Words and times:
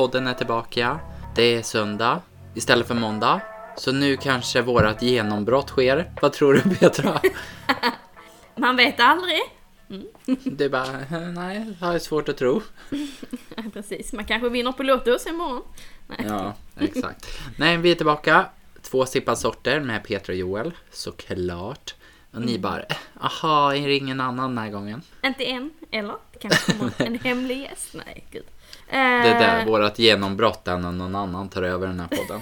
podden 0.00 0.26
är 0.26 0.34
tillbaka. 0.34 0.98
Det 1.36 1.42
är 1.42 1.62
söndag 1.62 2.20
istället 2.54 2.86
för 2.86 2.94
måndag. 2.94 3.40
Så 3.76 3.92
nu 3.92 4.16
kanske 4.16 4.62
vårat 4.62 5.02
genombrott 5.02 5.68
sker. 5.68 6.10
Vad 6.22 6.32
tror 6.32 6.54
du 6.54 6.74
Petra? 6.74 7.20
Man 8.56 8.76
vet 8.76 9.00
aldrig. 9.00 9.40
Du 10.44 10.68
bara, 10.68 11.00
"Eh, 11.00 11.20
nej, 11.20 11.64
det 11.80 11.86
har 11.86 11.92
jag 11.92 12.02
svårt 12.02 12.28
att 12.28 12.36
tro. 12.36 12.62
Precis, 13.72 14.12
man 14.12 14.24
kanske 14.24 14.48
vinner 14.48 14.72
på 14.72 14.82
Lottos 14.82 15.26
imorgon. 15.26 15.62
Nej. 16.06 16.24
Ja, 16.28 16.54
exakt. 16.80 17.26
Nej, 17.56 17.76
vi 17.76 17.90
är 17.90 17.94
tillbaka. 17.94 18.46
Två 18.82 19.06
sorter 19.36 19.80
med 19.80 20.04
Petra 20.04 20.32
och 20.32 20.38
Joel, 20.38 20.72
såklart. 20.90 21.94
Och 22.32 22.40
ni 22.40 22.58
bara, 22.58 22.82
"Eh, 22.82 22.96
aha, 23.20 23.74
är 23.74 23.88
det 23.88 23.94
ingen 23.96 24.20
annan 24.20 24.54
den 24.54 24.64
här 24.64 24.70
gången? 24.70 25.02
Inte 25.24 25.44
än, 25.44 25.70
eller? 25.90 26.14
Det 26.32 26.38
kanske 26.38 26.72
kommer 26.72 26.92
en 26.98 27.18
hemlig 27.18 27.58
gäst. 27.60 27.94
Nej, 27.94 28.26
gud. 28.30 28.44
Det 28.90 28.96
är 28.96 29.38
där 29.40 29.60
Eh, 29.60 29.66
vårat 29.66 29.98
genombrott 29.98 30.68
är 30.68 30.78
när 30.78 30.92
någon 30.92 31.14
annan 31.14 31.48
tar 31.48 31.62
över 31.62 31.86
den 31.86 32.00
här 32.00 32.08
podden. 32.08 32.40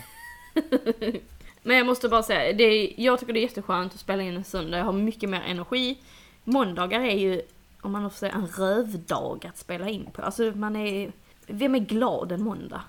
Men 1.62 1.76
jag 1.76 1.86
måste 1.86 2.08
bara 2.08 2.22
säga, 2.22 2.52
det 2.52 2.64
är, 2.64 2.92
jag 2.96 3.20
tycker 3.20 3.32
det 3.32 3.40
är 3.40 3.42
jätteskönt 3.42 3.94
att 3.94 4.00
spela 4.00 4.22
in 4.22 4.36
en 4.36 4.44
söndag. 4.44 4.78
Jag 4.78 4.84
har 4.84 4.92
mycket 4.92 5.30
mer 5.30 5.40
energi. 5.46 5.98
Måndagar 6.44 7.00
är 7.00 7.16
ju, 7.16 7.42
om 7.80 7.92
man 7.92 8.10
får 8.10 8.16
säga, 8.16 8.32
en 8.32 8.46
rövdag 8.46 9.46
att 9.48 9.58
spela 9.58 9.88
in 9.88 10.06
på. 10.12 10.22
Alltså 10.22 10.42
man 10.42 10.76
är, 10.76 11.12
vem 11.46 11.74
är 11.74 11.78
glad 11.78 12.32
en 12.32 12.42
måndag? 12.42 12.80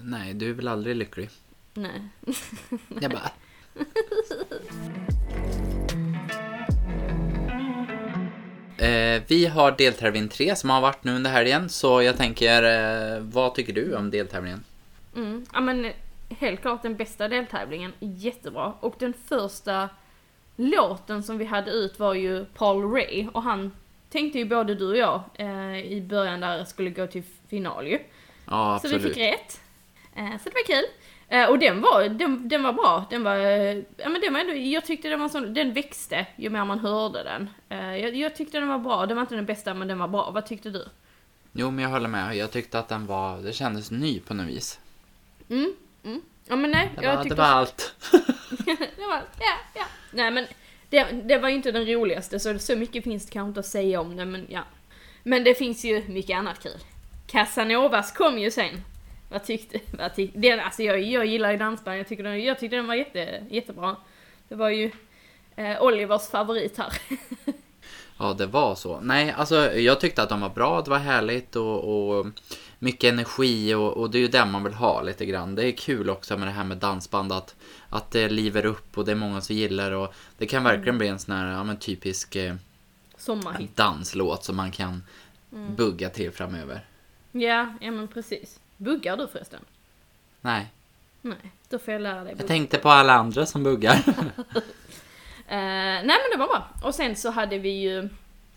Nej, 0.00 0.34
du 0.34 0.50
är 0.50 0.54
väl 0.54 0.68
aldrig 0.68 0.96
lycklig? 0.96 1.30
Nej. 1.74 2.08
Jag 3.00 3.10
bara, 3.10 3.30
Eh, 8.78 9.22
vi 9.26 9.46
har 9.46 9.70
deltävling 9.72 10.28
3 10.28 10.56
som 10.56 10.70
har 10.70 10.80
varit 10.80 11.04
nu 11.04 11.14
under 11.16 11.30
helgen, 11.30 11.68
så 11.68 12.02
jag 12.02 12.16
tänker, 12.16 12.62
eh, 12.62 13.20
vad 13.20 13.54
tycker 13.54 13.72
du 13.72 13.96
om 13.96 14.10
deltävlingen? 14.10 14.64
Mm. 15.16 15.46
Ja 15.52 15.60
men 15.60 15.92
helt 16.28 16.60
klart 16.60 16.82
den 16.82 16.96
bästa 16.96 17.28
deltävlingen, 17.28 17.92
jättebra. 18.00 18.72
Och 18.80 18.94
den 18.98 19.14
första 19.28 19.88
låten 20.56 21.22
som 21.22 21.38
vi 21.38 21.44
hade 21.44 21.70
ut 21.70 21.98
var 21.98 22.14
ju 22.14 22.44
Paul 22.44 22.92
Ray 22.92 23.26
och 23.32 23.42
han 23.42 23.72
tänkte 24.10 24.38
ju 24.38 24.44
både 24.44 24.74
du 24.74 24.88
och 24.90 24.96
jag 24.96 25.22
eh, 25.34 25.78
i 25.92 26.00
början 26.00 26.40
där 26.40 26.64
skulle 26.64 26.90
gå 26.90 27.06
till 27.06 27.22
final 27.48 27.86
ju. 27.86 27.98
Ja, 28.46 28.78
Så 28.82 28.88
vi 28.88 28.94
absolut. 28.94 29.14
fick 29.16 29.24
rätt. 29.24 29.60
Eh, 30.16 30.30
så 30.30 30.48
det 30.48 30.54
var 30.54 30.66
kul. 30.66 30.84
Eh, 31.28 31.48
och 31.50 31.58
den 31.58 31.80
var, 31.80 32.08
den, 32.08 32.48
den 32.48 32.62
var 32.62 32.72
bra. 32.72 33.06
Den 33.10 33.22
var, 33.22 33.36
eh, 33.36 33.76
ja 33.96 34.08
men 34.08 34.20
den 34.20 34.32
var 34.32 34.40
ändå, 34.40 34.54
jag 34.54 34.84
tyckte 34.84 35.08
den 35.08 35.20
var 35.20 35.28
sån, 35.28 35.54
den 35.54 35.72
växte 35.72 36.26
ju 36.36 36.50
mer 36.50 36.64
man 36.64 36.78
hörde 36.78 37.22
den. 37.22 37.50
Eh, 37.68 37.96
jag, 37.96 38.16
jag 38.16 38.36
tyckte 38.36 38.60
den 38.60 38.68
var 38.68 38.78
bra, 38.78 39.06
den 39.06 39.16
var 39.16 39.22
inte 39.22 39.34
den 39.34 39.46
bästa 39.46 39.74
men 39.74 39.88
den 39.88 39.98
var 39.98 40.08
bra. 40.08 40.30
Vad 40.30 40.46
tyckte 40.46 40.70
du? 40.70 40.88
Jo, 41.52 41.70
men 41.70 41.82
jag 41.82 41.90
håller 41.90 42.08
med. 42.08 42.36
Jag 42.36 42.50
tyckte 42.50 42.78
att 42.78 42.88
den 42.88 43.06
var, 43.06 43.38
det 43.38 43.52
kändes 43.52 43.90
ny 43.90 44.20
på 44.20 44.34
något 44.34 44.46
vis. 44.46 44.80
Mm, 45.50 45.74
mm. 46.04 46.20
Ja 46.46 46.56
men 46.56 46.70
nej, 46.70 46.92
Det 46.96 47.02
jag 47.02 47.10
var, 47.10 47.16
det 47.16 47.22
tyckte 47.22 47.36
var 47.36 47.44
allt. 47.44 47.94
det 48.96 49.06
var, 49.08 49.22
ja, 49.40 49.56
ja. 49.74 49.84
Nej 50.12 50.30
men 50.30 50.46
det, 50.90 51.04
det 51.04 51.38
var 51.38 51.48
ju 51.48 51.54
inte 51.54 51.72
den 51.72 51.86
roligaste 51.86 52.40
så 52.40 52.58
så 52.58 52.76
mycket 52.76 53.04
finns 53.04 53.26
det 53.26 53.32
kanske 53.32 53.48
inte 53.48 53.60
att 53.60 53.66
säga 53.66 54.00
om 54.00 54.16
det 54.16 54.24
men 54.24 54.46
ja. 54.48 54.62
Men 55.22 55.44
det 55.44 55.54
finns 55.54 55.84
ju 55.84 56.08
mycket 56.08 56.36
annat 56.36 56.62
kul. 56.62 56.78
Casanovas 57.26 58.12
kom 58.12 58.38
ju 58.38 58.50
sen. 58.50 58.84
Vad 59.28 59.44
tyckte, 59.44 59.80
vad 59.98 60.14
tyckte, 60.14 60.38
den, 60.38 60.60
alltså 60.60 60.82
jag, 60.82 61.00
jag 61.00 61.26
gillar 61.26 61.50
ju 61.50 61.56
dansband, 61.56 61.98
jag 61.98 62.08
tycker 62.08 62.22
den, 62.22 62.44
jag 62.44 62.58
tyckte 62.58 62.76
den 62.76 62.86
var 62.86 62.94
jätte, 62.94 63.44
jättebra. 63.50 63.96
Det 64.48 64.54
var 64.54 64.68
ju 64.70 64.90
eh, 65.56 65.82
Olivers 65.82 66.28
favorit 66.28 66.78
här. 66.78 66.92
Ja, 68.20 68.34
det 68.34 68.46
var 68.46 68.74
så. 68.74 69.00
Nej, 69.00 69.30
alltså 69.36 69.72
jag 69.72 70.00
tyckte 70.00 70.22
att 70.22 70.28
de 70.28 70.40
var 70.40 70.48
bra, 70.48 70.82
det 70.82 70.90
var 70.90 70.98
härligt 70.98 71.56
och, 71.56 72.18
och 72.18 72.26
mycket 72.78 73.12
energi 73.12 73.74
och, 73.74 73.96
och 73.96 74.10
det 74.10 74.18
är 74.18 74.20
ju 74.20 74.28
det 74.28 74.44
man 74.44 74.64
vill 74.64 74.74
ha 74.74 75.02
lite 75.02 75.26
grann. 75.26 75.54
Det 75.54 75.64
är 75.64 75.72
kul 75.72 76.10
också 76.10 76.36
med 76.36 76.48
det 76.48 76.52
här 76.52 76.64
med 76.64 76.76
dansband 76.76 77.32
att, 77.32 77.56
att 77.88 78.10
det 78.10 78.28
livar 78.28 78.66
upp 78.66 78.98
och 78.98 79.04
det 79.04 79.10
är 79.12 79.16
många 79.16 79.40
som 79.40 79.56
gillar 79.56 79.92
och 79.92 80.14
det 80.38 80.46
kan 80.46 80.64
verkligen 80.64 80.98
bli 80.98 81.08
en 81.08 81.18
sån 81.18 81.34
här 81.34 81.52
ja, 81.52 81.64
men 81.64 81.76
typisk 81.76 82.36
eh, 82.36 82.54
Sommarhit. 83.16 83.76
danslåt 83.76 84.44
som 84.44 84.56
man 84.56 84.70
kan 84.70 85.02
bugga 85.76 86.10
till 86.10 86.30
framöver. 86.32 86.80
Ja, 87.32 87.74
ja 87.80 87.90
men 87.90 88.08
precis. 88.08 88.60
Buggar 88.78 89.16
du 89.16 89.26
förresten? 89.26 89.60
Nej, 90.40 90.66
Nej, 91.22 91.52
då 91.68 91.78
får 91.78 91.92
jag 91.92 92.02
lära 92.02 92.24
dig 92.24 92.34
jag 92.38 92.46
tänkte 92.46 92.78
på 92.78 92.88
alla 92.88 93.12
andra 93.12 93.46
som 93.46 93.62
buggar. 93.64 94.04
Eh, 95.50 95.54
nej 95.56 96.02
men 96.04 96.30
det 96.32 96.36
var 96.38 96.46
bra. 96.46 96.68
Och 96.82 96.94
sen 96.94 97.16
så 97.16 97.30
hade 97.30 97.58
vi 97.58 97.68
ju, 97.68 98.08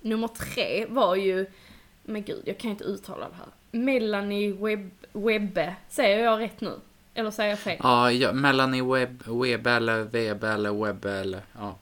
nummer 0.01 0.27
tre 0.27 0.85
var 0.85 1.15
ju, 1.15 1.45
men 2.03 2.23
gud 2.23 2.41
jag 2.45 2.57
kan 2.57 2.71
inte 2.71 2.83
uttala 2.83 3.29
det 3.29 3.35
här. 3.35 3.47
Melanie 3.71 4.53
Web, 4.53 4.89
Webbe, 5.11 5.75
säger 5.89 6.23
jag 6.23 6.39
rätt 6.39 6.61
nu? 6.61 6.79
Eller 7.13 7.31
säger 7.31 7.49
jag 7.49 7.59
fel? 7.59 7.77
ja, 7.83 8.11
ja, 8.11 8.33
Melanie 8.33 8.83
Webb 8.83 9.67
eller 9.67 10.03
Webb 10.03 10.43
eller 10.43 10.85
Webb 10.85 11.05
eller 11.05 11.41
ja. 11.59 11.75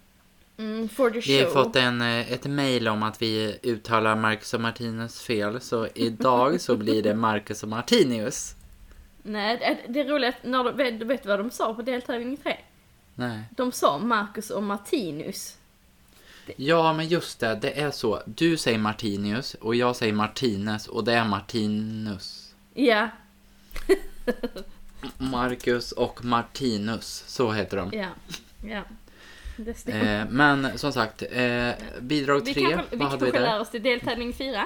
Mm, 0.60 0.90
Vi 1.26 1.40
har 1.42 1.50
fått 1.50 1.76
en, 1.76 2.02
eh, 2.02 2.32
ett 2.32 2.46
mail 2.46 2.88
om 2.88 3.04
att 3.04 3.22
vi 3.22 3.60
uttalar 3.64 4.16
Marcus 4.16 4.54
och 4.54 4.62
Martinus 4.62 5.22
fel, 5.22 5.62
så 5.62 5.88
idag 5.96 6.62
så 6.62 6.78
blir 6.78 7.04
det 7.04 7.14
Marcus 7.14 7.64
och 7.64 7.70
Martinius. 7.70 8.56
Nej, 9.24 9.80
det, 9.90 10.00
är 10.00 10.06
roligt, 10.06 10.36
när 10.44 10.64
de, 10.64 10.78
vet, 10.78 11.02
vet 11.02 11.24
du 11.24 11.30
vad 11.30 11.40
de 11.40 11.52
sa 11.52 11.74
på 11.74 11.82
deltävling 11.82 12.38
tre? 12.38 12.58
Nej. 13.16 13.44
De 13.56 13.72
sa 13.72 13.98
Marcus 13.98 14.50
och 14.50 14.64
Martinus. 14.64 15.58
Ja, 16.56 16.94
men 16.94 17.08
just 17.08 17.40
det, 17.40 17.60
det 17.62 17.80
är 17.80 17.92
så. 17.92 18.22
Du 18.26 18.58
säger 18.58 18.80
Martinius 18.80 19.54
och 19.54 19.76
jag 19.76 19.96
säger 19.96 20.14
Martinez 20.14 20.88
och 20.88 21.04
det 21.04 21.14
är 21.14 21.26
Martinus. 21.26 22.54
Ja, 22.74 23.10
Marcus 25.18 25.92
och 25.92 26.26
Martinus, 26.26 27.24
så 27.28 27.52
heter 27.52 27.78
de. 27.78 27.90
ja, 27.94 28.08
ja. 28.70 28.82
Det 29.66 29.74
stämmer. 29.74 30.22
Eh, 30.22 30.28
men 30.30 30.78
som 30.78 30.92
sagt, 30.94 31.24
eh, 31.32 31.72
bidrag 32.00 32.42
vi 32.46 32.54
tre, 32.54 32.64
kanske, 32.70 32.86
vi 32.90 32.98
vad 32.98 33.08
hade 33.08 33.26
vi 33.26 33.32
kanske 33.32 33.52
lär 33.52 33.60
oss 33.60 33.70
till 33.70 33.84
deltävning 33.84 34.34
fyra. 34.34 34.66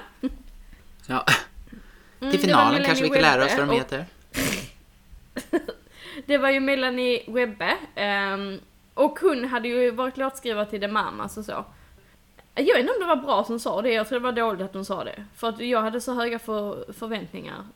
Ja, 1.07 1.25
Mm, 2.23 2.31
till 2.31 2.41
finalen 2.41 2.83
kanske 2.83 3.03
vi 3.03 3.09
kan 3.09 3.21
lära 3.21 3.45
oss 3.45 3.51
vad 3.57 3.67
de 3.67 3.69
Webbe 3.69 3.75
heter. 3.75 4.05
Det 6.25 6.37
var 6.37 6.49
ju 6.49 6.59
Melanie 6.59 7.23
Webbe. 7.27 7.77
ehm, 7.95 8.59
och 8.93 9.19
hon 9.19 9.45
hade 9.45 9.67
ju 9.67 9.91
varit 9.91 10.17
låtskrivare 10.17 10.65
till 10.65 10.81
The 10.81 10.87
Mamas 10.87 11.37
och 11.37 11.45
så. 11.45 11.65
Jag 12.55 12.65
vet 12.65 12.79
inte 12.79 12.93
om 12.93 12.99
det 12.99 13.05
var 13.05 13.15
bra 13.15 13.43
som 13.43 13.59
sa 13.59 13.81
det, 13.81 13.93
jag 13.93 14.07
tror 14.07 14.19
det 14.19 14.23
var 14.23 14.31
dåligt 14.31 14.61
att 14.61 14.73
hon 14.73 14.85
sa 14.85 15.03
det. 15.03 15.25
För 15.35 15.49
att 15.49 15.59
jag 15.59 15.81
hade 15.81 16.01
så 16.01 16.13
höga 16.13 16.39
för, 16.39 16.93
förväntningar. 16.93 17.67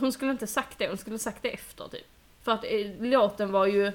Hon 0.00 0.12
skulle 0.12 0.30
inte 0.30 0.46
sagt 0.46 0.78
det, 0.78 0.88
hon 0.88 0.98
skulle 0.98 1.18
sagt 1.18 1.42
det 1.42 1.48
efter 1.48 1.88
typ. 1.88 2.06
För 2.42 2.52
att 2.52 2.64
eh, 2.64 2.86
låten 3.00 3.52
var 3.52 3.66
ju, 3.66 3.92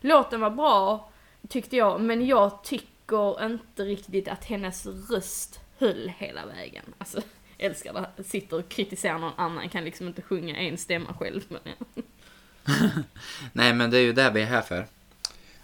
låten 0.00 0.40
var 0.40 0.50
bra 0.50 1.10
tyckte 1.48 1.76
jag, 1.76 2.00
men 2.00 2.26
jag 2.26 2.64
tycker 2.64 3.44
inte 3.44 3.84
riktigt 3.84 4.28
att 4.28 4.44
hennes 4.44 4.86
röst 4.86 5.60
höll 5.78 6.12
hela 6.18 6.46
vägen. 6.46 6.84
Alltså, 6.98 7.20
älskar 7.58 8.08
det, 8.16 8.24
sitter 8.24 8.58
och 8.58 8.68
kritiserar 8.68 9.18
någon 9.18 9.32
annan, 9.36 9.68
kan 9.68 9.84
liksom 9.84 10.08
inte 10.08 10.22
sjunga 10.22 10.56
en 10.56 10.78
stämma 10.78 11.14
själv. 11.14 11.42
Men, 11.48 11.60
ja. 11.64 12.02
Nej, 13.52 13.74
men 13.74 13.90
det 13.90 13.98
är 13.98 14.02
ju 14.02 14.12
det 14.12 14.30
vi 14.30 14.42
är 14.42 14.46
här 14.46 14.62
för. 14.62 14.86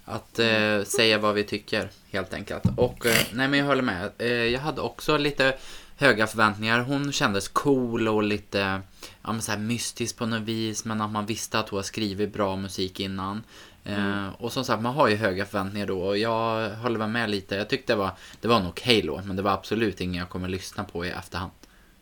Att 0.04 0.38
eh, 0.38 0.82
säga 0.82 1.18
vad 1.18 1.34
vi 1.34 1.44
tycker, 1.44 1.90
helt 2.10 2.34
enkelt. 2.34 2.64
Och 2.76 3.06
eh, 3.06 3.18
nej, 3.32 3.48
men 3.48 3.58
jag 3.58 3.66
håller 3.66 3.82
med. 3.82 4.10
Eh, 4.18 4.28
jag 4.28 4.60
hade 4.60 4.80
också 4.80 5.16
lite 5.16 5.56
höga 5.96 6.26
förväntningar. 6.26 6.80
Hon 6.80 7.12
kändes 7.12 7.48
cool 7.48 8.08
och 8.08 8.22
lite 8.22 8.80
ja, 9.22 9.32
men 9.32 9.42
så 9.42 9.52
här 9.52 9.58
mystisk 9.58 10.16
på 10.16 10.26
något 10.26 10.42
vis. 10.42 10.84
Men 10.84 11.00
att 11.00 11.10
man 11.10 11.26
visste 11.26 11.58
att 11.58 11.68
hon 11.68 11.76
har 11.76 11.82
skrivit 11.82 12.32
bra 12.32 12.56
musik 12.56 13.00
innan. 13.00 13.42
Eh, 13.88 14.28
Och 14.38 14.52
som 14.52 14.64
sagt, 14.64 14.82
man 14.82 14.94
har 14.94 15.08
ju 15.08 15.16
höga 15.16 15.44
förväntningar 15.46 15.86
då. 15.86 16.00
Och 16.00 16.18
jag 16.18 16.70
håller 16.70 16.98
väl 16.98 17.08
med 17.08 17.30
lite. 17.30 17.54
Jag 17.56 17.68
tyckte 17.68 17.92
det 17.92 17.96
var, 17.96 18.10
det 18.40 18.48
var 18.48 18.56
en 18.56 18.66
okej 18.66 19.02
låt. 19.02 19.24
Men 19.24 19.36
det 19.36 19.42
var 19.42 19.50
absolut 19.52 20.00
ingen 20.00 20.14
jag 20.14 20.28
kommer 20.28 20.48
lyssna 20.48 20.84
på 20.84 21.06
i 21.06 21.10
efterhand. 21.10 21.50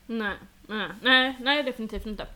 Nej, 0.06 0.36
nej, 0.66 0.88
nej, 1.02 1.36
nej 1.40 1.62
definitivt 1.62 2.06
inte. 2.06 2.26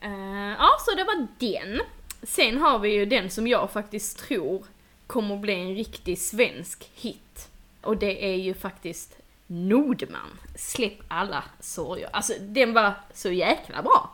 Eh, 0.00 0.54
ja, 0.58 0.68
så 0.80 0.96
det 0.96 1.04
var 1.04 1.26
den. 1.38 1.80
Sen 2.22 2.58
har 2.58 2.78
vi 2.78 2.88
ju 2.94 3.06
den 3.06 3.30
som 3.30 3.46
jag 3.46 3.70
faktiskt 3.70 4.18
tror 4.18 4.64
kommer 5.06 5.36
bli 5.36 5.54
en 5.54 5.74
riktig 5.74 6.18
svensk 6.18 6.90
hit. 6.94 7.48
Och 7.80 7.96
det 7.96 8.24
är 8.32 8.36
ju 8.36 8.54
faktiskt 8.54 9.16
Nordman. 9.46 10.38
Släpp 10.56 10.98
alla 11.08 11.44
sorger. 11.60 12.08
Alltså 12.12 12.32
den 12.40 12.72
var 12.74 12.92
så 13.14 13.30
jäkla 13.30 13.82
bra. 13.82 14.10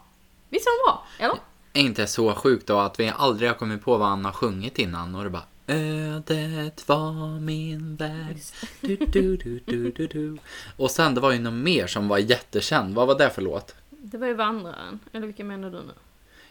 Visst 0.49 0.67
var 0.67 0.73
den 0.73 0.95
bra? 0.95 1.07
Eller? 1.27 1.39
Är 1.73 1.81
inte 1.81 2.07
så 2.07 2.35
sjukt 2.35 2.67
då 2.67 2.79
att 2.79 3.01
vi 3.01 3.13
aldrig 3.17 3.51
har 3.51 3.57
kommit 3.57 3.85
på 3.85 3.97
vad 3.97 4.09
han 4.09 4.25
har 4.25 4.33
sjungit 4.33 4.79
innan 4.79 5.15
och 5.15 5.25
det 5.25 5.31
bara 5.31 5.43
Ödet 5.67 6.89
var 6.89 7.41
min 7.41 7.97
väg 7.97 8.37
du, 8.81 8.97
du, 8.97 9.37
du, 9.37 9.61
du, 9.67 9.91
du, 9.91 10.07
du. 10.07 10.39
Och 10.77 10.91
sen 10.91 11.15
det 11.15 11.21
var 11.21 11.33
ju 11.33 11.39
något 11.39 11.53
mer 11.53 11.87
som 11.87 12.09
var 12.09 12.19
jättekänd. 12.19 12.95
Vad 12.95 13.07
var 13.07 13.19
det 13.19 13.31
för 13.31 13.43
låt? 13.43 13.75
Det 13.91 14.19
var 14.19 14.27
ju 14.27 14.35
Vandraren. 14.35 15.01
Eller 15.13 15.27
vilken 15.27 15.47
menar 15.47 15.71
du 15.71 15.77
nu? 15.77 15.93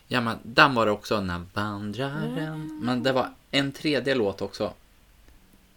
Ja 0.08 0.22
men 0.22 0.38
den 0.44 0.75
var 0.75 0.86
det 0.86 0.92
också, 0.92 1.22
när 1.22 1.42
vandraren. 1.54 2.80
Men 2.84 3.04
det 3.04 3.12
var 3.12 3.30
en 3.52 3.72
tredje 3.72 4.16
låt 4.16 4.42
också. 4.42 4.74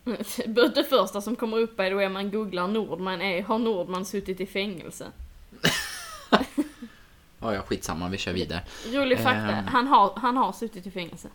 Det 0.74 0.84
första 0.88 1.20
som 1.20 1.36
kommer 1.36 1.58
upp 1.58 1.80
är 1.80 1.90
då 1.90 1.98
är 1.98 2.08
man 2.08 2.30
googlar 2.30 2.68
Nordman 2.68 3.22
är, 3.22 3.42
har 3.42 3.58
Nordman 3.58 4.04
suttit 4.04 4.40
i 4.40 4.46
fängelse? 4.46 5.06
Ja, 7.40 7.54
ja, 7.54 7.62
skitsamma, 7.62 8.08
vi 8.08 8.18
kör 8.18 8.32
vidare. 8.32 8.62
Rolig 8.92 9.18
fakta, 9.18 9.38
Ehm. 9.52 9.66
han, 9.66 9.86
har, 9.86 10.12
han 10.16 10.36
har 10.36 10.52
suttit 10.52 10.86
i 10.86 10.90
fängelse. 10.90 11.28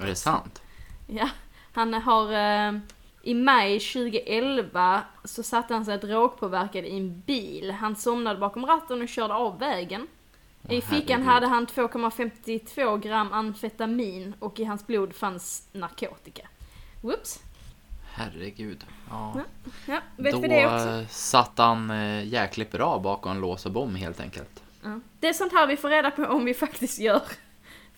Är 0.00 0.06
det 0.06 0.14
sant? 0.14 0.62
Ja, 1.06 1.28
han 1.72 1.94
har... 1.94 2.32
Eh, 2.32 2.78
I 3.22 3.34
maj 3.34 3.80
2011 3.80 5.02
så 5.24 5.42
satte 5.42 5.74
han 5.74 5.84
sig 5.84 5.98
drogpåverkad 5.98 6.84
i 6.84 6.96
en 6.96 7.20
bil. 7.20 7.70
Han 7.70 7.96
somnade 7.96 8.38
bakom 8.40 8.66
ratten 8.66 9.02
och 9.02 9.08
körde 9.08 9.34
av 9.34 9.58
vägen. 9.58 10.06
I 10.68 10.80
fickan 10.80 10.92
herregud. 11.08 11.26
hade 11.26 11.46
han 11.46 11.66
2,52 11.66 12.98
gram 12.98 13.32
amfetamin 13.32 14.34
och 14.38 14.60
i 14.60 14.64
hans 14.64 14.86
blod 14.86 15.14
fanns 15.14 15.68
narkotika. 15.72 16.48
Whoops. 17.02 17.40
Herregud. 18.12 18.84
Ja. 19.10 19.32
Ja, 19.36 19.42
Ja, 19.86 20.00
vet 20.16 20.32
Då 20.32 20.38
vi 20.40 20.48
det 20.48 20.66
också? 20.66 20.88
eh, 20.88 21.06
satt 21.08 21.58
han 21.58 21.90
eh, 21.90 22.24
jäkligt 22.24 22.72
bra 22.72 22.98
bakom 22.98 23.40
lås 23.40 23.66
och 23.66 23.72
bom 23.72 23.94
helt 23.94 24.20
enkelt. 24.20 24.62
Ja. 24.86 25.00
Det 25.20 25.28
är 25.28 25.32
sånt 25.32 25.52
här 25.52 25.66
vi 25.66 25.76
får 25.76 25.90
reda 25.90 26.10
på 26.10 26.24
om 26.24 26.44
vi 26.44 26.54
faktiskt 26.54 26.98
gör 26.98 27.22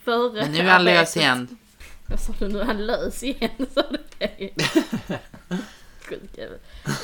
före 0.05 0.43
Men 0.43 0.53
nu 0.53 0.59
är 0.59 0.65
han 0.65 0.85
lös 0.85 0.95
arbetet. 0.97 1.17
igen. 1.17 1.59
Vad 2.07 2.21
sa 2.21 2.33
du 2.39 2.49
nu? 2.49 2.63
Han 2.63 2.87
lös 2.87 3.23
igen? 3.23 3.51
Sa 3.75 3.83
du 3.91 3.99
det? 4.19 4.51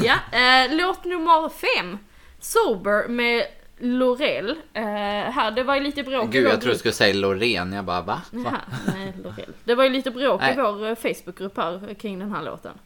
Ja, 0.00 0.14
eh, 0.32 0.76
låt 0.76 1.04
nummer 1.04 1.48
fem. 1.48 1.98
Sober 2.40 3.08
med 3.08 3.46
Lorell. 3.78 4.50
Eh, 4.72 4.82
här, 4.82 5.50
det 5.50 5.62
var 5.62 5.74
ju 5.74 5.80
lite 5.80 6.02
bråk 6.02 6.24
i 6.24 6.28
Gud, 6.32 6.42
vår 6.44 6.50
jag 6.52 6.60
trodde 6.60 6.74
du 6.74 6.78
skulle 6.78 6.94
säga 6.94 7.14
Loreen. 7.14 7.72
Jag 7.72 7.84
bara, 7.84 8.00
va? 8.00 8.22
va? 8.30 8.40
Jaha, 8.44 8.60
nej, 8.94 9.14
Lorell. 9.24 9.52
Det 9.64 9.74
var 9.74 9.84
ju 9.84 9.90
lite 9.90 10.10
bråk 10.10 10.40
i 10.40 10.44
Nej. 10.44 10.56
vår 10.56 10.86
eh, 10.86 10.94
Facebookgrupp 10.94 11.56
här 11.56 11.94
kring 11.94 12.18
den 12.18 12.32
här 12.32 12.42
låten. 12.42 12.78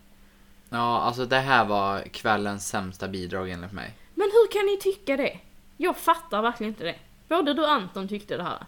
Ja, 0.69 1.00
alltså 1.00 1.25
det 1.25 1.39
här 1.39 1.65
var 1.65 2.00
kvällens 2.03 2.69
sämsta 2.69 3.09
bidrag 3.09 3.50
enligt 3.50 3.73
mig. 3.73 3.95
Men 4.15 4.31
hur 4.33 4.53
kan 4.53 4.67
ni 4.67 4.77
tycka 4.77 5.17
det? 5.17 5.39
Jag 5.80 5.96
fattar 5.96 6.42
verkligen 6.42 6.72
inte 6.72 6.84
det. 6.84 6.94
Både 7.28 7.54
du 7.54 7.62
och 7.62 7.70
Anton 7.72 8.08
tyckte 8.08 8.36
det 8.36 8.42
här. 8.42 8.66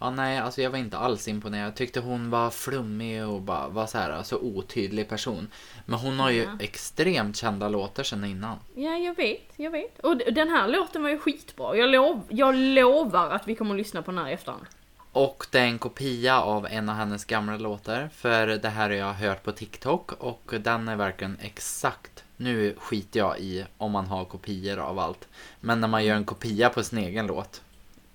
Ja, 0.00 0.10
nej, 0.10 0.38
alltså 0.38 0.62
jag 0.62 0.70
var 0.70 0.78
inte 0.78 0.98
alls 0.98 1.28
imponerad. 1.28 1.66
Jag 1.66 1.74
tyckte 1.74 2.00
hon 2.00 2.30
var 2.30 2.50
flummig 2.50 3.26
och 3.26 3.40
bara 3.40 3.68
var 3.68 3.86
så 3.86 3.98
här, 3.98 4.10
alltså 4.10 4.36
otydlig 4.36 5.08
person. 5.08 5.48
Men 5.86 5.98
hon 5.98 6.20
har 6.20 6.30
ju 6.30 6.42
Ja. 6.42 6.50
extremt 6.60 7.36
kända 7.36 7.68
låtar 7.68 8.02
sedan 8.02 8.24
innan. 8.24 8.56
Ja, 8.74 8.90
jag 8.96 9.16
vet, 9.16 9.52
jag 9.56 9.70
vet. 9.70 10.00
Och 10.00 10.16
den 10.16 10.48
här 10.48 10.68
låten 10.68 11.02
var 11.02 11.10
ju 11.10 11.18
skitbra. 11.18 11.76
Jag, 11.76 11.90
lov, 11.90 12.20
jag 12.28 12.54
lovar 12.54 13.30
att 13.30 13.48
vi 13.48 13.54
kommer 13.54 13.70
att 13.74 13.78
lyssna 13.78 14.02
på 14.02 14.10
den 14.10 14.18
här 14.18 14.28
i 14.30 14.32
efterhand. 14.32 14.66
Och 15.12 15.46
det 15.50 15.58
är 15.58 15.66
en 15.66 15.78
kopia 15.78 16.40
av 16.40 16.66
en 16.70 16.88
av 16.88 16.94
hennes 16.96 17.24
gamla 17.24 17.56
låtar. 17.56 18.10
För 18.14 18.46
det 18.46 18.68
här 18.68 18.90
har 18.90 18.96
jag 18.96 19.12
hört 19.12 19.42
på 19.42 19.52
TikTok 19.52 20.12
och 20.12 20.54
den 20.60 20.88
är 20.88 20.96
verkligen 20.96 21.36
exakt. 21.40 22.11
Nu 22.42 22.74
skiter 22.78 23.20
jag 23.20 23.38
i 23.38 23.64
om 23.78 23.92
man 23.92 24.06
har 24.06 24.24
kopior 24.24 24.78
av 24.78 24.98
allt. 24.98 25.28
Men 25.60 25.80
när 25.80 25.88
man 25.88 26.04
gör 26.04 26.16
en 26.16 26.24
kopia 26.24 26.68
på 26.68 26.82
sin 26.82 26.98
egen 26.98 27.26
låt. 27.26 27.62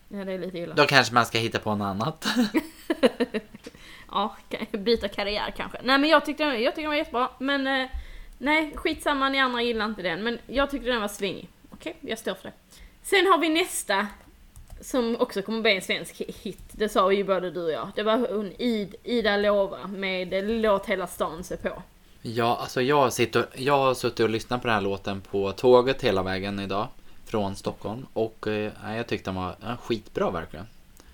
Ja, 0.09 0.25
det 0.25 0.33
är 0.33 0.39
lite 0.39 0.57
illa. 0.57 0.75
Då 0.75 0.85
kanske 0.85 1.13
man 1.13 1.25
ska 1.25 1.37
hitta 1.37 1.59
på 1.59 1.75
något 1.75 1.85
annat. 1.85 2.27
Ja, 4.11 4.35
byta 4.71 5.07
karriär 5.07 5.53
kanske. 5.57 5.77
Nej 5.83 5.97
men 5.97 6.09
jag 6.09 6.25
tyckte, 6.25 6.43
jag 6.43 6.75
tyckte 6.75 6.81
den 6.81 6.89
var 6.89 6.95
jättebra. 6.95 7.29
Men 7.39 7.67
eh, 7.67 7.89
nej, 8.37 8.71
skitsamma, 8.75 9.29
ni 9.29 9.39
andra 9.39 9.61
gillar 9.61 9.85
inte 9.85 10.01
den. 10.01 10.23
Men 10.23 10.39
jag 10.47 10.71
tyckte 10.71 10.89
den 10.89 11.01
var 11.01 11.07
svingig. 11.07 11.49
Okej, 11.71 11.95
jag 12.01 12.19
står 12.19 12.33
för 12.33 12.43
det. 12.43 12.53
Sen 13.03 13.27
har 13.27 13.37
vi 13.37 13.49
nästa. 13.49 14.07
Som 14.81 15.15
också 15.19 15.41
kommer 15.41 15.61
bli 15.61 15.75
en 15.75 15.81
svensk 15.81 16.21
hit. 16.43 16.63
Det 16.71 16.89
sa 16.89 17.11
ju 17.11 17.23
både 17.23 17.51
du 17.51 17.63
och 17.63 17.71
jag. 17.71 17.91
Det 17.95 18.03
var 18.03 18.17
hon 18.17 18.53
Id, 18.57 18.95
Ida 19.03 19.37
Lova 19.37 19.87
med 19.87 20.33
eh, 20.33 20.43
Låt 20.43 20.85
hela 20.85 21.07
stan 21.07 21.43
se 21.43 21.57
på. 21.57 21.83
Ja, 22.21 22.57
alltså 22.61 22.81
jag, 22.81 23.13
sitter, 23.13 23.45
jag 23.55 23.77
har 23.77 23.93
suttit 23.93 24.19
och 24.19 24.29
lyssnat 24.29 24.61
på 24.61 24.67
den 24.67 24.75
här 24.75 24.81
låten 24.81 25.21
på 25.21 25.51
tåget 25.51 26.01
hela 26.01 26.23
vägen 26.23 26.59
idag. 26.59 26.87
Från 27.25 27.55
Stockholm. 27.55 28.05
Och 28.13 28.47
eh, 28.47 28.71
jag 28.95 29.07
tyckte 29.07 29.29
den 29.29 29.35
var 29.35 29.55
ja, 29.61 29.77
skitbra 29.77 30.31
verkligen. 30.31 30.65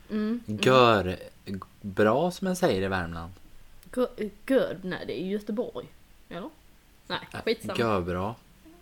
Mm. 0.10 0.44
Gör 0.46 1.18
bra 1.82 2.32
som 2.32 2.46
man 2.46 2.56
säger 2.56 2.82
i 2.82 2.88
Värmland. 2.88 3.32
Good, 4.46 4.80
nej 4.82 5.04
det 5.08 5.22
är 5.22 5.26
Göteborg. 5.26 5.88
Eller? 6.30 6.50
Nej, 7.08 7.20
skitsamma. 7.46 7.80
Gör 7.80 8.02
bra. 8.02 8.36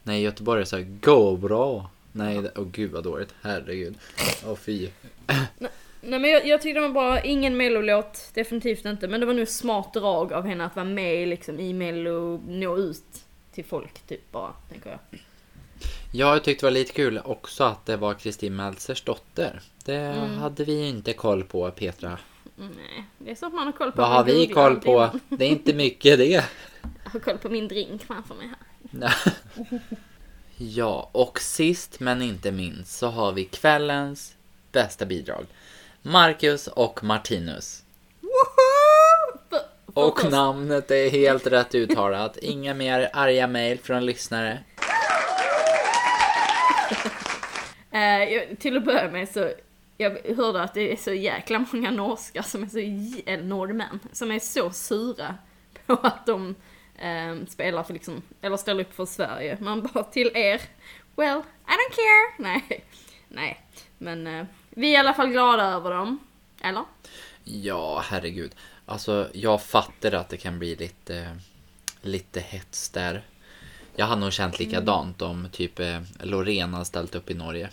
Nej, 0.03 0.21
Göteborg 0.21 0.61
är 0.61 0.65
så 0.65 0.77
här, 0.77 0.97
gå 1.01 1.35
bra. 1.35 1.89
Nej, 2.11 2.49
åh 2.55 2.67
gud 2.71 2.91
vad 2.91 3.03
dåligt. 3.03 3.33
Herregud. 3.41 3.95
Åh 4.45 4.55
fy. 4.55 4.89
Nej 6.01 6.19
men 6.19 6.29
jag, 6.31 6.47
jag 6.47 6.61
tyckte 6.61 6.79
det 6.81 6.87
var 6.87 6.93
bra, 6.93 7.21
ingen 7.21 7.57
mellolåt, 7.57 8.29
definitivt 8.33 8.85
inte. 8.85 9.07
Men 9.07 9.19
det 9.19 9.25
var 9.25 9.33
nog 9.33 9.47
smart 9.47 9.93
drag 9.93 10.33
av 10.33 10.45
henne 10.45 10.65
att 10.65 10.75
vara 10.75 10.85
med 10.85 11.27
liksom, 11.27 11.59
i 11.59 11.73
mello, 11.73 12.41
nå 12.47 12.77
ut 12.77 13.03
till 13.53 13.65
folk 13.65 13.99
typ 14.07 14.31
bara, 14.31 14.53
tänker 14.69 14.89
jag. 14.89 15.19
Ja, 16.13 16.33
jag 16.33 16.43
tyckte 16.43 16.65
det 16.65 16.69
var 16.69 16.79
lite 16.79 16.93
kul 16.93 17.21
också 17.25 17.63
att 17.63 17.85
det 17.85 17.97
var 17.97 18.13
Kristin 18.13 18.55
Meltzers 18.55 19.01
dotter. 19.01 19.61
Det 19.85 19.95
Mm. 19.95 20.37
hade 20.37 20.63
vi 20.63 20.87
inte 20.87 21.13
koll 21.13 21.43
på, 21.43 21.71
Petra. 21.71 22.17
Nej, 22.55 23.03
det 23.17 23.31
är 23.31 23.35
så 23.35 23.45
att 23.45 23.53
man 23.53 23.65
har 23.65 23.71
koll 23.71 23.91
på 23.91 24.01
Vad 24.01 24.09
har 24.09 24.23
vi 24.23 24.47
koll 24.47 24.79
på? 24.79 25.09
Det 25.29 25.45
är 25.45 25.49
inte 25.49 25.73
mycket 25.73 26.17
det. 26.17 26.25
Jag 26.25 26.43
har 27.11 27.19
koll 27.19 27.37
på 27.37 27.49
min 27.49 27.67
drink 27.67 28.03
framför 28.03 28.35
mig 28.35 28.47
här. 28.47 29.13
Ja, 30.57 31.09
och 31.11 31.39
sist 31.41 31.99
men 31.99 32.21
inte 32.21 32.51
minst 32.51 32.97
så 32.97 33.07
har 33.07 33.31
vi 33.31 33.45
kvällens 33.45 34.35
bästa 34.71 35.05
bidrag. 35.05 35.45
Marcus 36.01 36.67
och 36.67 37.03
Martinus. 37.03 37.83
För 39.49 39.61
Och 39.93 40.31
namnet 40.31 40.91
är 40.91 41.09
helt 41.09 41.47
rätt 41.47 41.75
uttalat. 41.75 42.37
Inga 42.37 42.73
mer 42.73 43.09
arga 43.13 43.47
mejl 43.47 43.79
från 43.79 44.05
lyssnare. 44.05 44.59
Eh, 47.93 48.55
till 48.59 48.77
att 48.77 48.85
börja 48.85 49.11
med 49.11 49.29
så, 49.29 49.51
jag 49.97 50.35
hörde 50.35 50.61
att 50.63 50.73
det 50.73 50.91
är 50.91 50.95
så 50.95 51.13
jäkla 51.13 51.65
många 51.71 51.91
norskar 51.91 52.41
som 52.41 52.63
är 52.63 52.67
så, 52.67 52.77
eller 53.25 53.43
norrmän, 53.43 53.99
som 54.11 54.31
är 54.31 54.39
så 54.39 54.71
sura 54.71 55.35
på 55.85 55.93
att 55.93 56.25
de 56.25 56.55
ehm, 56.99 57.47
spelar 57.47 57.83
för 57.83 57.93
liksom, 57.93 58.21
eller 58.41 58.57
ställer 58.57 58.83
upp 58.83 58.93
för 58.93 59.05
Sverige. 59.05 59.57
Man 59.61 59.89
bara 59.93 60.03
till 60.03 60.31
er, 60.33 60.61
well, 61.15 61.39
I 61.39 61.71
don't 61.71 61.95
care. 61.95 62.33
Nej, 62.37 62.83
nej. 63.27 63.61
Men 63.97 64.27
eh, 64.27 64.45
vi 64.71 64.87
är 64.87 64.91
i 64.91 64.97
alla 64.97 65.13
fall 65.13 65.29
glada 65.29 65.63
över 65.63 65.91
dem. 65.91 66.19
Eller? 66.61 66.83
Ja, 67.43 68.03
herregud. 68.05 68.55
Alltså, 68.85 69.29
jag 69.33 69.63
fattar 69.63 70.11
att 70.11 70.29
det 70.29 70.37
kan 70.37 70.59
bli 70.59 70.75
lite, 70.75 71.37
lite 72.01 72.39
hets 72.39 72.89
där. 72.89 73.21
Jag 73.95 74.05
hade 74.05 74.21
nog 74.21 74.33
känt 74.33 74.59
likadant 74.59 75.21
om 75.21 75.47
typ 75.51 75.79
eh, 75.79 75.99
Loreen 76.23 76.73
hade 76.73 76.85
ställt 76.85 77.15
upp 77.15 77.29
i 77.29 77.33
Norge. 77.33 77.69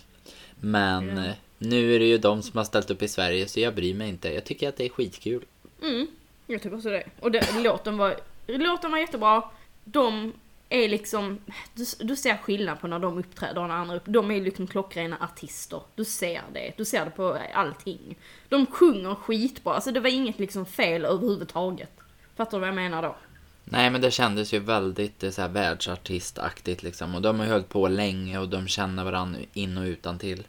Men 0.60 1.18
eh, 1.18 1.32
nu 1.58 1.94
är 1.94 1.98
det 1.98 2.04
ju 2.04 2.18
de 2.18 2.42
som 2.42 2.58
har 2.58 2.64
ställt 2.64 2.90
upp 2.90 3.02
i 3.02 3.08
Sverige 3.08 3.48
så 3.48 3.60
jag 3.60 3.74
bryr 3.74 3.94
mig 3.94 4.08
inte. 4.08 4.34
Jag 4.34 4.44
tycker 4.44 4.68
att 4.68 4.76
det 4.76 4.84
är 4.84 4.88
skitkul. 4.88 5.44
Mm, 5.82 6.06
jag 6.46 6.62
tycker 6.62 6.76
också 6.76 6.90
det. 6.90 7.04
Och 7.20 7.30
det, 7.30 7.62
låten, 7.62 7.96
var, 7.96 8.16
låten 8.46 8.90
var 8.90 8.98
jättebra. 8.98 9.42
De 9.84 10.32
är 10.68 10.88
liksom, 10.88 11.38
du, 11.74 11.84
du 12.00 12.16
ser 12.16 12.36
skillnad 12.36 12.80
på 12.80 12.86
när 12.86 12.98
de 12.98 13.18
uppträder 13.18 13.60
och 13.62 13.68
när 13.68 13.74
andra 13.74 13.96
upp, 13.96 14.02
De 14.06 14.30
är 14.30 14.40
liksom 14.40 14.66
klockrena 14.66 15.16
artister. 15.20 15.80
Du 15.94 16.04
ser 16.04 16.42
det. 16.52 16.72
Du 16.76 16.84
ser 16.84 17.04
det 17.04 17.10
på 17.10 17.38
allting. 17.54 18.16
De 18.48 18.66
sjunger 18.66 19.14
skitbra. 19.14 19.74
Alltså 19.74 19.92
det 19.92 20.00
var 20.00 20.10
inget 20.10 20.38
liksom 20.38 20.66
fel 20.66 21.04
överhuvudtaget. 21.04 21.90
Fattar 22.36 22.50
du 22.56 22.60
vad 22.60 22.68
jag 22.68 22.74
menar 22.74 23.02
då? 23.02 23.16
Nej 23.64 23.90
men 23.90 24.00
det 24.00 24.10
kändes 24.10 24.54
ju 24.54 24.58
väldigt 24.58 25.24
så 25.34 25.42
här, 25.42 25.48
världsartistaktigt 25.48 26.82
liksom. 26.82 27.14
Och 27.14 27.22
de 27.22 27.38
har 27.38 27.46
ju 27.46 27.52
hållit 27.52 27.68
på 27.68 27.88
länge 27.88 28.38
och 28.38 28.48
de 28.48 28.68
känner 28.68 29.04
varandra 29.04 29.40
in 29.52 29.78
och 29.78 29.84
utan 29.84 30.18
till. 30.18 30.46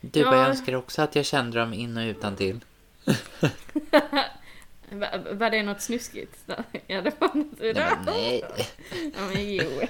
Du, 0.00 0.20
Ja. 0.20 0.36
jag 0.36 0.48
önskar 0.48 0.74
också 0.74 1.02
att 1.02 1.16
jag 1.16 1.24
kände 1.24 1.58
dem 1.58 1.74
in 1.74 1.96
och 1.96 2.02
utan 2.02 2.36
till. 2.36 2.60
Va, 4.94 5.08
var 5.32 5.50
det 5.50 5.62
något 5.62 5.80
snuskigt? 5.80 6.38
Ja 6.86 7.02
det 7.02 7.20
var 7.20 7.34
något. 7.34 7.60
Nej, 7.60 7.74
men 7.74 8.04
nej. 8.06 8.44
Ja 9.14 9.20
men 9.34 9.54
jo. 9.54 9.80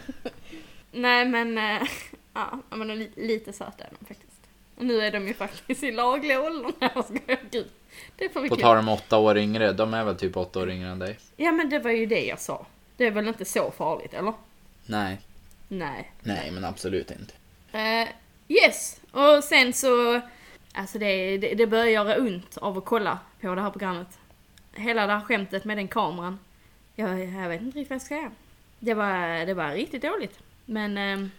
Nej 0.92 1.24
men, 1.24 1.58
äh, 1.58 1.88
ja 2.34 2.60
men 2.70 2.88
li, 2.88 3.10
lite 3.16 3.52
söta 3.52 3.84
är 3.84 3.90
de 4.00 4.06
faktiskt. 4.06 4.40
Och 4.76 4.84
nu 4.84 5.00
är 5.00 5.12
de 5.12 5.28
ju 5.28 5.34
faktiskt 5.34 5.82
i 5.82 5.92
laglig 5.92 6.40
ålder. 6.40 6.72
Nej 6.80 6.90
jag 6.94 7.04
skojar, 7.04 7.38
gud. 7.50 7.68
Det 8.16 8.28
får 8.28 8.40
vi 8.40 8.48
På 8.48 8.56
tal 8.56 8.78
om 8.78 8.88
åtta 8.88 9.18
år 9.18 9.38
yngre, 9.38 9.72
de 9.72 9.94
är 9.94 10.04
väl 10.04 10.16
typ 10.16 10.36
åtta 10.36 10.60
år 10.60 10.70
yngre 10.70 10.88
än 10.88 10.98
dig? 10.98 11.18
Ja 11.36 11.52
men 11.52 11.70
det 11.70 11.78
var 11.78 11.90
ju 11.90 12.06
det 12.06 12.24
jag 12.24 12.40
sa. 12.40 12.66
Det 12.96 13.06
är 13.06 13.10
väl 13.10 13.28
inte 13.28 13.44
så 13.44 13.70
farligt 13.70 14.14
eller? 14.14 14.32
Nej, 14.86 15.20
Nej. 15.68 16.12
nej 16.22 16.50
men 16.50 16.64
absolut 16.64 17.10
inte. 17.10 17.34
Eh, 17.78 18.08
yes, 18.48 19.00
och 19.10 19.44
sen 19.44 19.72
så... 19.72 20.20
Alltså 20.72 20.98
det, 20.98 21.38
det, 21.38 21.54
det 21.54 21.66
börjar 21.66 21.86
göra 21.86 22.16
ont 22.16 22.56
av 22.56 22.78
att 22.78 22.84
kolla 22.84 23.18
på 23.40 23.54
det 23.54 23.60
här 23.60 23.70
programmet. 23.70 24.08
Hela 24.76 25.06
det 25.06 25.12
här 25.12 25.20
skämtet 25.20 25.64
med 25.64 25.76
den 25.78 25.88
kameran. 25.88 26.38
Jag, 26.94 27.24
jag 27.24 27.48
vet 27.48 27.60
inte 27.60 27.78
riktigt 27.78 27.90
vad 27.90 27.94
jag 27.94 28.02
ska 28.02 28.14
säga. 28.14 28.30
Det 28.78 28.94
var, 28.94 29.46
det 29.46 29.54
var 29.54 29.70
riktigt 29.70 30.02
dåligt. 30.02 30.38
Men... 30.64 30.98
ehm, 30.98 31.30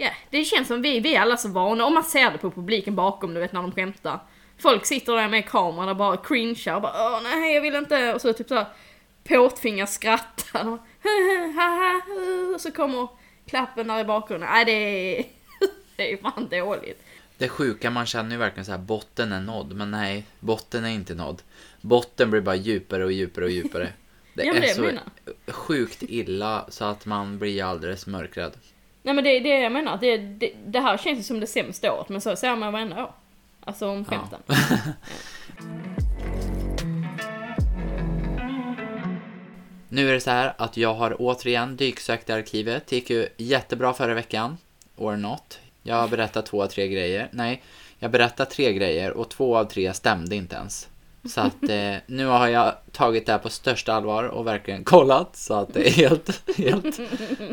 Ja, 0.00 0.10
det 0.30 0.44
känns 0.44 0.68
som 0.68 0.82
vi, 0.82 1.00
vi 1.00 1.14
är 1.14 1.20
alla 1.20 1.36
så 1.36 1.48
vana. 1.48 1.84
om 1.84 1.94
man 1.94 2.04
ser 2.04 2.30
det 2.30 2.38
på 2.38 2.50
publiken 2.50 2.94
bakom, 2.94 3.34
du 3.34 3.40
vet 3.40 3.52
när 3.52 3.62
de 3.62 3.72
skämtar. 3.72 4.18
Folk 4.58 4.86
sitter 4.86 5.12
där 5.16 5.28
med 5.28 5.48
kameran 5.48 5.88
och 5.88 5.96
bara 5.96 6.16
cringear 6.16 6.74
och 6.76 6.82
bara 6.82 6.92
åh 6.96 7.22
nej 7.22 7.54
jag 7.54 7.62
vill 7.62 7.74
inte. 7.74 8.14
Och 8.14 8.20
så 8.20 8.32
typ 8.32 8.48
såhär 8.48 8.66
påtvingar 9.24 9.86
skrattar. 9.86 10.78
Haha, 11.54 12.00
och 12.54 12.60
så 12.60 12.72
kommer 12.72 13.08
klappen 13.46 13.88
där 13.88 14.00
i 14.00 14.04
bakgrunden. 14.04 14.48
Nej 14.52 14.64
det 14.64 14.72
är, 14.72 15.24
det 15.96 16.12
är 16.12 16.16
fan 16.16 16.48
dåligt. 16.48 17.04
Det 17.38 17.48
sjuka, 17.48 17.90
man 17.90 18.06
känner 18.06 18.30
ju 18.30 18.36
verkligen 18.36 18.64
så 18.64 18.70
här, 18.70 18.78
botten 18.78 19.32
är 19.32 19.40
nådd. 19.40 19.72
Men 19.74 19.90
nej, 19.90 20.24
botten 20.40 20.84
är 20.84 20.88
inte 20.88 21.14
nådd. 21.14 21.42
Botten 21.80 22.30
blir 22.30 22.40
bara 22.40 22.56
djupare 22.56 23.04
och 23.04 23.12
djupare 23.12 23.44
och 23.44 23.50
djupare. 23.50 23.88
Det 24.34 24.44
Ja, 24.44 24.54
är 24.54 24.60
det 24.60 24.74
så 24.74 24.80
menar. 24.82 25.02
sjukt 25.46 26.02
illa 26.02 26.66
så 26.68 26.84
att 26.84 27.06
man 27.06 27.38
blir 27.38 27.64
alldeles 27.64 28.06
mörkrädd. 28.06 28.52
Nej 29.02 29.14
men 29.14 29.24
det 29.24 29.30
är 29.30 29.40
det 29.40 29.60
jag 29.60 29.72
menar, 29.72 29.98
det, 30.00 30.16
det, 30.18 30.52
det 30.66 30.80
här 30.80 30.96
känns 30.98 31.18
ju 31.18 31.22
som 31.22 31.40
det 31.40 31.46
sämsta 31.46 31.92
året, 31.92 32.08
men 32.08 32.20
så 32.20 32.36
säger 32.36 32.56
man 32.56 32.72
varenda 32.72 33.04
år. 33.04 33.12
Alltså 33.60 33.88
om 33.88 34.04
skämten. 34.04 34.40
Nu 39.88 40.08
är 40.08 40.12
det 40.14 40.20
så 40.20 40.30
här 40.30 40.54
att 40.58 40.76
jag 40.76 40.94
har 40.94 41.16
återigen 41.18 41.76
dyksökt 41.76 42.28
i 42.28 42.32
arkivet. 42.32 42.86
Det 42.86 42.96
gick 42.96 43.10
ju 43.10 43.28
jättebra 43.36 43.92
förra 43.94 44.14
veckan. 44.14 44.56
Or 44.96 45.16
not. 45.16 45.58
Jag 45.82 45.96
har 45.96 46.08
berättat 46.08 46.46
två 46.46 46.62
av 46.62 46.66
tre 46.66 46.88
grejer. 46.88 47.28
Nej, 47.32 47.62
jag 47.98 48.10
berättade 48.10 48.50
tre 48.50 48.72
grejer 48.72 49.10
och 49.10 49.28
två 49.28 49.56
av 49.56 49.64
tre 49.64 49.94
stämde 49.94 50.36
inte 50.36 50.56
ens. 50.56 50.88
Så 51.24 51.40
att 51.40 51.62
eh, 51.62 51.94
nu 52.06 52.26
har 52.26 52.48
jag 52.48 52.74
tagit 52.92 53.26
det 53.26 53.32
här 53.32 53.38
på 53.38 53.48
största 53.48 53.92
allvar 53.92 54.24
och 54.24 54.46
verkligen 54.46 54.84
kollat 54.94 55.36
så 55.36 55.54
att 55.54 55.74
det 55.74 55.88
är 55.88 55.90
helt, 55.90 56.58
helt 56.58 57.00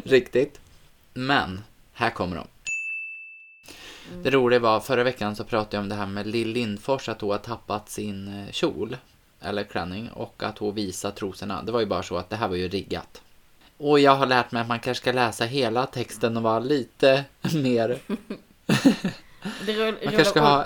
riktigt. 0.05 0.59
Men, 1.13 1.63
här 1.93 2.09
kommer 2.09 2.35
de. 2.35 2.47
Det 4.23 4.31
roliga 4.31 4.59
var, 4.59 4.79
förra 4.79 5.03
veckan 5.03 5.35
så 5.35 5.43
pratade 5.43 5.77
jag 5.77 5.83
om 5.83 5.89
det 5.89 5.95
här 5.95 6.05
med 6.05 6.27
Lill 6.27 6.49
Lindfors, 6.49 7.09
att 7.09 7.21
hon 7.21 7.31
har 7.31 7.37
tappat 7.37 7.89
sin 7.89 8.27
eh, 8.27 8.51
kjol, 8.51 8.97
eller 9.41 9.63
klänning, 9.63 10.09
och 10.09 10.43
att 10.43 10.57
hon 10.57 10.75
visar 10.75 11.11
trosorna. 11.11 11.63
Det 11.63 11.71
var 11.71 11.79
ju 11.79 11.85
bara 11.85 12.03
så 12.03 12.17
att 12.17 12.29
det 12.29 12.35
här 12.35 12.47
var 12.47 12.55
ju 12.55 12.67
riggat. 12.67 13.21
Och 13.77 13.99
jag 13.99 14.15
har 14.15 14.25
lärt 14.25 14.51
mig 14.51 14.61
att 14.61 14.67
man 14.67 14.79
kanske 14.79 15.01
ska 15.01 15.11
läsa 15.11 15.45
hela 15.45 15.85
texten 15.85 16.37
och 16.37 16.43
vara 16.43 16.59
lite 16.59 17.25
mer... 17.53 17.99
Det 19.65 19.73
ro- 19.73 19.91
Man 19.91 19.99
kanske 20.01 20.25
ska 20.25 20.41
ha... 20.41 20.65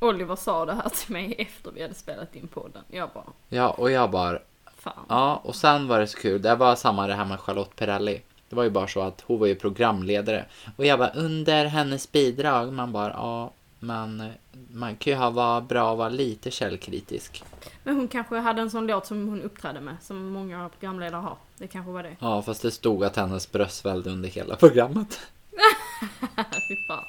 Oliver 0.00 0.36
sa 0.36 0.64
det 0.66 0.74
här 0.74 0.88
till 0.88 1.12
mig 1.12 1.34
efter 1.38 1.70
vi 1.70 1.82
hade 1.82 1.94
spelat 1.94 2.36
in 2.36 2.48
podden. 2.48 2.82
Jag 2.90 3.10
bara, 3.14 3.24
Ja, 3.48 3.70
och 3.70 3.90
jag 3.90 4.10
bara... 4.10 4.38
fan. 4.78 5.04
Ja, 5.08 5.40
och 5.44 5.54
sen 5.54 5.88
var 5.88 6.00
det 6.00 6.06
så 6.06 6.18
kul. 6.18 6.42
Det 6.42 6.54
var 6.54 6.74
samma 6.76 7.06
det 7.06 7.14
här 7.14 7.24
med 7.24 7.40
Charlotte 7.40 7.76
Perrelli. 7.76 8.22
Det 8.48 8.56
var 8.56 8.62
ju 8.64 8.70
bara 8.70 8.88
så 8.88 9.00
att 9.02 9.24
hon 9.26 9.38
var 9.40 9.46
ju 9.46 9.54
programledare. 9.54 10.44
Och 10.76 10.86
jag 10.86 10.98
bara, 10.98 11.10
under 11.10 11.64
hennes 11.64 12.12
bidrag. 12.12 12.72
Man 12.72 12.92
bara, 12.92 13.08
ja, 13.10 13.50
men 13.78 14.32
man 14.72 14.96
kan 14.96 15.12
ju 15.12 15.16
ha 15.18 15.30
vara 15.30 15.60
bra 15.60 15.90
och 15.90 15.98
vara 15.98 16.08
lite 16.08 16.50
källkritisk. 16.50 17.44
Men 17.84 17.96
hon 17.96 18.08
kanske 18.08 18.36
hade 18.36 18.62
en 18.62 18.70
sån 18.70 18.86
låt 18.86 19.06
som 19.06 19.28
hon 19.28 19.42
uppträdde 19.42 19.80
med, 19.80 19.96
som 20.02 20.28
många 20.28 20.68
programledare 20.68 21.20
har. 21.20 21.36
Det 21.58 21.66
kanske 21.66 21.92
var 21.92 22.02
det. 22.02 22.16
Ja, 22.18 22.42
fast 22.42 22.62
det 22.62 22.70
stod 22.70 23.04
att 23.04 23.16
hennes 23.16 23.52
bröst 23.52 23.76
svällde 23.76 24.10
under 24.10 24.28
hela 24.28 24.56
programmet. 24.56 25.20
Fy 26.68 26.76
fan. 26.88 27.04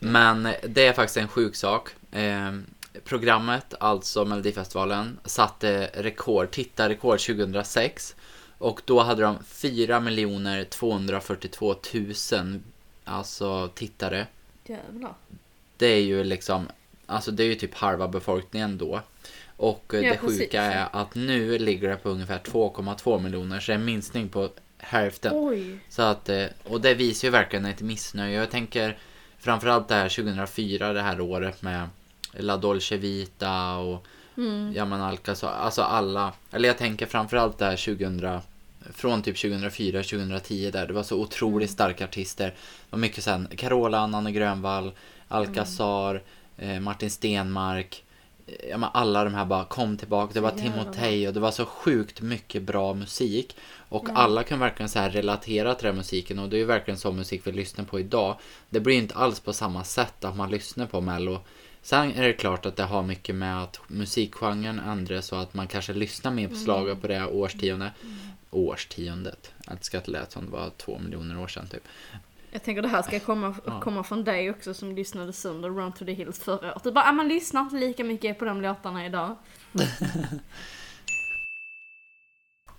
Men 0.00 0.48
det 0.68 0.86
är 0.86 0.92
faktiskt 0.92 1.16
en 1.16 1.28
sjuk 1.28 1.56
sak. 1.56 1.90
Eh, 2.12 2.52
programmet, 3.04 3.74
alltså 3.80 4.24
Melodifestivalen, 4.24 5.18
satte 5.24 5.90
rekord, 5.94 6.50
tittarrekord 6.50 7.20
2006. 7.20 8.16
Och 8.58 8.82
då 8.84 9.00
hade 9.00 9.22
de 9.22 9.44
4 9.44 10.64
242 10.70 11.74
000 12.32 12.60
alltså 13.04 13.68
tittare. 13.74 14.26
Jävlar. 14.64 15.14
Det 15.76 15.86
är 15.86 16.00
ju 16.00 16.24
liksom, 16.24 16.68
alltså 17.08 17.30
det 17.30 17.42
är 17.42 17.46
ju 17.46 17.54
typ 17.54 17.74
halva 17.74 18.08
befolkningen 18.08 18.78
då. 18.78 19.00
Och 19.56 19.94
eh, 19.94 20.00
Ja, 20.00 20.12
det 20.12 20.18
precis. 20.18 20.38
sjuka 20.40 20.62
är 20.62 20.88
att 20.92 21.14
nu 21.14 21.58
ligger 21.58 21.88
det 21.88 21.96
på 21.96 22.08
ungefär 22.08 22.38
2,2 22.38 23.20
miljoner, 23.22 23.60
så 23.60 23.66
det 23.66 23.74
är 23.74 23.78
en 23.78 23.84
minskning 23.84 24.28
på 24.28 24.48
hälften. 24.78 25.32
Oj. 25.36 25.78
Så 25.88 26.02
att, 26.02 26.28
eh, 26.28 26.46
och 26.64 26.80
det 26.80 26.94
visar 26.94 27.28
ju 27.28 27.32
verkligen 27.32 27.64
ett 27.64 27.80
missnöje. 27.80 28.38
Jag 28.38 28.50
tänker 28.50 28.98
framförallt 29.38 29.88
det 29.88 29.94
här 29.94 30.08
2004, 30.08 30.92
det 30.92 31.02
här 31.02 31.20
året 31.20 31.62
med 31.62 31.88
La 32.32 32.56
Dolce 32.56 32.96
Vita 32.96 33.76
och 33.76 34.06
Mm. 34.36 34.72
ja 34.76 34.84
men 34.84 35.00
Alcazar, 35.00 35.52
alltså 35.52 35.82
alla. 35.82 36.32
Eller 36.50 36.68
jag 36.68 36.78
tänker 36.78 37.06
framförallt 37.06 37.58
det 37.58 37.64
här 37.64 37.76
2000, 37.76 38.40
från 38.94 39.22
typ 39.22 39.36
2004, 39.40 40.02
2010 40.02 40.70
där. 40.70 40.86
Det 40.86 40.92
var 40.92 41.02
så 41.02 41.16
otroligt 41.20 41.70
starka 41.70 42.04
artister. 42.04 42.46
Det 42.46 42.54
var 42.90 42.98
mycket 42.98 43.24
sen 43.24 43.48
Carola, 43.56 44.06
Nanne 44.06 44.32
Grönvall, 44.32 44.92
Alcazar, 45.28 46.14
eh, 46.14 46.20
Martin 46.80 47.10
Stenmark. 47.10 48.04
eh, 48.46 48.68
Ja, 48.70 48.78
men 48.78 48.88
alla 48.94 49.24
de 49.24 49.34
här 49.34 49.44
bara 49.44 49.64
kom 49.64 49.96
tillbaka. 49.96 50.34
Det 50.34 50.40
var 50.40 50.50
Timotej 50.50 51.28
och 51.28 51.34
det 51.34 51.40
var 51.40 51.50
så 51.50 51.64
sjukt 51.66 52.20
mycket 52.20 52.62
bra 52.62 52.94
musik. 52.94 53.56
Och 53.88 54.06
Ja. 54.08 54.14
alla 54.14 54.42
kan 54.42 54.58
verkligen 54.58 54.88
så 54.88 54.98
här 54.98 55.10
relatera 55.10 55.74
till 55.74 55.86
den 55.86 55.96
musiken 55.96 56.38
och 56.38 56.48
det 56.48 56.56
är 56.56 56.58
ju 56.58 56.64
verkligen 56.64 56.98
så 56.98 57.12
musik 57.12 57.40
vi 57.44 57.52
lyssnar 57.52 57.84
på 57.84 58.00
idag. 58.00 58.38
Det 58.70 58.80
blir 58.80 58.94
ju 58.94 59.00
inte 59.00 59.14
alls 59.14 59.40
på 59.40 59.52
samma 59.52 59.84
sätt 59.84 60.24
att 60.24 60.36
man 60.36 60.50
lyssnar 60.50 60.86
på 60.86 61.00
Mello. 61.00 61.40
Sen 61.82 62.12
är 62.12 62.22
det 62.22 62.32
klart 62.32 62.66
att 62.66 62.76
det 62.76 62.82
har 62.82 63.02
mycket 63.02 63.34
med 63.34 63.62
att 63.62 63.80
musikgenren 63.86 64.78
ändras 64.80 65.26
så 65.26 65.36
att 65.36 65.54
man 65.54 65.66
kanske 65.68 65.92
lyssnar 65.92 66.30
mer 66.30 66.48
på 66.48 66.54
slager 66.54 66.94
på 66.94 67.06
det 67.06 67.14
här 67.14 67.28
årtiondet. 67.28 67.92
Årtiondet. 68.50 69.52
Jag 69.66 69.76
älskar 69.76 69.98
att 69.98 70.04
det 70.04 70.10
lät 70.10 70.32
som 70.32 70.44
det 70.44 70.50
var 70.50 70.70
två 70.76 70.98
miljoner 70.98 71.38
år 71.40 71.46
sedan 71.48 71.66
typ. 71.68 71.82
Jag 72.50 72.62
tänker 72.62 72.82
det 72.82 72.88
här 72.88 73.02
ska 73.02 73.20
komma, 73.20 73.54
Ja. 73.66 73.80
komma 73.80 74.02
från 74.02 74.24
dig 74.24 74.50
också 74.50 74.74
som 74.74 74.94
lyssnade 74.94 75.32
sönder 75.32 75.68
Run 75.70 75.92
to 75.92 76.04
the 76.04 76.12
Hills 76.12 76.38
förra 76.38 76.72
året. 76.72 76.84
Du 76.84 76.92
bara, 76.92 77.04
ah, 77.04 77.12
man 77.12 77.28
lyssnar 77.28 77.60
inte 77.60 77.76
lika 77.76 78.04
mycket 78.04 78.38
på 78.38 78.44
de 78.44 78.60
låtarna 78.62 79.06
idag. 79.06 79.36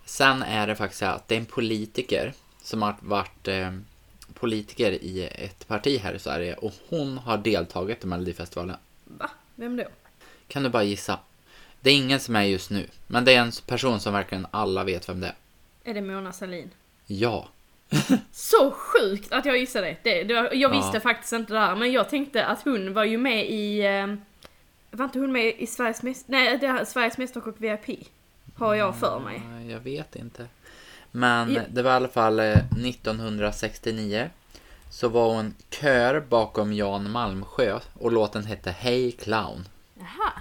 Sen 0.04 0.42
är 0.42 0.66
det 0.66 0.76
faktiskt 0.76 0.98
så 1.00 1.06
att 1.06 1.28
det 1.28 1.34
är 1.34 1.38
en 1.38 1.46
politiker 1.46 2.32
som 2.62 2.82
har 2.82 2.96
varit 3.00 3.48
eh, 3.48 3.72
politiker 4.34 4.92
i 4.92 5.28
ett 5.34 5.68
parti 5.68 6.00
här 6.00 6.14
i 6.14 6.18
Sverige 6.18 6.54
och 6.54 6.72
hon 6.88 7.18
har 7.18 7.38
deltagit 7.38 8.04
i 8.04 8.06
Melodifestivalen. 8.06 8.76
Va? 9.04 9.30
Vem 9.54 9.76
då? 9.76 9.84
Kan 10.48 10.62
du 10.62 10.68
bara 10.68 10.82
gissa? 10.82 11.18
Det 11.80 11.90
är 11.90 11.94
ingen 11.96 12.20
som 12.20 12.36
är 12.36 12.42
just 12.42 12.70
nu, 12.70 12.86
men 13.06 13.24
det 13.24 13.34
är 13.34 13.40
en 13.40 13.52
person 13.66 14.00
som 14.00 14.12
verkligen 14.12 14.46
alla 14.50 14.84
vet 14.84 15.08
vem 15.08 15.20
det 15.20 15.26
är. 15.26 15.34
Är 15.84 15.94
det 15.94 16.00
Mona 16.02 16.32
Sahlin? 16.32 16.70
Ja. 17.06 17.48
Så 18.32 18.70
sjukt 18.70 19.32
att 19.32 19.44
jag 19.44 19.58
gissade 19.58 19.86
det. 19.86 19.96
det, 20.02 20.24
det 20.24 20.34
var, 20.34 20.42
jag 20.42 20.54
Ja. 20.54 20.68
visste 20.68 21.00
faktiskt 21.00 21.32
inte 21.32 21.52
det 21.52 21.58
här, 21.60 21.76
men 21.76 21.92
jag 21.92 22.08
tänkte 22.08 22.46
att 22.46 22.62
hon 22.64 22.92
var 22.94 23.04
ju 23.04 23.18
med 23.18 23.50
i... 23.50 23.80
Eh, 23.86 24.06
var 24.90 25.04
inte 25.04 25.18
hon 25.18 25.32
med 25.32 25.54
i 25.58 25.66
Sveriges 25.66 26.02
Mäst... 26.02 26.24
Nej, 26.28 26.58
det 26.58 26.66
här, 26.68 26.84
Sveriges 26.84 27.18
Mästerkock 27.18 27.54
VIP. 27.58 28.08
Har 28.56 28.74
jag 28.74 28.96
för 28.96 29.20
mig. 29.20 29.42
Jag 29.72 29.80
vet 29.80 30.16
inte. 30.16 30.46
Men 31.10 31.52
Ja. 31.54 31.60
det 31.70 31.82
var 31.82 31.90
i 31.90 31.94
alla 31.94 32.08
fall 32.08 32.40
eh, 32.40 32.56
1969. 32.56 34.30
Så 34.90 35.08
var 35.08 35.34
hon 35.34 35.54
kör 35.70 36.20
bakom 36.20 36.72
Jan 36.72 37.10
Malmsjö 37.10 37.78
och 37.98 38.12
låten 38.12 38.44
hette 38.44 38.70
Hey 38.70 39.12
Clown. 39.12 39.68
Jaha. 39.94 40.32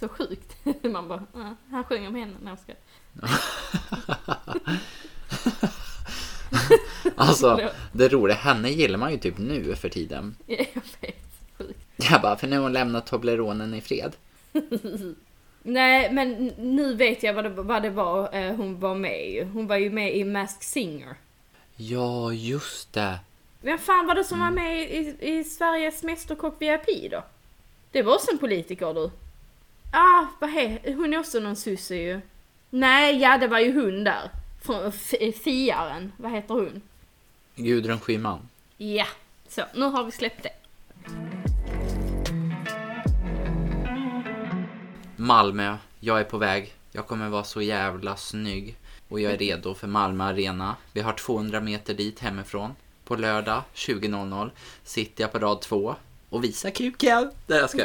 Så 0.00 0.08
sjukt. 0.08 0.56
Man 0.82 1.08
bara, 1.08 1.22
ah, 1.34 1.54
han 1.70 1.84
sjunger 1.84 2.10
med 2.10 2.20
henne. 2.20 2.34
Nej, 2.42 2.52
jag 2.52 2.58
ska. 2.58 2.72
Alltså, 7.16 7.70
det 7.92 8.08
roliga, 8.08 8.36
henne 8.36 8.70
gillar 8.70 8.98
man 8.98 9.12
ju 9.12 9.18
typ 9.18 9.38
nu 9.38 9.74
för 9.74 9.88
tiden. 9.88 10.36
Jag 10.46 10.82
vet. 11.00 11.16
Sjukt. 11.58 12.10
Jag 12.10 12.22
bara, 12.22 12.36
för 12.36 12.46
nu 12.46 12.56
har 12.56 12.62
hon 12.62 12.72
lämnat 12.72 13.06
Tobleronen 13.06 13.74
i 13.74 13.80
fred. 13.80 14.16
Nej, 15.62 16.12
men 16.12 16.46
nu 16.58 16.94
vet 16.94 17.22
jag 17.22 17.34
vad 17.34 17.44
det, 17.44 17.48
vad 17.50 17.82
det 17.82 17.90
var 17.90 18.34
eh, 18.34 18.54
hon 18.54 18.80
var 18.80 18.94
med 18.94 19.26
i. 19.28 19.44
Hon 19.52 19.66
var 19.66 19.76
ju 19.76 19.90
med 19.90 20.16
i 20.16 20.24
Masked 20.24 20.62
Singer. 20.62 21.14
Ja, 21.76 22.32
just 22.32 22.92
det. 22.92 23.18
Vem 23.62 23.78
fan 23.78 24.06
var 24.06 24.14
det 24.14 24.24
som 24.24 24.40
Mm. 24.42 24.54
var 24.54 24.62
med 24.62 24.80
i, 24.90 25.16
i 25.20 25.44
Sveriges 25.44 26.02
Mästerkock 26.02 26.56
VIP 26.62 27.10
då? 27.10 27.24
Det 27.92 28.02
var 28.02 28.14
också 28.14 28.30
en 28.32 28.38
politiker 28.38 28.94
du. 28.94 29.10
Ah, 29.92 30.26
vad 30.40 30.50
heter 30.52 30.94
Hon 30.94 31.14
är 31.14 31.18
också 31.18 31.40
någon 31.40 31.56
sosse 31.56 31.94
ju. 31.96 32.20
Nej, 32.70 33.18
ja 33.22 33.38
det 33.38 33.46
var 33.48 33.58
ju 33.60 33.80
hon 33.80 34.04
där. 34.04 34.30
Från 34.60 34.86
F- 34.88 35.34
Fiaren. 35.44 36.12
Vad 36.16 36.32
heter 36.32 36.54
hon? 36.54 36.82
Gudrun 37.54 38.00
Schyman. 38.00 38.48
Ja, 38.76 39.06
så 39.48 39.62
nu 39.74 39.84
har 39.84 40.04
vi 40.04 40.10
släppt 40.12 40.42
det. 40.42 40.50
Malmö, 45.16 45.76
jag 46.00 46.20
är 46.20 46.24
på 46.24 46.38
väg. 46.38 46.72
Jag 46.92 47.06
kommer 47.06 47.28
vara 47.28 47.44
så 47.44 47.62
jävla 47.62 48.16
snygg. 48.16 48.76
Och 49.08 49.20
jag 49.20 49.32
är 49.32 49.38
redo 49.38 49.74
för 49.74 49.86
Malmö 49.86 50.24
Arena. 50.24 50.76
Vi 50.92 51.00
har 51.00 51.12
200 51.12 51.60
meter 51.60 51.94
dit 51.94 52.18
hemifrån. 52.20 52.70
På 53.04 53.16
lördag 53.16 53.62
20.00 53.74 54.50
sitter 54.84 55.24
jag 55.24 55.32
på 55.32 55.38
rad 55.38 55.60
två 55.60 55.94
och 56.28 56.44
visar 56.44 56.70
kuken. 56.70 57.30
Det 57.46 57.56
jag 57.56 57.70
ska. 57.70 57.82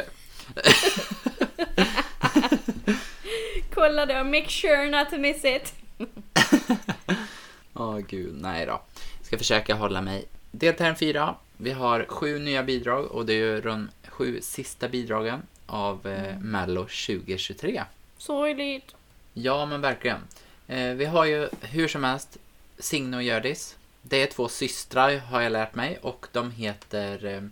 Kolla 3.74 4.06
då, 4.06 4.24
make 4.24 4.48
sure 4.48 4.90
not 4.90 5.10
to 5.10 5.18
miss 5.18 5.44
it. 5.44 5.74
Åh 7.74 7.98
gud, 7.98 8.34
nej 8.40 8.66
då. 8.66 8.80
Ska 9.22 9.38
försöka 9.38 9.74
hålla 9.74 10.00
mig. 10.00 10.24
Delterm 10.50 10.96
4. 10.96 11.34
Vi 11.56 11.72
har 11.72 12.04
sju 12.08 12.38
nya 12.38 12.62
bidrag 12.62 13.04
och 13.04 13.26
det 13.26 13.32
är 13.32 13.36
ju 13.36 13.60
de 13.60 13.88
sju 14.08 14.40
sista 14.40 14.88
bidragen 14.88 15.42
av 15.66 16.06
eh, 16.06 16.38
Mello 16.38 16.80
2023. 16.80 17.82
Sorgligt. 18.18 18.94
Ja, 19.34 19.66
men 19.66 19.80
verkligen. 19.80 20.20
Eh, 20.66 20.90
vi 20.90 21.04
har 21.04 21.24
ju 21.24 21.48
hur 21.60 21.88
som 21.88 22.04
helst 22.04 22.38
Signe 22.78 23.16
och 23.16 23.22
Hjördis. 23.22 23.76
Det 24.02 24.22
är 24.22 24.26
två 24.26 24.48
systrar 24.48 25.18
har 25.18 25.40
jag 25.40 25.52
lärt 25.52 25.74
mig 25.74 25.98
och 26.02 26.26
de 26.32 26.50
heter 26.50 27.24
eh, 27.24 27.42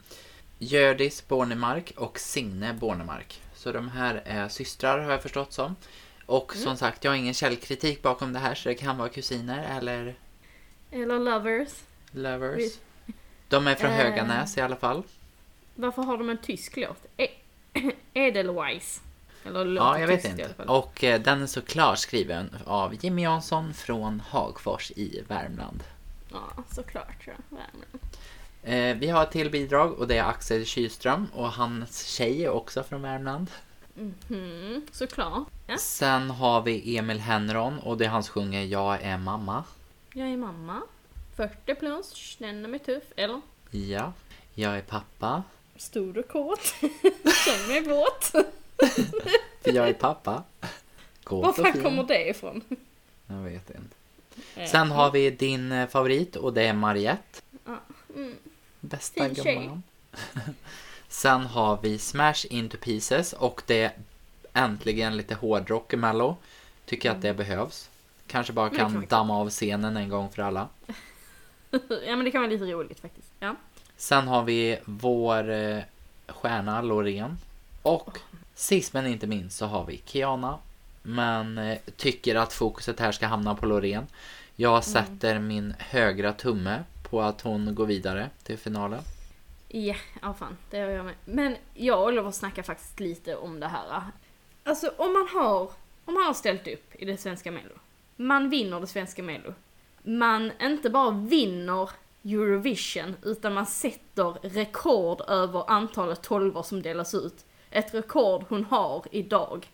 Hjördis 0.59 1.29
Bornemark 1.29 1.93
och 1.97 2.19
Signe 2.19 2.73
Bornemark. 2.73 3.41
Så 3.55 3.73
de 3.73 3.89
här 3.89 4.23
är 4.25 4.49
systrar 4.49 4.99
har 4.99 5.11
jag 5.11 5.23
förstått 5.23 5.53
som. 5.53 5.77
Och 6.27 6.53
som 6.55 6.63
Mm. 6.63 6.77
sagt, 6.77 7.05
jag 7.05 7.11
har 7.11 7.17
ingen 7.17 7.35
källkritik 7.35 8.03
bakom 8.03 8.33
det 8.33 8.39
här 8.39 8.55
så 8.55 8.69
det 8.69 8.75
kan 8.75 8.99
vara 8.99 9.09
kusiner 9.09 9.77
eller 9.79 10.15
Eller 10.91 11.19
lovers. 11.19 11.69
lovers. 12.11 12.73
De 13.49 13.67
är 13.67 13.75
från 13.75 13.91
Eh. 13.91 13.97
Höganäs 13.97 14.59
i 14.59 14.61
alla 14.61 14.77
fall. 14.77 15.03
Varför 15.75 16.03
har 16.03 16.19
de 16.19 16.31
en 16.31 16.39
tysk 16.39 16.77
låt? 16.77 17.07
E 17.17 17.29
Edelweiss. 18.15 19.01
Eller 19.47 19.67
Ja, 19.77 19.99
jag 19.99 20.07
vet 20.07 20.23
tyskt 20.23 20.39
i 20.39 20.43
alla 20.43 20.51
inte. 20.51 20.55
fall. 20.65 20.77
Och 20.77 21.05
eh, 21.05 21.21
den 21.21 21.43
är 21.43 21.47
såklart 21.47 21.99
skriven 21.99 22.57
av 22.67 22.95
Jimmy 23.05 23.23
Jansson 23.23 23.75
från 23.75 24.21
Hagfors 24.21 24.91
i 24.97 25.23
Värmland. 25.29 25.83
Ja, 26.33 26.63
såklart. 26.73 27.27
Ja. 27.27 27.33
Värmland. 27.49 27.99
Eh, 28.63 28.97
vi 29.01 29.09
har 29.09 29.23
ett 29.23 29.31
till 29.31 29.51
bidrag 29.51 29.93
och 29.93 30.09
det 30.09 30.17
är 30.19 30.25
Axel 30.25 30.65
Kylström 30.67 31.27
och 31.35 31.53
hans 31.53 32.07
tjej 32.07 32.45
är 32.45 32.49
också 32.51 32.83
från 32.83 33.03
Värmland. 33.03 33.51
Mhm, 33.95 34.87
såklart. 34.93 35.49
Ja. 35.67 35.79
Sen 35.79 36.31
har 36.31 36.63
vi 36.63 36.97
Emil 36.97 37.19
Henron 37.21 37.79
och 37.79 37.99
det 37.99 38.05
är 38.05 38.09
han 38.09 38.23
sjunger 38.23 38.63
Jag 38.65 39.03
är 39.03 39.19
mamma. 39.19 39.65
Jag 40.13 40.29
är 40.29 40.37
mamma. 40.37 40.81
40 41.37 41.75
plus, 41.75 42.13
känner 42.15 42.69
mig 42.69 42.79
tuff. 42.81 43.05
Eller? 43.17 43.41
Ja. 43.71 44.13
Jag 44.55 44.77
är 44.77 44.83
pappa. 44.83 45.43
Stor 45.77 46.19
och 46.19 46.29
kåt. 46.29 46.61
Känner 47.45 47.69
mig 47.69 47.83
våt. 47.83 48.33
Jag 49.65 49.89
är 49.89 49.93
pappa. 49.95 50.43
Var 50.61 50.69
Kåt 51.25 51.47
och 51.47 51.57
fan 51.57 51.83
kommer 51.83 52.05
det 52.05 52.29
ifrån? 52.29 52.63
Jag 53.27 53.37
vet 53.37 53.71
inte. 53.71 53.97
Eh, 54.57 54.69
Sen 54.71 54.91
har 54.91 55.11
vi 55.11 55.31
din 55.31 55.73
eh, 55.73 55.89
favorit 55.89 56.37
och 56.37 56.53
det 56.53 56.63
är 56.63 56.73
Mariette. 56.73 57.41
Ja, 57.65 57.81
mm. 58.17 58.35
Bästa 58.81 59.25
Fin 59.25 59.35
gumman. 59.35 59.83
Sen 61.15 61.47
har 61.47 61.79
vi 61.83 61.99
Smash 61.99 62.47
Into 62.51 62.77
Pieces 62.77 63.33
och 63.33 63.63
det 63.67 63.83
är 63.83 63.93
äntligen 64.53 65.17
lite 65.17 65.35
hårdrock 65.35 65.93
i 65.93 65.97
Mello. 65.97 66.37
Tycker 66.85 67.11
att 67.11 67.23
det 67.23 67.35
behövs. 67.35 67.91
Kanske 68.27 68.53
bara 68.53 68.71
kan 68.71 69.07
damma 69.09 69.39
av 69.39 69.51
scenen 69.51 69.97
en 69.97 70.09
gång 70.09 70.31
för 70.31 70.43
alla. 70.43 70.69
ja 72.07 72.17
men 72.17 72.25
det 72.25 72.31
kan 72.31 72.41
vara 72.41 72.51
lite 72.51 72.65
roligt 72.65 73.01
faktiskt. 73.01 73.29
Ja. 73.41 73.57
Sen 73.97 74.29
har 74.29 74.43
vi 74.43 74.79
vår 74.85 75.51
eh, 75.51 75.83
stjärna 76.27 76.83
Loreen. 76.83 77.39
Och 77.83 78.19
sist 78.55 78.93
men 78.93 79.07
inte 79.07 79.27
minst 79.27 79.59
så 79.59 79.67
har 79.67 79.85
vi 79.85 80.03
Kiana. 80.07 80.59
Men 81.03 81.59
eh, 81.59 81.79
tycker 81.97 82.35
att 82.35 82.53
fokuset 82.53 83.01
här 83.01 83.13
ska 83.13 83.27
hamna 83.27 83.55
på 83.55 83.67
Loreen. 83.67 84.07
Jag 84.57 84.85
sätter 84.85 85.39
min 85.39 85.75
högra 85.79 86.33
tumme 86.33 86.85
på 87.11 87.23
att 87.23 87.41
hon 87.41 87.75
går 87.75 87.87
vidare 87.87 88.31
till 88.43 88.59
finalen. 88.59 89.01
Ja, 89.77 89.95
ja 90.23 90.35
fan, 90.35 90.57
det 90.71 90.77
gör 90.77 90.89
jag 90.89 91.05
med. 91.05 91.15
Men 91.25 91.57
jag 91.75 92.01
och 92.01 92.07
Oliver 92.07 92.31
snackar 92.31 92.63
faktiskt 92.63 93.01
lite 93.01 93.37
om 93.37 93.61
det 93.61 93.67
här. 93.67 94.03
Alltså 94.65 94.93
om 94.97 95.13
man 95.13 95.29
har, 95.29 95.71
om 96.05 96.15
man 96.15 96.23
har 96.23 96.35
ställt 96.35 96.69
upp 96.69 96.95
i 96.95 97.05
det 97.05 97.17
svenska 97.17 97.51
Mello. 97.51 97.75
Man 98.17 98.51
vinner 98.51 98.81
det 98.81 98.87
svenska 98.87 99.23
Mello. 99.23 99.55
Man 100.03 100.53
inte 100.63 100.91
bara 100.91 101.11
vinner 101.11 101.91
Eurovision, 102.25 103.17
utan 103.23 103.55
man 103.55 103.67
sätter 103.67 104.33
rekord 104.43 105.21
över 105.29 105.71
antalet 105.71 106.23
tolvor 106.23 106.63
som 106.63 106.83
delas 106.83 107.15
ut. 107.15 107.45
Ett 107.71 107.95
rekord 107.95 108.45
hon 108.49 108.65
har 108.65 109.05
idag. 109.11 109.67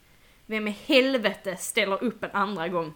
Vem 0.47 0.69
i 0.69 0.76
helvete 0.87 1.57
ställer 1.57 2.04
upp 2.04 2.25
en 2.25 2.30
andra 2.33 2.69
gång? 2.69 2.92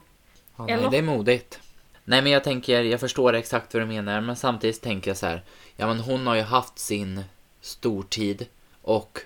Ja, 0.57 0.69
Eller? 0.69 0.83
nej, 0.83 0.91
det 0.91 0.99
är 0.99 1.03
modigt. 1.03 1.61
Nej 2.05 2.23
men 2.23 2.33
jag 2.33 2.45
tänker, 2.45 2.83
jag 2.83 3.01
förstår 3.01 3.33
exakt 3.33 3.75
vad 3.75 3.83
du 3.83 3.87
menar 3.87 4.21
men 4.21 4.37
samtidigt 4.37 4.83
tänker 4.83 5.11
jag 5.11 5.17
så 5.19 5.27
här. 5.27 5.43
Ja 5.77 5.87
men 5.87 6.01
hon 6.01 6.27
har 6.27 6.35
ju 6.35 6.43
haft 6.43 6.79
sin 6.79 7.25
stortid 7.61 8.47
och 8.83 9.21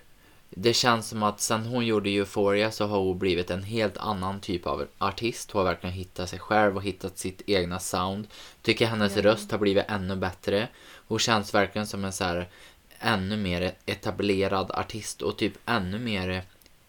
det 0.50 0.72
känns 0.72 1.08
som 1.08 1.22
att 1.22 1.40
sen 1.40 1.66
hon 1.66 1.86
gjorde 1.86 2.10
Euphoria 2.10 2.70
så 2.70 2.86
har 2.86 2.98
hon 2.98 3.18
blivit 3.18 3.50
en 3.50 3.62
helt 3.62 3.96
annan 3.96 4.40
typ 4.40 4.66
av 4.66 4.86
artist. 4.98 5.50
Hon 5.50 5.60
har 5.60 5.72
verkligen 5.72 5.94
hittat 5.94 6.28
sig 6.30 6.38
själv 6.38 6.76
och 6.76 6.82
hittat 6.82 7.18
sitt 7.18 7.42
egna 7.46 7.78
sound. 7.78 8.26
Tycker 8.62 8.86
hennes 8.86 9.16
Ja. 9.16 9.22
röst 9.22 9.50
har 9.50 9.58
blivit 9.58 9.84
ännu 9.88 10.16
bättre. 10.16 10.68
Hon 11.08 11.18
känns 11.18 11.54
verkligen 11.54 11.86
som 11.86 12.04
en 12.04 12.12
så 12.12 12.24
här 12.24 12.48
ännu 12.98 13.36
mer 13.36 13.72
etablerad 13.86 14.70
artist 14.70 15.22
och 15.22 15.36
typ 15.36 15.52
ännu 15.66 15.98
mer 15.98 16.42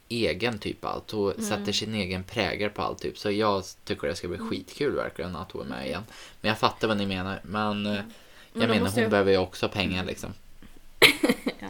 egen 0.09 0.59
typ 0.59 0.85
allt. 0.85 1.11
Hon 1.11 1.31
Mm. 1.31 1.45
sätter 1.45 1.71
sin 1.71 1.93
egen 1.95 2.23
prägel 2.23 2.69
på 2.69 2.81
allt 2.81 2.99
typ. 2.99 3.17
Så 3.17 3.31
jag 3.31 3.63
tycker 3.83 4.07
det 4.07 4.15
ska 4.15 4.27
bli 4.27 4.37
skitkul 4.37 4.95
verkligen 4.95 5.35
att 5.35 5.51
hon 5.51 5.61
är 5.61 5.69
med 5.69 5.87
igen. 5.87 6.03
Men 6.41 6.49
jag 6.49 6.57
fattar 6.59 6.87
vad 6.87 6.97
ni 6.97 7.05
menar. 7.05 7.39
Men 7.43 7.85
eh, 7.85 7.91
Men 7.91 8.03
jag 8.53 8.69
då 8.69 8.73
menar 8.73 8.89
hon 8.89 9.01
jag- 9.01 9.11
behöver 9.11 9.31
ju 9.31 9.37
också 9.37 9.69
pengar 9.69 10.05
liksom. 10.05 10.33
Ja. 11.59 11.67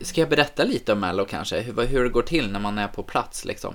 Ska 0.00 0.20
jag 0.20 0.28
berätta 0.30 0.64
lite 0.64 0.92
om 0.92 1.00
Mello 1.00 1.24
kanske? 1.24 1.60
Hur, 1.60 1.86
hur 1.86 2.04
det 2.04 2.10
går 2.10 2.22
till 2.22 2.50
när 2.52 2.60
man 2.60 2.78
är 2.78 2.88
på 2.88 3.02
plats 3.02 3.44
liksom? 3.44 3.74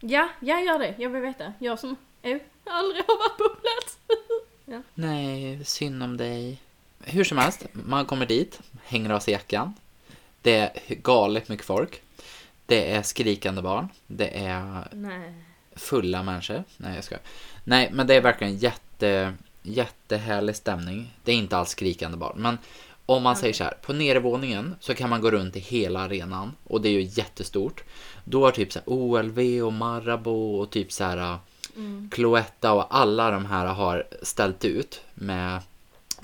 Ja, 0.00 0.28
jag 0.40 0.64
gör 0.64 0.78
det. 0.78 0.94
Jag 0.98 1.10
vill 1.10 1.22
veta. 1.22 1.52
Jag 1.58 1.78
som 1.78 1.96
eh, 2.22 2.38
aldrig 2.64 3.04
har 3.06 3.18
varit 3.18 3.38
på 3.38 3.60
plats. 3.60 3.98
ja. 4.64 4.82
Nej, 4.94 5.64
synd 5.64 6.02
om 6.02 6.16
dig. 6.16 6.60
Hur 7.06 7.24
som 7.24 7.38
helst, 7.38 7.66
man 7.72 8.06
kommer 8.06 8.26
dit, 8.26 8.60
hänger 8.84 9.10
av 9.10 9.20
sig 9.20 9.32
jackan. 9.32 9.74
Det 10.42 10.56
är 10.56 10.70
galet 10.94 11.48
mycket 11.48 11.66
folk. 11.66 12.02
Det 12.66 12.90
är 12.92 13.02
skrikande 13.02 13.62
barn. 13.62 13.88
Det 14.06 14.44
är 14.44 14.88
Nej. 14.92 15.34
fulla 15.76 16.22
människor. 16.22 16.64
Nej, 16.76 16.94
jag 16.94 17.04
ska. 17.04 17.16
Nej, 17.64 17.90
men 17.92 18.06
det 18.06 18.14
är 18.14 18.20
verkligen 18.20 18.56
jätte, 18.56 19.34
jättehärlig 19.62 20.56
stämning. 20.56 21.14
Det 21.24 21.32
är 21.32 21.36
inte 21.36 21.56
alls 21.56 21.70
skrikande 21.70 22.16
barn, 22.16 22.34
men 22.36 22.58
om 23.06 23.22
man 23.22 23.36
säger 23.36 23.54
så 23.54 23.64
här, 23.64 23.74
på 23.82 23.92
nedervåningen 23.92 24.74
så 24.80 24.94
kan 24.94 25.10
man 25.10 25.20
gå 25.20 25.30
runt 25.30 25.56
i 25.56 25.60
hela 25.60 26.00
arenan 26.00 26.56
och 26.64 26.80
det 26.80 26.88
är 26.88 26.92
ju 26.92 27.02
jättestort. 27.02 27.84
Då 28.24 28.44
har 28.44 28.50
typ 28.50 28.72
så 28.72 28.78
här 28.78 28.88
OLV 28.88 29.64
och 29.64 29.72
Marabou 29.72 30.60
och 30.60 30.70
typ 30.70 30.92
så 30.92 31.04
här 31.04 31.38
Mm. 31.76 32.10
Cloetta 32.12 32.72
och 32.72 32.96
alla 32.96 33.30
de 33.30 33.46
här 33.46 33.66
har 33.66 34.06
ställt 34.22 34.64
ut 34.64 35.00
med 35.14 35.60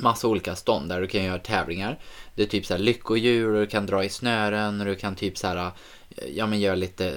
massa 0.02 0.28
olika 0.28 0.56
stånd 0.56 0.88
där 0.88 1.00
du 1.00 1.06
kan 1.06 1.24
göra 1.24 1.38
tävlingar. 1.38 1.98
Det 2.34 2.42
är 2.42 2.46
typ 2.46 2.66
så 2.66 2.74
här 2.74 2.80
lyckodjur 2.80 3.54
och 3.54 3.60
du 3.60 3.66
kan 3.66 3.86
dra 3.86 4.04
i 4.04 4.08
snören 4.08 4.80
och 4.80 4.86
du 4.86 4.94
kan 4.94 5.14
typ 5.14 5.38
så 5.38 5.46
här 5.46 5.70
ja 6.34 6.46
men 6.46 6.60
göra 6.60 6.74
lite 6.74 7.14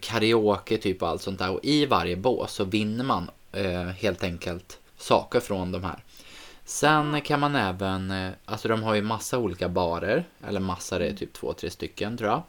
karaoke 0.00 0.78
typ 0.78 1.02
och 1.02 1.08
allt 1.08 1.22
sånt 1.22 1.38
där 1.38 1.50
och 1.50 1.60
i 1.62 1.86
varje 1.86 2.16
bås 2.16 2.52
så 2.52 2.64
vinner 2.64 3.04
man 3.04 3.30
eh, 3.52 3.82
helt 3.82 4.24
enkelt 4.24 4.78
saker 4.96 5.40
från 5.40 5.72
de 5.72 5.84
här. 5.84 6.04
Sen 6.64 7.20
kan 7.20 7.40
man 7.40 7.56
även, 7.56 8.10
eh, 8.10 8.30
alltså 8.44 8.68
de 8.68 8.82
har 8.82 8.94
ju 8.94 9.02
massa 9.02 9.38
olika 9.38 9.68
barer, 9.68 10.24
eller 10.48 10.60
massa 10.60 10.98
det 10.98 11.06
är 11.06 11.14
typ 11.14 11.32
två, 11.32 11.52
tre 11.52 11.70
stycken 11.70 12.16
tror 12.16 12.30
jag. 12.30 12.42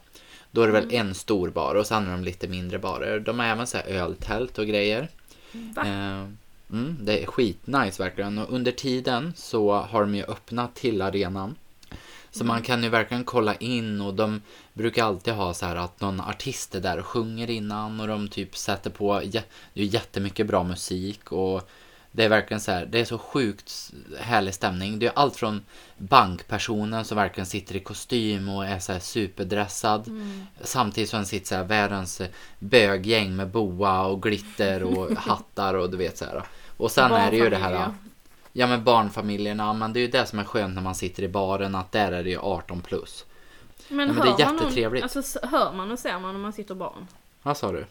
Då 0.50 0.62
är 0.62 0.66
det 0.66 0.72
väl 0.72 0.94
en 0.94 1.14
stor 1.14 1.50
bar 1.50 1.74
och 1.74 1.86
sen 1.86 2.06
är 2.06 2.10
de 2.10 2.24
lite 2.24 2.48
mindre 2.48 2.78
barer. 2.78 3.20
De 3.20 3.38
har 3.38 3.46
även 3.46 3.66
så 3.66 3.76
här 3.76 3.84
öltält 3.84 4.58
och 4.58 4.66
grejer. 4.66 5.08
Va? 5.52 5.82
Eh, 5.86 6.28
mm, 6.70 6.96
det 7.00 7.22
är 7.22 7.26
skitnice 7.26 8.02
verkligen. 8.02 8.38
Och 8.38 8.52
under 8.54 8.72
tiden 8.72 9.32
så 9.36 9.72
har 9.72 10.00
de 10.00 10.14
ju 10.14 10.24
öppnat 10.24 10.74
till 10.74 11.02
arenan. 11.02 11.56
Så 12.30 12.44
man 12.44 12.62
kan 12.62 12.82
ju 12.82 12.88
verkligen 12.88 13.24
kolla 13.24 13.54
in 13.54 14.00
och 14.00 14.14
de 14.14 14.42
brukar 14.72 15.04
alltid 15.04 15.34
ha 15.34 15.54
så 15.54 15.66
här 15.66 15.76
att 15.76 16.00
någon 16.00 16.20
artist 16.20 16.74
är 16.74 16.80
där 16.80 16.98
och 16.98 17.06
sjunger 17.06 17.50
innan 17.50 18.00
och 18.00 18.08
de 18.08 18.28
typ 18.28 18.56
sätter 18.56 18.90
på 18.90 19.20
det 19.20 19.80
är 19.80 19.84
jättemycket 19.84 20.46
bra 20.46 20.62
musik 20.62 21.32
och 21.32 21.68
det 22.18 22.24
är 22.24 22.28
verkligen 22.28 22.60
så 22.60 22.72
här, 22.72 22.86
det 22.86 23.00
är 23.00 23.04
så 23.04 23.18
sjukt 23.18 23.92
härlig 24.20 24.54
stämning. 24.54 24.98
Det 24.98 25.06
är 25.06 25.12
allt 25.16 25.36
från 25.36 25.62
bankpersonen 25.98 27.04
som 27.04 27.16
verkligen 27.16 27.46
sitter 27.46 27.76
i 27.76 27.80
kostym 27.80 28.48
och 28.48 28.66
är 28.66 28.78
så 28.78 28.92
här 28.92 29.00
superdressad. 29.00 30.08
Mm. 30.08 30.46
Samtidigt 30.60 31.10
som 31.10 31.24
sitter 31.24 31.46
så 31.46 31.54
här 31.54 31.64
världens 31.64 32.22
böggäng 32.58 33.36
med 33.36 33.48
boa 33.48 34.06
och 34.06 34.22
glitter 34.22 34.82
och 34.82 35.10
hattar 35.16 35.74
och 35.74 35.90
du 35.90 35.96
vet 35.96 36.18
så 36.18 36.24
här. 36.24 36.42
Och 36.76 36.90
sen 36.90 37.12
är 37.12 37.30
det 37.30 37.36
ju 37.36 37.50
det 37.50 37.56
här. 37.56 37.94
Ja 38.52 38.66
men 38.66 38.84
barnfamiljerna, 38.84 39.72
men 39.72 39.92
det 39.92 40.00
är 40.00 40.02
ju 40.02 40.10
det 40.10 40.26
som 40.26 40.38
är 40.38 40.44
skönt 40.44 40.74
när 40.74 40.82
man 40.82 40.94
sitter 40.94 41.22
i 41.22 41.28
baren 41.28 41.74
att 41.74 41.92
där 41.92 42.12
är 42.12 42.24
det 42.24 42.30
ju 42.30 42.38
18 42.38 42.80
plus. 42.80 43.24
Men, 43.88 43.96
men 43.96 44.16
hör 44.16 44.24
det 44.24 44.42
är 44.42 44.46
man 44.46 44.56
jättetrevligt. 44.56 45.02
Någon, 45.02 45.18
alltså, 45.18 45.46
hör 45.46 45.72
man 45.72 45.90
och 45.90 45.98
ser 45.98 46.18
man 46.18 46.34
om 46.34 46.42
man 46.42 46.52
sitter 46.52 46.74
i 46.74 46.78
baren? 46.78 47.06
Vad 47.42 47.56
sa 47.56 47.72
du? 47.72 47.86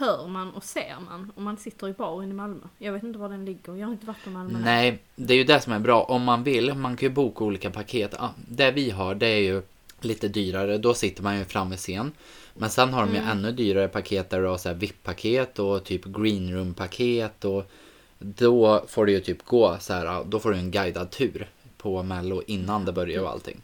Hör 0.00 0.26
man 0.26 0.50
och 0.50 0.64
ser 0.64 0.96
man 1.10 1.32
om 1.36 1.44
man 1.44 1.56
sitter 1.56 1.88
i 1.88 1.92
baren 1.92 2.30
i 2.30 2.34
Malmö? 2.34 2.66
Jag 2.78 2.92
vet 2.92 3.02
inte 3.02 3.18
var 3.18 3.28
den 3.28 3.44
ligger, 3.44 3.76
jag 3.76 3.86
har 3.86 3.92
inte 3.92 4.06
varit 4.06 4.24
på 4.24 4.30
Malmö. 4.30 4.58
Nej, 4.64 4.98
det 5.16 5.34
är 5.34 5.38
ju 5.38 5.44
det 5.44 5.60
som 5.60 5.72
är 5.72 5.78
bra. 5.78 6.02
Om 6.02 6.24
man 6.24 6.42
vill, 6.44 6.74
man 6.74 6.96
kan 6.96 7.08
ju 7.08 7.14
boka 7.14 7.44
olika 7.44 7.70
paket. 7.70 8.14
Ah, 8.18 8.28
Det 8.48 8.70
vi 8.70 8.90
har, 8.90 9.14
det 9.14 9.26
är 9.26 9.38
ju 9.40 9.62
lite 10.00 10.28
dyrare. 10.28 10.78
Då 10.78 10.94
sitter 10.94 11.22
man 11.22 11.38
ju 11.38 11.44
framme 11.44 11.76
scen. 11.76 12.12
Men 12.54 12.70
sen 12.70 12.92
har 12.92 13.06
de 13.06 13.12
ju 13.14 13.20
ännu 13.20 13.52
dyrare 13.52 13.88
paket 13.88 14.30
där 14.30 14.40
du 14.40 14.46
har 14.46 14.58
så 14.58 14.72
VIP-paket 14.72 15.58
och 15.58 15.84
typ 15.84 16.04
green 16.04 16.52
room-paket 16.54 17.44
och 17.44 17.70
då 18.18 18.84
får 18.88 19.06
du 19.06 19.12
ju 19.12 19.20
typ 19.20 19.44
gå 19.44 19.76
så 19.80 19.92
här, 19.92 20.24
då 20.24 20.38
får 20.40 20.50
du 20.50 20.56
en 20.56 20.70
guidad 20.70 21.10
tur 21.10 21.48
på 21.76 22.02
Mello 22.02 22.42
innan 22.46 22.84
det 22.84 22.92
börjar 22.92 23.22
och 23.22 23.30
allting. 23.30 23.60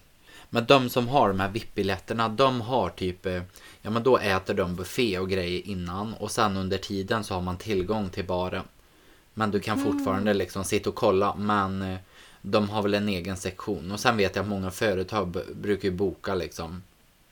Men 0.51 0.67
de 0.67 0.89
som 0.89 1.09
har 1.09 1.29
de 1.29 1.41
här 1.41 1.49
VIP-biljetterna, 1.49 2.29
de 2.29 2.61
har 2.61 2.91
typ, 2.91 3.27
eh, 3.27 3.43
ja 3.83 3.91
men 3.91 4.03
då 4.03 4.19
äter 4.19 4.55
de 4.55 4.77
buffé 4.77 5.19
och 5.19 5.29
grejer 5.31 5.67
innan 5.67 6.15
och 6.15 6.31
sen 6.31 6.57
under 6.57 6.79
tiden 6.79 7.25
så 7.25 7.35
har 7.35 7.41
man 7.43 7.57
tillgång 7.57 8.09
till 8.09 8.25
baren. 8.25 8.65
Men 9.35 9.51
du 9.51 9.61
kan 9.61 9.79
fortfarande 9.85 10.35
liksom 10.35 10.65
sitta 10.65 10.91
och 10.91 10.97
kolla, 10.97 11.35
men 11.37 11.83
eh, 11.83 11.99
de 12.43 12.69
har 12.71 12.83
väl 12.83 12.95
en 12.95 13.09
egen 13.09 13.37
sektion. 13.37 13.93
Och 13.93 14.01
sen 14.01 14.17
vet 14.17 14.37
jag 14.37 14.43
att 14.43 14.49
många 14.49 14.71
företag 14.71 15.37
brukar 15.55 15.89
ju 15.89 15.95
boka 15.95 16.35
liksom, 16.35 16.83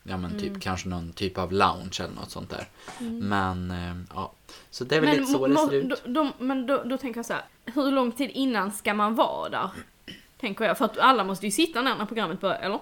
ja 0.03 0.17
men 0.17 0.31
Mm. 0.31 0.41
typ 0.43 0.61
kanske 0.61 0.89
någon 0.89 1.11
typ 1.13 1.37
av 1.37 1.51
lounge 1.51 1.97
eller 1.99 2.13
något 2.15 2.31
sånt 2.31 2.49
där. 2.49 2.67
Men 3.09 3.71
eh, 3.71 3.95
ja, 4.15 4.31
så 4.71 4.83
det 4.83 4.95
är 4.95 4.99
väl 5.01 5.09
Men, 5.09 5.17
lite 5.19 5.31
så 5.31 5.47
det 5.47 5.57
ser 5.57 5.73
ut. 5.73 5.89
Då, 5.89 5.95
då, 6.05 6.31
men 6.39 6.65
då, 6.65 6.83
då 6.83 6.97
tänker 6.97 7.17
jag 7.17 7.25
så 7.25 7.33
här, 7.33 7.43
hur 7.65 7.91
lång 7.91 8.11
tid 8.11 8.29
innan 8.33 8.71
ska 8.71 8.93
man 8.93 9.15
vara 9.15 9.49
där? 9.49 9.69
Tänker 10.39 10.65
jag, 10.65 10.77
för 10.77 10.85
att 10.85 10.97
alla 10.97 11.23
måste 11.23 11.45
ju 11.45 11.51
sitta 11.51 11.81
när 11.81 12.05
programmet 12.05 12.41
börjar, 12.41 12.59
eller? 12.59 12.79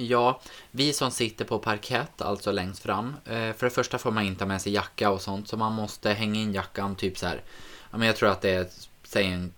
Ja, 0.00 0.40
vi 0.70 0.92
som 0.92 1.10
sitter 1.10 1.44
på 1.44 1.58
parkett, 1.58 2.22
alltså 2.22 2.52
längst 2.52 2.82
fram. 2.82 3.16
Eh, 3.24 3.52
för 3.52 3.64
det 3.64 3.70
första 3.70 3.98
får 3.98 4.10
man 4.10 4.24
inte 4.24 4.44
ha 4.44 4.48
med 4.48 4.62
sig 4.62 4.72
jacka 4.72 5.10
och 5.10 5.22
sånt, 5.22 5.48
så 5.48 5.56
man 5.56 5.72
måste 5.72 6.10
hänga 6.10 6.40
in 6.40 6.54
jackan 6.54 6.96
typ 6.96 7.18
så 7.18 7.26
här. 7.26 7.42
Ja, 7.90 7.98
men 7.98 8.06
jag 8.06 8.16
tror 8.16 8.28
att 8.28 8.40
det 8.40 8.50
är, 8.50 8.66
säg 9.04 9.26
en, 9.26 9.52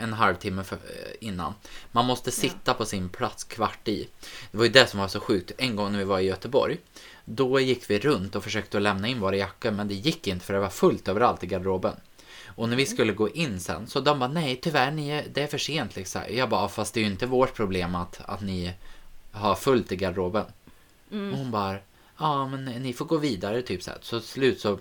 en 0.00 0.12
halvtimme 0.12 0.64
för, 0.64 0.76
eh, 0.76 0.80
innan. 1.20 1.54
Man 1.92 2.04
måste 2.04 2.30
sitta 2.30 2.74
på 2.74 2.84
sin 2.84 3.08
plats 3.08 3.44
kvart 3.44 3.88
i. 3.88 4.08
Det 4.50 4.58
var 4.58 4.64
ju 4.64 4.70
det 4.70 4.86
som 4.86 5.00
var 5.00 5.08
så 5.08 5.20
sjukt. 5.20 5.52
En 5.58 5.76
gång 5.76 5.92
när 5.92 5.98
vi 5.98 6.04
var 6.04 6.18
i 6.18 6.26
Göteborg, 6.26 6.78
då 7.24 7.60
gick 7.60 7.90
vi 7.90 7.98
runt 7.98 8.36
och 8.36 8.44
försökte 8.44 8.76
att 8.76 8.82
lämna 8.82 9.08
in 9.08 9.20
våra 9.20 9.36
jackor, 9.36 9.70
men 9.70 9.88
det 9.88 9.94
gick 9.94 10.26
inte 10.26 10.46
för 10.46 10.54
det 10.54 10.60
var 10.60 10.68
fullt 10.68 11.08
överallt 11.08 11.44
i 11.44 11.46
garderoben. 11.46 11.96
Och 12.46 12.68
när 12.68 12.76
vi 12.76 12.86
skulle 12.86 13.12
gå 13.12 13.28
in 13.28 13.60
sen, 13.60 13.86
så 13.86 14.00
de 14.00 14.18
bara 14.18 14.30
nej 14.30 14.58
tyvärr, 14.62 14.90
ni 14.90 15.08
är, 15.08 15.24
det 15.32 15.42
är 15.42 15.46
för 15.46 15.58
sent 15.58 15.96
liksom. 15.96 16.22
Jag 16.30 16.48
bara, 16.48 16.68
fast 16.68 16.94
det 16.94 17.00
är 17.00 17.04
ju 17.04 17.10
inte 17.10 17.26
vårt 17.26 17.54
problem 17.54 17.94
att, 17.94 18.20
att 18.24 18.40
ni 18.40 18.74
har 19.32 19.54
fullt 19.54 19.92
i 19.92 19.96
garderoben. 19.96 20.44
Och 21.10 21.38
hon 21.38 21.50
bara, 21.50 21.78
ja 22.18 22.46
men 22.46 22.64
ni 22.64 22.92
får 22.92 23.04
gå 23.04 23.16
vidare 23.16 23.62
typ 23.62 23.82
så 23.82 23.90
här. 23.90 23.98
Så 24.02 24.20
till 24.20 24.28
slut 24.28 24.60
så 24.60 24.78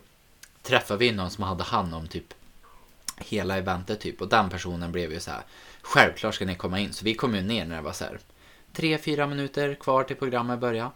träffade 0.62 1.00
vi 1.00 1.12
någon 1.12 1.32
som 1.32 1.44
hade 1.44 1.64
hand 1.64 1.94
om 1.94 2.08
typ 2.08 2.34
hela 3.18 3.58
eventet 3.58 4.00
typ. 4.00 4.22
Och 4.22 4.28
den 4.28 4.50
personen 4.50 4.92
blev 4.92 5.14
ju 5.14 5.20
så 5.20 5.32
här, 5.32 5.42
självklart 5.82 6.36
ska 6.36 6.46
ni 6.46 6.56
komma 6.56 6.80
in. 6.80 6.94
Så 6.94 7.06
vi 7.06 7.14
kom 7.14 7.36
ju 7.36 7.42
ner 7.42 7.66
när 7.66 7.76
det 7.76 7.82
var 7.82 7.94
så 7.94 8.04
här, 8.04 8.20
tre, 8.74 8.98
fyra 8.98 9.28
minuter 9.28 9.74
kvar 9.76 10.04
till 10.04 10.16
programmet 10.16 10.60
börja. 10.60 10.92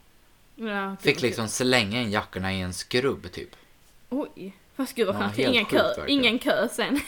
Ja, 0.55 0.95
Fick 1.01 1.21
liksom 1.21 1.47
slänga 1.47 2.01
in 2.01 2.11
jackorna 2.11 2.53
i 2.53 2.61
en 2.61 2.73
skrubb 2.73 3.31
typ. 3.31 3.49
Oj, 4.09 4.55
fast 4.75 4.95
gud 4.95 5.07
vad 5.07 5.15
skönt. 5.15 5.39
ingen, 5.39 5.65
kö, 5.65 6.07
ingen 6.07 6.39
kö 6.39 6.67
sen. 6.67 7.01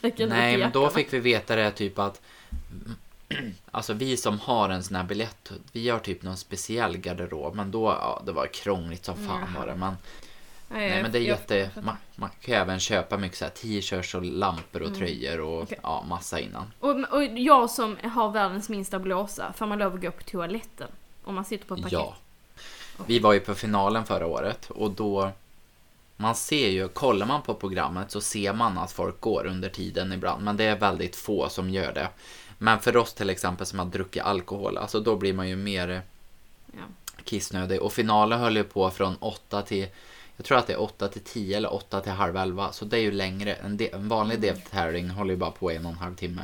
Nej, 0.28 0.58
men 0.58 0.72
då 0.72 0.90
fick 0.90 1.12
vi 1.12 1.18
veta 1.18 1.56
det 1.56 1.70
typ 1.70 1.98
att 1.98 2.20
Alltså 3.70 3.92
vi 3.92 4.16
som 4.16 4.40
har 4.40 4.68
en 4.68 4.82
sån 4.82 4.96
här 4.96 5.04
biljett, 5.04 5.52
vi 5.72 5.88
har 5.88 5.98
typ 5.98 6.22
någon 6.22 6.36
speciell 6.36 6.96
garderob. 6.96 7.54
Men 7.54 7.70
då, 7.70 7.84
ja 7.86 8.22
det 8.26 8.32
var 8.32 8.46
krångligt 8.46 9.04
som 9.04 9.14
fan 9.16 9.40
Jaha. 9.40 9.58
var 9.60 9.66
det. 9.66 9.74
Men, 9.74 9.96
Nej, 10.68 10.90
nej, 10.90 11.02
men 11.02 11.12
det 11.12 11.18
är 11.18 11.22
jätte, 11.22 11.70
man, 11.82 11.96
man 12.16 12.30
kan 12.40 12.54
ju 12.54 12.60
även 12.60 12.80
köpa 12.80 13.16
mycket 13.16 13.38
så 13.38 13.44
här 13.44 13.52
t-shirts 13.52 14.14
och 14.14 14.24
lampor 14.24 14.82
och 14.82 14.94
tröjor 14.94 15.40
och 15.40 15.52
Mm. 15.52 15.62
Okej. 15.62 15.78
ja, 15.82 16.04
massa 16.08 16.40
innan. 16.40 16.72
Och, 16.80 16.90
och 17.12 17.24
jag 17.24 17.70
som 17.70 17.96
har 18.02 18.30
världens 18.30 18.68
minsta 18.68 18.98
blåsa, 18.98 19.52
får 19.52 19.66
man 19.66 19.78
lov 19.78 19.94
att 19.94 20.00
gå 20.00 20.10
på 20.10 20.22
toaletten? 20.22 20.88
Om 21.24 21.34
man 21.34 21.44
sitter 21.44 21.66
på 21.66 21.74
ett 21.74 21.82
paket? 21.82 21.92
Ja. 21.98 22.14
Vi 23.06 23.18
var 23.18 23.32
ju 23.32 23.40
på 23.40 23.54
finalen 23.54 24.04
förra 24.04 24.26
året 24.26 24.70
och 24.70 24.90
då 24.90 25.30
man 26.16 26.34
ser 26.34 26.68
ju, 26.68 26.88
kollar 26.88 27.26
man 27.26 27.42
på 27.42 27.54
programmet 27.54 28.10
så 28.10 28.20
ser 28.20 28.52
man 28.52 28.78
att 28.78 28.92
folk 28.92 29.20
går 29.20 29.46
under 29.46 29.68
tiden 29.68 30.12
ibland. 30.12 30.44
Men 30.44 30.56
det 30.56 30.64
är 30.64 30.76
väldigt 30.76 31.16
få 31.16 31.48
som 31.48 31.70
gör 31.70 31.92
det. 31.94 32.08
Men 32.58 32.78
för 32.80 32.96
oss 32.96 33.14
till 33.14 33.30
exempel 33.30 33.66
som 33.66 33.78
har 33.78 33.86
druckit 33.86 34.22
alkohol, 34.22 34.78
alltså 34.78 35.00
då 35.00 35.16
blir 35.16 35.32
man 35.32 35.48
ju 35.48 35.56
mer 35.56 36.02
Ja. 36.72 36.82
kissnödig. 37.24 37.82
Och 37.82 37.92
finalen 37.92 38.40
höll 38.40 38.56
ju 38.56 38.64
på 38.64 38.90
från 38.90 39.16
8 39.16 39.62
till, 39.62 39.86
jag 40.36 40.46
tror 40.46 40.58
att 40.58 40.66
det 40.66 40.72
är 40.72 40.80
8 40.80 41.08
till 41.08 41.22
10 41.22 41.56
eller 41.56 41.74
8 41.74 42.00
till 42.00 42.12
halv 42.12 42.36
11. 42.36 42.72
Så 42.72 42.84
det 42.84 42.96
är 42.96 43.00
ju 43.00 43.12
längre. 43.12 43.54
En, 43.54 43.76
de, 43.76 43.90
en 43.92 44.08
vanlig 44.08 44.40
deltävling 44.40 45.10
håller 45.10 45.30
ju 45.34 45.36
bara 45.38 45.50
på 45.50 45.70
en 45.70 45.86
och 45.86 45.92
en 45.92 45.98
halv 45.98 46.14
timme. 46.14 46.42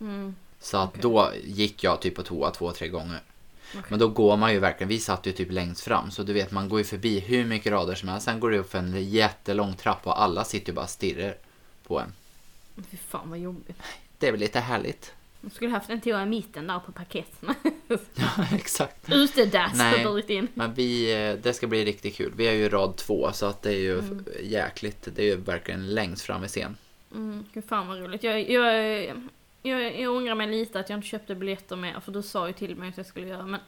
Mm. 0.00 0.34
Så 0.60 0.76
att 0.76 0.88
Okej. 0.88 1.02
då 1.02 1.30
gick 1.44 1.84
jag 1.84 2.00
typ 2.00 2.14
på 2.14 2.22
toa 2.22 2.50
två, 2.50 2.72
tre 2.72 2.88
gånger. 2.88 3.20
Okej. 3.70 3.82
Men 3.88 3.98
då 3.98 4.08
går 4.08 4.36
man 4.36 4.52
ju 4.52 4.58
verkligen, 4.58 4.88
vi 4.88 4.98
satt 4.98 5.26
ju 5.26 5.32
typ 5.32 5.52
längst 5.52 5.80
fram 5.84 6.10
så 6.10 6.22
du 6.22 6.32
vet 6.32 6.50
man 6.50 6.68
går 6.68 6.78
ju 6.78 6.84
förbi 6.84 7.20
hur 7.20 7.44
mycket 7.44 7.72
rader 7.72 7.94
som 7.94 8.08
helst. 8.08 8.24
Sen 8.24 8.40
går 8.40 8.50
det 8.50 8.58
upp 8.58 8.70
för 8.70 8.78
en 8.78 9.08
jättelång 9.10 9.74
trappa 9.74 10.10
och 10.10 10.22
alla 10.22 10.44
sitter 10.44 10.68
ju 10.68 10.74
bara 10.74 10.82
och 10.84 10.90
stirrar 10.90 11.36
på 11.86 12.00
en. 12.00 12.12
Fy 12.90 12.96
fan 12.96 13.30
vad 13.30 13.38
jobbigt. 13.38 13.76
Det 14.18 14.28
är 14.28 14.32
väl 14.32 14.40
lite 14.40 14.60
härligt. 14.60 15.12
Man 15.40 15.50
skulle 15.50 15.70
haft 15.70 15.90
en 15.90 16.00
toa 16.00 16.22
i 16.22 16.26
mitten 16.26 16.66
där 16.66 16.78
på 16.78 16.92
paket. 16.92 17.40
Ja, 18.14 18.46
exakt. 18.54 19.12
Utedass 19.12 19.80
har 19.80 20.04
burit 20.04 20.30
in. 20.30 20.48
Men 20.54 20.74
vi, 20.74 21.12
eh, 21.28 21.34
det 21.42 21.52
ska 21.52 21.66
bli 21.66 21.84
riktigt 21.84 22.14
kul. 22.16 22.32
Vi 22.36 22.48
är 22.48 22.52
ju 22.52 22.68
rad 22.68 22.96
två 22.96 23.30
så 23.32 23.46
att 23.46 23.62
det 23.62 23.70
är 23.70 23.78
ju 23.78 23.98
Mm. 23.98 24.24
jäkligt. 24.42 25.08
Det 25.14 25.22
är 25.22 25.26
ju 25.26 25.36
verkligen 25.36 25.94
längst 25.94 26.22
fram 26.22 26.44
i 26.44 26.48
scen. 26.48 26.76
Mm, 27.14 27.44
fy 27.54 27.62
fan 27.62 27.88
vad 27.88 27.98
roligt. 27.98 28.22
Jag, 28.22 28.50
jag, 28.50 29.06
jag, 29.66 30.00
jag 30.00 30.14
ångrar 30.16 30.34
mig 30.34 30.46
lite 30.46 30.80
att 30.80 30.90
jag 30.90 30.96
inte 30.98 31.08
köpte 31.08 31.34
biljetter 31.34 31.76
mer, 31.76 32.00
för 32.00 32.12
du 32.12 32.22
sa 32.22 32.46
ju 32.46 32.52
till 32.52 32.76
mig 32.76 32.88
att 32.88 32.96
jag 32.96 33.06
skulle 33.06 33.26
göra 33.26 33.46
men 33.46 33.60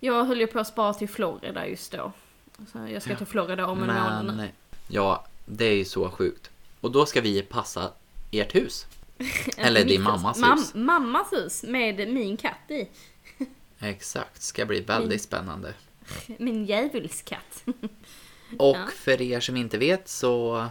jag 0.00 0.24
höll 0.24 0.40
ju 0.40 0.46
på 0.46 0.58
att 0.60 0.66
spara 0.66 0.94
till 0.94 1.08
Florida 1.08 1.66
just 1.68 1.92
då. 1.92 2.12
Så 2.72 2.78
jag 2.92 3.02
ska 3.02 3.16
till 3.16 3.26
Florida 3.26 3.66
om 3.66 3.82
en 3.82 3.86
månad 3.86 4.36
nu. 4.36 4.48
Ja, 4.88 5.26
det 5.46 5.64
är 5.64 5.74
ju 5.76 5.84
så 5.84 6.10
sjukt. 6.10 6.50
Och 6.80 6.90
då 6.90 7.06
ska 7.06 7.20
vi 7.20 7.42
passa 7.42 7.92
ert 8.30 8.54
hus. 8.54 8.86
Eller 9.56 9.84
din 9.84 10.00
hus. 10.00 10.04
mammas 10.06 10.38
Mam- 10.40 10.56
hus. 10.56 10.74
Mammas 10.74 11.32
hus 11.32 11.62
med 11.62 12.08
min 12.12 12.36
katt 12.36 12.70
i. 12.70 12.88
Exakt, 13.80 14.42
ska 14.42 14.66
bli 14.66 14.80
väldigt 14.80 15.06
Mm. 15.10 15.18
spännande. 15.18 15.74
Min 16.38 16.66
djävulskatt. 16.66 17.64
Och 18.58 18.76
Ja. 18.76 18.86
för 18.94 19.22
er 19.22 19.40
som 19.40 19.56
inte 19.56 19.78
vet 19.78 20.08
så 20.08 20.66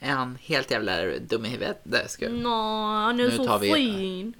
är 0.00 0.10
han 0.10 0.38
helt 0.42 0.70
jävla 0.70 1.04
dum 1.18 1.44
i 1.44 1.48
huvudet. 1.48 1.80
Det 1.82 2.08
ska. 2.08 2.28
Nå, 2.28 2.84
han 2.86 3.20
är 3.20 3.24
Nu 3.24 3.30
så 3.30 3.58
vi- 3.58 3.74
fin. 3.74 4.34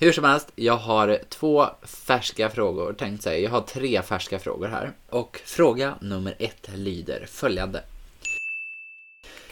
Hur 0.00 0.12
som 0.12 0.24
helst, 0.24 0.52
jag 0.54 0.76
har 0.76 1.18
två 1.28 1.66
färska 1.82 2.48
frågor 2.50 2.92
tänkt 2.92 3.22
säga. 3.22 3.38
Jag 3.38 3.50
har 3.50 3.60
tre 3.60 4.02
färska 4.02 4.38
frågor 4.38 4.68
här. 4.68 4.92
Och 5.10 5.40
fråga 5.44 5.94
nummer 6.00 6.34
ett 6.38 6.68
lyder 6.74 7.26
följande. 7.28 7.82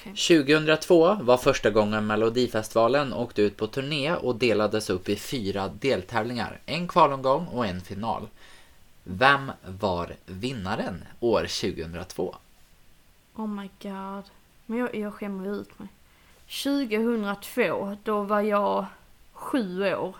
Okej. 0.00 0.12
2002 0.16 1.14
var 1.22 1.36
första 1.36 1.70
gången 1.70 2.06
Melodifestivalen 2.06 3.12
åkte 3.12 3.42
ut 3.42 3.56
på 3.56 3.66
turné 3.66 4.14
och 4.14 4.36
delades 4.36 4.90
upp 4.90 5.08
i 5.08 5.16
fyra 5.16 5.68
deltävlingar. 5.68 6.60
En 6.66 6.88
kvalomgång 6.88 7.46
och 7.46 7.66
en 7.66 7.80
final. 7.80 8.28
Vem 9.08 9.52
var 9.66 10.12
vinnaren 10.26 11.04
år 11.20 11.40
2002? 11.40 12.36
Oh 13.34 13.46
my 13.46 13.70
god. 13.82 14.24
Men 14.66 14.78
jag, 14.78 14.94
jag 14.94 15.14
skämmer 15.14 15.60
ut 15.60 15.78
mig. 15.78 15.88
2002, 16.46 17.96
då 18.04 18.22
var 18.22 18.40
jag 18.40 18.86
sju 19.32 19.94
år. 19.94 20.16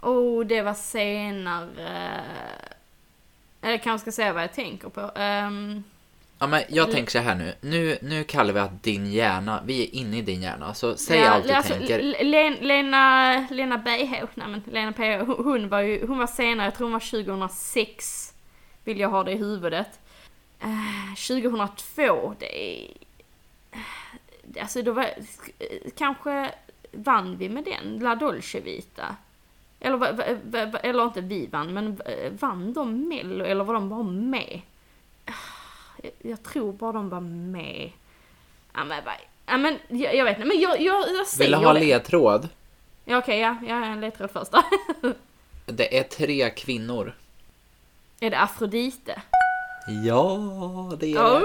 Oh, 0.00 0.46
det 0.46 0.62
var 0.62 0.74
senare. 0.74 2.24
Eller 3.60 3.78
kanske 3.78 4.04
ska 4.04 4.12
säga 4.12 4.32
vad 4.32 4.42
jag 4.42 4.54
tänker 4.54 4.88
på. 4.88 5.00
Um, 5.00 5.84
Ja, 6.38 6.46
men 6.46 6.62
jag 6.68 6.90
tänker 6.90 7.10
så 7.12 7.18
här 7.18 7.34
nu. 7.34 7.54
nu. 7.60 7.98
Nu 8.02 8.24
kallar 8.24 8.52
vi 8.52 8.60
att 8.60 8.82
din 8.82 9.12
hjärna, 9.12 9.62
vi 9.64 9.82
är 9.82 9.94
inne 9.94 10.18
i 10.18 10.22
din 10.22 10.42
hjärna. 10.42 10.74
Så 10.74 10.96
säg 10.96 11.18
ja, 11.18 11.30
allt 11.30 11.46
du 11.46 11.52
alltså, 11.52 11.72
tänker. 11.72 12.24
Len, 12.24 12.54
Lena, 12.54 13.46
Lena 13.50 13.78
BH, 13.78 14.12
nej 14.34 14.48
men 14.48 14.62
Lena 14.66 14.92
PH, 14.92 15.26
hon, 15.26 15.44
hon 15.44 15.68
var 15.68 15.80
ju, 15.80 16.06
hon 16.06 16.18
var 16.18 16.26
senare, 16.26 16.66
jag 16.66 16.74
tror 16.74 16.84
hon 16.84 16.92
var 16.92 17.24
2006. 17.24 18.34
Vill 18.84 19.00
jag 19.00 19.08
ha 19.08 19.24
det 19.24 19.32
i 19.32 19.36
huvudet. 19.36 20.00
Eh, 20.60 21.14
2002, 21.28 22.34
det 22.38 22.82
är... 22.82 22.90
Alltså 24.60 24.82
då 24.82 24.92
var, 24.92 25.10
kanske 25.96 26.50
vann 26.92 27.36
vi 27.36 27.48
med 27.48 27.64
den, 27.64 27.98
La 27.98 28.14
Dolce 28.14 28.60
Vita. 28.60 29.16
Eller, 29.80 30.36
eller 30.82 31.04
inte 31.04 31.20
vi 31.20 31.46
vann, 31.46 31.74
men 31.74 32.00
vann 32.40 32.72
de 32.72 33.08
Mello 33.08 33.44
eller 33.44 33.64
var 33.64 33.74
de 33.74 33.88
bara 33.88 34.02
med? 34.02 34.60
Jag, 36.02 36.12
jag 36.22 36.42
tror 36.42 36.72
bara 36.72 36.92
de 36.92 37.08
var 37.08 37.20
med. 37.20 37.90
Ja 38.74 38.84
men, 38.84 39.02
ja, 39.46 39.56
men 39.58 39.78
jag, 39.88 40.16
jag 40.16 40.24
vet 40.24 40.36
inte, 40.36 40.48
men 40.48 40.60
jag, 40.60 40.80
jag, 40.80 41.04
jag 41.18 41.26
säger 41.26 41.50
Vill 41.50 41.60
du 41.60 41.66
ha 41.66 41.72
det. 41.72 41.80
ledtråd? 41.80 42.48
Ja 43.04 43.18
okej, 43.18 43.38
ja, 43.40 43.56
jag 43.68 43.78
är 43.78 43.82
en 43.82 44.00
ledtråd 44.00 44.30
först 44.30 44.52
då. 44.52 44.62
Det 45.66 45.98
är 45.98 46.02
tre 46.02 46.50
kvinnor. 46.50 47.12
är 48.20 48.30
det 48.30 48.38
Afrodite? 48.40 49.22
Ja, 50.06 50.36
det 51.00 51.12
är 51.12 51.18
Oh! 51.18 51.40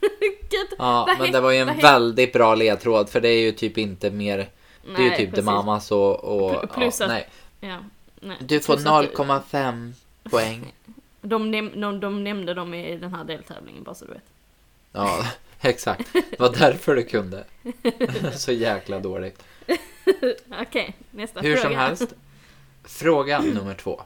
det. 0.00 0.08
Gud, 0.50 0.68
Ja, 0.78 1.16
men 1.18 1.32
det 1.32 1.40
var 1.40 1.50
ju 1.50 1.58
en 1.58 1.76
väldigt 1.80 2.32
bra 2.32 2.54
ledtråd 2.54 3.08
för 3.08 3.20
det 3.20 3.28
är 3.28 3.40
ju 3.40 3.52
typ 3.52 3.78
inte 3.78 4.10
mer. 4.10 4.36
Det 4.36 4.94
är 4.94 4.98
ju 5.02 5.08
Nej, 5.08 5.16
typ 5.18 5.26
The 5.26 5.30
precis. 5.30 5.44
Mamas 5.44 5.90
och... 5.92 6.24
och 6.24 6.52
Pl- 6.52 6.66
plus 6.74 7.00
ja, 7.00 7.06
att- 7.06 7.12
nej. 7.12 7.28
Ja, 7.60 7.78
nej. 8.20 8.36
Du 8.40 8.60
får 8.60 8.74
Plus 8.74 8.86
att- 8.86 9.04
0,5 9.14 9.92
poäng. 10.30 10.72
De, 11.24 11.54
näm- 11.54 11.80
de, 11.80 12.00
de 12.00 12.24
nämnde 12.24 12.54
dem 12.54 12.74
i 12.74 12.96
den 12.96 13.14
här 13.14 13.24
deltävlingen 13.24 13.82
bara 13.82 13.94
så 13.94 14.04
du 14.04 14.12
vet. 14.12 14.22
Ja, 14.92 15.26
exakt. 15.60 16.12
Det 16.12 16.38
var 16.38 16.52
därför 16.58 16.94
du 16.96 17.02
kunde. 17.04 17.44
Så 18.32 18.52
jäkla 18.52 19.00
dåligt. 19.00 19.44
Okej, 20.60 20.96
nästa 21.10 21.40
Hur 21.40 21.56
fråga. 21.56 21.68
som 21.68 21.78
helst. 21.78 22.14
Fråga 22.84 23.40
nummer 23.40 23.74
två. 23.74 24.02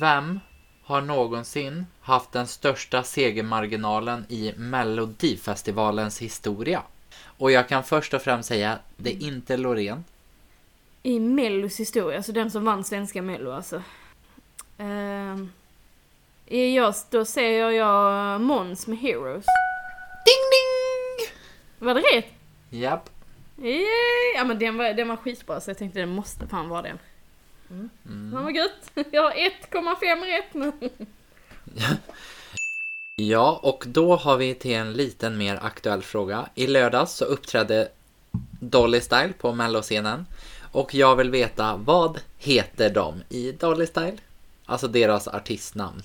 Vem 0.00 0.40
har 0.82 1.00
någonsin 1.00 1.86
haft 2.00 2.32
den 2.32 2.46
största 2.46 3.02
segermarginalen 3.02 4.24
i 4.28 4.52
Melodifestivalens 4.56 6.18
historia? 6.18 6.82
Och 7.22 7.50
jag 7.50 7.68
kan 7.68 7.84
först 7.84 8.14
och 8.14 8.22
främst 8.22 8.48
säga, 8.48 8.78
det 8.96 9.10
är 9.10 9.22
inte 9.22 9.56
Loreen. 9.56 10.04
I 11.02 11.20
Mellos 11.20 11.80
historia, 11.80 12.16
alltså 12.16 12.32
den 12.32 12.50
som 12.50 12.64
vann 12.64 12.84
svenska 12.84 13.22
Mello 13.22 13.50
alltså. 13.52 13.82
Ehm, 14.78 15.52
jag, 16.50 16.94
då 17.10 17.24
säger 17.24 17.70
jag 17.70 18.40
Måns 18.40 18.86
med 18.86 18.98
Heroes. 18.98 19.44
Ding 20.26 20.44
ding! 20.50 21.36
Var 21.78 21.94
det 21.94 22.00
rätt? 22.00 22.26
Japp. 22.70 23.10
Yay! 23.62 24.34
Ja 24.36 24.44
men 24.44 24.58
den 24.58 24.76
var, 24.76 24.94
den 24.94 25.08
var 25.08 25.16
skitbra 25.16 25.60
så 25.60 25.70
jag 25.70 25.78
tänkte 25.78 25.98
den 26.00 26.08
måste 26.08 26.46
fan 26.46 26.68
vara 26.68 26.82
den. 26.82 26.98
Mm. 27.70 28.32
Fan 28.32 28.44
vad 28.44 28.56
gött! 28.56 28.90
Jag 29.10 29.22
har 29.22 29.30
1,5 29.30 30.26
rätt 30.26 30.54
nu. 30.54 30.90
Ja, 33.16 33.60
och 33.62 33.84
då 33.86 34.16
har 34.16 34.36
vi 34.36 34.54
till 34.54 34.74
en 34.74 34.92
liten 34.92 35.38
mer 35.38 35.58
aktuell 35.62 36.02
fråga. 36.02 36.48
I 36.54 36.66
lördags 36.66 37.12
så 37.12 37.24
uppträdde 37.24 37.88
Dolly 38.60 39.00
Style 39.00 39.32
på 39.38 39.52
melloscenen. 39.52 40.26
Och 40.72 40.94
jag 40.94 41.16
vill 41.16 41.30
veta, 41.30 41.76
vad 41.76 42.20
heter 42.38 42.90
de 42.90 43.22
i 43.28 43.52
Dolly 43.52 43.86
Style? 43.86 44.16
Alltså 44.64 44.88
deras 44.88 45.28
artistnamn. 45.28 46.02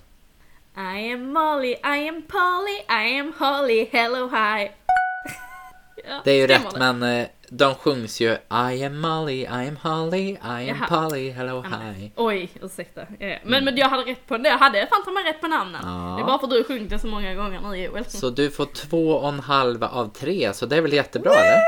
I 0.78 1.12
am 1.14 1.34
Molly, 1.34 1.72
I 1.84 2.08
am 2.10 2.22
Polly, 2.28 2.78
I 2.90 3.20
am 3.20 3.34
Holly, 3.40 3.90
hello 3.92 4.28
hi. 4.28 4.72
Ja, 6.08 6.22
Det 6.24 6.32
är 6.32 6.36
ju 6.36 6.48
rätt, 6.48 6.72
det? 6.74 6.80
men 6.80 7.04
eh, 7.04 7.28
de 7.50 7.76
sjungs 7.76 8.22
ju 8.22 8.32
I 8.72 8.84
am 8.86 9.00
Molly, 9.02 9.42
I 9.42 9.48
am 9.48 9.78
Holly, 9.82 10.30
I 10.32 10.38
am 10.42 10.62
Jaha. 10.68 10.88
Polly, 11.10 11.30
hello 11.32 11.64
Ja, 11.64 11.70
men- 11.70 11.94
hi. 11.96 12.12
Oj, 12.16 12.50
ursäkta. 12.62 13.02
Ja, 13.20 13.38
Men, 13.44 13.66
men 13.66 13.78
jag 13.78 13.90
hade 13.90 14.04
rätt 14.04 14.28
på 14.28 14.38
det. 14.38 14.50
Jag 14.50 14.58
hade 14.58 14.88
fan 14.88 15.04
ta 15.06 15.12
mig 15.12 15.24
rätt 15.24 15.42
på 15.42 15.48
namnen. 15.48 15.82
Ja. 15.84 16.16
Det 16.18 16.22
är 16.24 16.26
bara 16.26 16.38
för 16.40 16.46
att 16.46 16.52
du 16.52 16.58
har 16.58 16.64
sjungit 16.64 16.90
det 16.90 17.00
så 17.00 17.08
många 17.08 17.34
gånger 17.36 17.62
nu 17.62 17.76
Joel. 17.78 18.06
Så 18.06 18.30
du 18.30 18.52
får 18.52 18.66
två 18.66 19.12
och 19.12 19.30
en 19.30 19.40
halv 19.40 19.84
av 19.84 20.08
tre, 20.14 20.54
så 20.54 20.66
det 20.66 20.76
är 20.76 20.82
väl 20.82 20.94
jättebra 20.94 21.32
eller? 21.34 21.62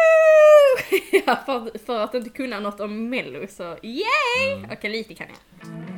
ja, 1.28 1.36
för, 1.46 1.86
för 1.86 2.00
att 2.00 2.14
inte 2.14 2.30
kunna 2.30 2.60
något 2.60 2.80
om 2.80 3.10
mello 3.10 3.48
så 3.50 3.64
yay! 3.82 4.54
Mm. 4.54 4.70
Okej, 4.72 4.90
lite 4.92 5.14
kan 5.14 5.28
jag. 5.28 5.97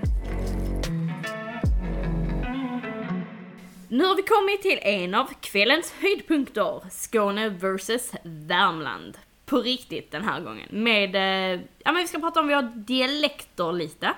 Nu 3.92 4.06
har 4.06 4.16
vi 4.16 4.22
kommit 4.22 4.62
till 4.62 4.80
en 4.82 5.16
av 5.16 5.34
kvällens 5.42 5.92
höjdpunkter. 5.92 6.82
Skåne 6.92 7.50
vs 7.50 8.12
Värmland. 8.24 9.18
På 9.46 9.58
riktigt 9.58 10.12
den 10.12 10.24
här 10.24 10.42
gången. 10.42 10.68
Med, 10.70 11.16
eh, 11.16 11.62
ja 11.78 11.92
men 11.92 11.96
vi 11.96 12.08
ska 12.08 12.20
prata 12.20 12.40
om 12.40 12.48
våra 12.48 12.62
dialekter 12.62 13.74
lite. 13.74 14.14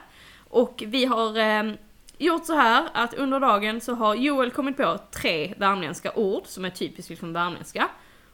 Och 0.50 0.84
vi 0.88 1.06
har 1.06 1.38
eh, 1.38 1.74
gjort 2.18 2.46
så 2.46 2.56
här 2.56 2.90
att 2.94 3.14
under 3.14 3.40
dagen 3.40 3.82
så 3.82 3.94
har 3.94 4.16
Joel 4.16 4.52
kommit 4.52 4.78
på 4.78 5.00
tre 5.12 5.54
värmländska 5.58 6.14
ord 6.16 6.44
som 6.46 6.66
är 6.66 6.70
typiskt 6.70 7.10
liksom 7.10 7.34
värmländska. 7.34 7.90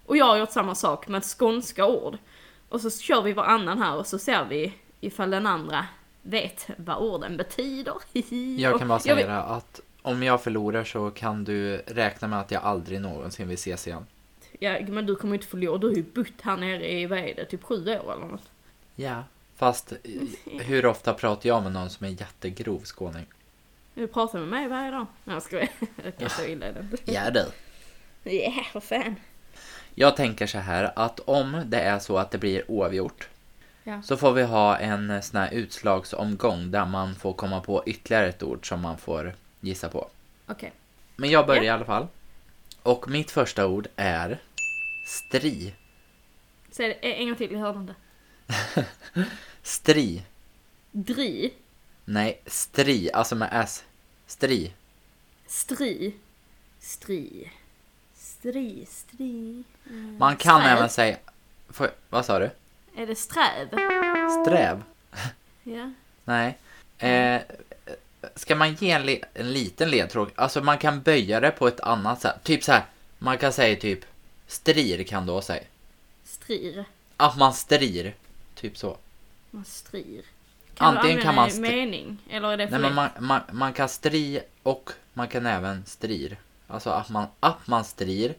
Och 0.05 0.17
jag 0.17 0.25
har 0.25 0.37
gjort 0.37 0.51
samma 0.51 0.75
sak 0.75 1.07
med 1.07 1.23
skånska 1.23 1.85
ord. 1.85 2.17
Och 2.69 2.81
så 2.81 2.89
kör 2.89 3.21
vi 3.21 3.33
varannan 3.33 3.81
här 3.81 3.95
och 3.95 4.07
så 4.07 4.19
ser 4.19 4.45
vi 4.45 4.73
ifall 5.01 5.29
den 5.29 5.47
andra 5.47 5.85
vet 6.21 6.69
vad 6.77 6.97
orden 6.97 7.37
betyder. 7.37 7.93
Jag 8.61 8.79
kan 8.79 8.87
bara 8.87 8.99
säga 8.99 9.15
vet- 9.15 9.27
det 9.27 9.41
att 9.41 9.81
om 10.07 10.23
jag 10.23 10.43
förlorar 10.43 10.83
så 10.83 11.11
kan 11.11 11.43
du 11.43 11.77
räkna 11.77 12.27
med 12.27 12.39
att 12.39 12.51
jag 12.51 12.63
aldrig 12.63 13.01
någonsin 13.01 13.47
vill 13.47 13.55
ses 13.55 13.87
igen. 13.87 14.05
Ja, 14.59 14.79
men 14.87 15.05
du 15.05 15.15
kommer 15.15 15.35
inte 15.35 15.47
förlora, 15.47 15.77
du 15.77 15.87
har 15.87 15.95
ju 15.95 16.03
bott 16.03 16.41
här 16.41 16.57
nere 16.57 16.91
i, 16.91 17.05
vad 17.05 17.19
är 17.19 17.35
det, 17.35 17.45
typ 17.45 17.63
sju 17.63 17.75
år 17.75 18.13
eller 18.13 18.25
något. 18.25 18.49
Ja. 18.95 19.23
Fast 19.55 19.91
eh, 19.91 19.97
hur 20.61 20.85
ofta 20.85 21.13
pratar 21.13 21.49
jag 21.49 21.63
med 21.63 21.71
någon 21.71 21.89
som 21.89 22.05
är 22.05 22.09
jättegrov 22.09 22.81
skåning? 22.83 23.25
Du 23.93 24.07
pratar 24.07 24.39
med 24.39 24.47
mig 24.47 24.67
varje 24.67 24.91
dag. 24.91 25.05
Nej 25.23 25.35
jag 25.35 25.43
skojar. 25.43 25.69
Jag 26.17 26.31
så 26.31 26.45
illa 26.45 26.65
det 26.71 26.79
inte. 26.79 27.11
Ja 27.11 27.29
du. 27.31 27.45
Ja, 28.31 28.63
för 28.71 28.79
fan. 28.79 29.15
Jag 29.95 30.15
tänker 30.15 30.47
så 30.47 30.57
här 30.57 30.91
att 30.95 31.19
om 31.19 31.61
det 31.65 31.79
är 31.79 31.99
så 31.99 32.17
att 32.17 32.31
det 32.31 32.37
blir 32.37 32.71
oavgjort 32.71 33.29
Ja. 33.83 34.01
så 34.01 34.17
får 34.17 34.31
vi 34.33 34.43
ha 34.43 34.77
en 34.77 35.23
sån 35.23 35.39
här 35.39 35.53
utslagsomgång 35.53 36.71
där 36.71 36.85
man 36.85 37.15
får 37.15 37.33
komma 37.33 37.61
på 37.61 37.83
ytterligare 37.85 38.27
ett 38.27 38.43
ord 38.43 38.67
som 38.69 38.81
man 38.81 38.97
får 38.97 39.33
gissa 39.67 39.89
på. 39.89 40.09
Okej. 40.47 40.71
Men 41.15 41.29
jag 41.29 41.47
börjar 41.47 41.63
Ja. 41.63 41.67
i 41.67 41.69
alla 41.69 41.85
fall. 41.85 42.07
Och 42.83 43.09
mitt 43.09 43.31
första 43.31 43.67
ord 43.67 43.87
är 43.95 44.41
stri. 45.07 45.73
Säg 46.71 46.87
det 46.87 46.93
en 47.21 47.27
gång 47.27 47.35
till, 47.37 47.51
jag 47.51 47.59
hörde 47.59 47.79
inte. 47.79 47.95
Stri. 49.63 50.23
Dri. 50.91 51.53
Nej, 52.05 52.41
stri, 52.45 53.11
alltså 53.11 53.35
med 53.35 53.49
S. 53.51 53.83
Stri. 54.27 54.73
Stri. 55.47 56.13
Stri. 56.79 57.51
Stri, 58.15 58.85
stri. 58.89 59.63
Man 60.17 60.35
kan 60.37 60.61
Sträv. 60.61 60.77
även 60.77 60.89
säga... 60.89 61.17
Får, 61.69 61.91
vad 62.09 62.25
sa 62.25 62.39
du? 62.39 62.49
Är 62.95 63.07
det 63.07 63.15
sträv? 63.15 63.67
Sträv? 64.43 64.83
Ja. 65.63 65.91
Nej. 66.25 66.57
Eh, 66.97 67.41
ska 68.35 68.55
man 68.55 68.73
ge 68.73 68.91
en, 68.91 69.05
li- 69.05 69.23
en 69.33 69.53
liten 69.53 69.89
ledtråd? 69.89 70.31
Alltså 70.35 70.61
man 70.61 70.77
kan 70.77 71.01
böja 71.01 71.39
det 71.39 71.51
på 71.51 71.67
ett 71.67 71.79
annat 71.79 72.21
sätt. 72.21 72.35
Typ 72.43 72.63
så 72.63 72.71
här. 72.71 72.85
Man 73.19 73.37
kan 73.37 73.53
säga 73.53 73.75
typ 73.75 73.99
strir 74.47 75.03
kan 75.03 75.25
då 75.25 75.41
säga. 75.41 75.63
Strir. 76.23 76.85
Att 77.17 77.37
man 77.37 77.53
strir. 77.53 78.13
Typ 78.55 78.77
så. 78.77 78.97
Man 79.51 79.65
strir. 79.65 80.21
Antingen 80.77 81.17
du 81.17 81.23
kan 81.23 81.35
man 81.35 81.49
stri- 81.49 81.59
mening? 81.61 82.17
Eller 82.29 82.47
är 82.51 82.57
det 82.57 82.69
Nej 82.69 82.79
men 82.79 82.93
man, 82.95 83.09
man, 83.19 83.41
man 83.51 83.73
kan 83.73 83.89
stri 83.89 84.39
och 84.63 84.89
man 85.13 85.27
kan 85.27 85.45
även 85.45 85.85
strir. 85.85 86.37
Alltså 86.67 86.89
att 86.89 87.09
man, 87.09 87.27
att 87.39 87.67
man 87.67 87.83
strir. 87.85 88.35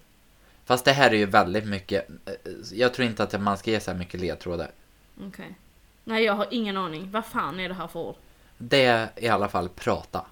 Fast 0.65 0.85
det 0.85 0.93
här 0.93 1.11
är 1.11 1.15
ju 1.17 1.27
väldigt 1.27 1.65
mycket. 1.67 2.09
eh, 2.27 2.35
Jag 2.73 2.95
tror 2.95 3.07
inte 3.09 3.23
att 3.23 3.41
man 3.41 3.59
ska 3.59 3.71
ge 3.71 3.81
så 3.81 3.91
här 3.91 3.99
mycket 3.99 4.21
ledtrådar. 4.21 4.71
Okej. 5.27 5.55
Nej, 6.05 6.25
jag 6.25 6.33
har 6.35 6.47
ingen 6.51 6.77
aning. 6.77 7.11
Vad 7.11 7.27
fan 7.27 7.61
är 7.61 7.69
det 7.69 7.75
här 7.75 7.87
för 7.89 8.01
ord? 8.01 8.17
Det 8.59 8.85
är 8.85 9.09
i 9.17 9.29
alla 9.29 9.49
fall 9.49 9.69
prata. 9.69 10.25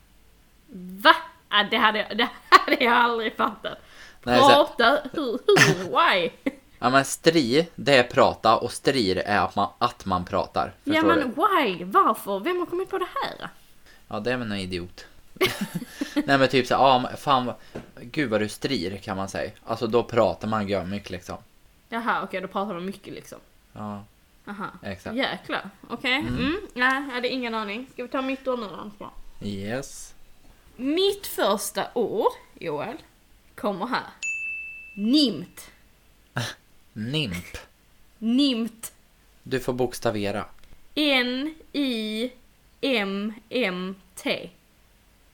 Va? 0.73 1.17
Ah, 1.49 1.65
det, 1.71 1.77
hade, 1.77 1.99
jag- 1.99 2.17
det 2.19 2.29
hade 2.51 2.85
jag 2.85 2.93
aldrig 2.93 3.37
fattat. 3.37 3.79
Prata? 4.23 4.99
Hur? 5.13 5.39
Hur? 5.47 5.85
Why? 6.15 6.31
Ja 6.79 6.91
men 6.91 7.05
stri, 7.05 7.69
det 7.75 7.97
är 7.97 8.03
prata 8.03 8.57
och 8.57 8.73
strir 8.73 9.17
är 9.17 9.39
att 9.39 9.57
man, 9.57 9.69
att 9.79 10.05
man 10.05 10.25
pratar. 10.25 10.73
ja 10.85 11.03
men 11.03 11.19
du? 11.19 11.25
why? 11.25 11.85
Varför? 11.85 12.41
Vem 12.41 12.59
har 12.59 12.67
kommit 12.67 12.91
på 12.91 12.99
det 12.99 13.07
här? 13.23 13.49
Ja 14.09 14.21
det 14.21 14.33
är 14.33 14.37
väl 14.37 14.53
en 14.53 14.59
idiot. 14.59 15.07
Nej 16.15 16.39
men 16.39 16.49
typ 16.49 16.67
så 16.67 16.75
ja 16.75 17.11
fan 17.17 17.53
gud 18.01 18.31
vad 18.31 18.41
du 18.41 18.49
strir 18.49 18.97
kan 18.97 19.17
man 19.17 19.29
säga. 19.29 19.51
Alltså 19.67 19.87
då 19.87 20.03
pratar 20.03 20.49
man 20.49 20.91
mycket 20.91 21.11
liksom. 21.11 21.37
Jaha, 21.89 22.23
okej 22.23 22.41
då 22.41 22.49
pratar 22.49 22.75
man 22.75 22.85
mycket 22.85 23.15
liksom. 23.15 23.39
Ja, 23.73 24.05
Aha. 24.47 24.71
exakt. 24.83 25.17
Jäklar. 25.17 25.71
Okej. 25.89 26.17
Mm. 26.19 26.61
Nej, 26.75 26.95
jag 26.95 27.15
hade 27.15 27.29
ingen 27.29 27.55
aning. 27.55 27.87
Ska 27.93 28.03
vi 28.03 28.09
ta 28.09 28.23
mitt 28.23 28.49
ord 28.49 28.59
nu 28.59 28.67
då? 28.99 29.11
Yes. 29.47 30.15
Mitt 30.77 31.27
första 31.27 31.87
ord, 31.95 32.33
Joel, 32.61 32.97
kommer 33.55 33.87
här. 33.87 34.07
Nimt. 34.97 35.71
Nimp. 36.93 37.57
Nimt. 38.19 38.93
Du 39.43 39.61
får 39.61 39.73
bokstavera. 39.73 40.45
N-I-M-M-T. 43.17 44.51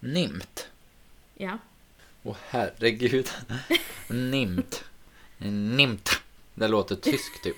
Nimt. 0.00 0.68
Ja. 1.34 1.58
Åh 2.22 2.36
herregud. 2.48 3.30
Nimt. 4.08 4.84
Nimt. 5.38 6.20
Det 6.54 6.68
låter 6.68 6.96
tysk 6.96 7.42
typ. 7.42 7.56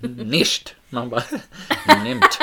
Nischt. 0.00 0.74
Man 0.90 1.08
bara 1.10 1.22
nimt. 2.04 2.38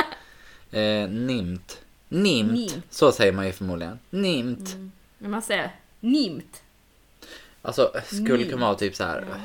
Eh, 0.72 1.10
nimt. 1.10 1.82
Nimt. 2.10 2.52
Nimt. 2.52 2.78
Så 2.90 3.12
säger 3.12 3.32
man 3.32 3.46
ju 3.46 3.52
förmodligen. 3.52 4.00
Nimt. 4.10 4.76
Men 5.18 5.32
man 5.32 5.42
säger 5.42 5.72
nimt. 6.00 6.64
Alltså 7.62 7.92
skulle 8.06 8.38
Nimt. 8.38 8.50
kunna 8.52 8.66
vara 8.66 8.76
typ 8.76 8.96
så 8.96 9.04
här 9.04 9.26
Ja. 9.30 9.36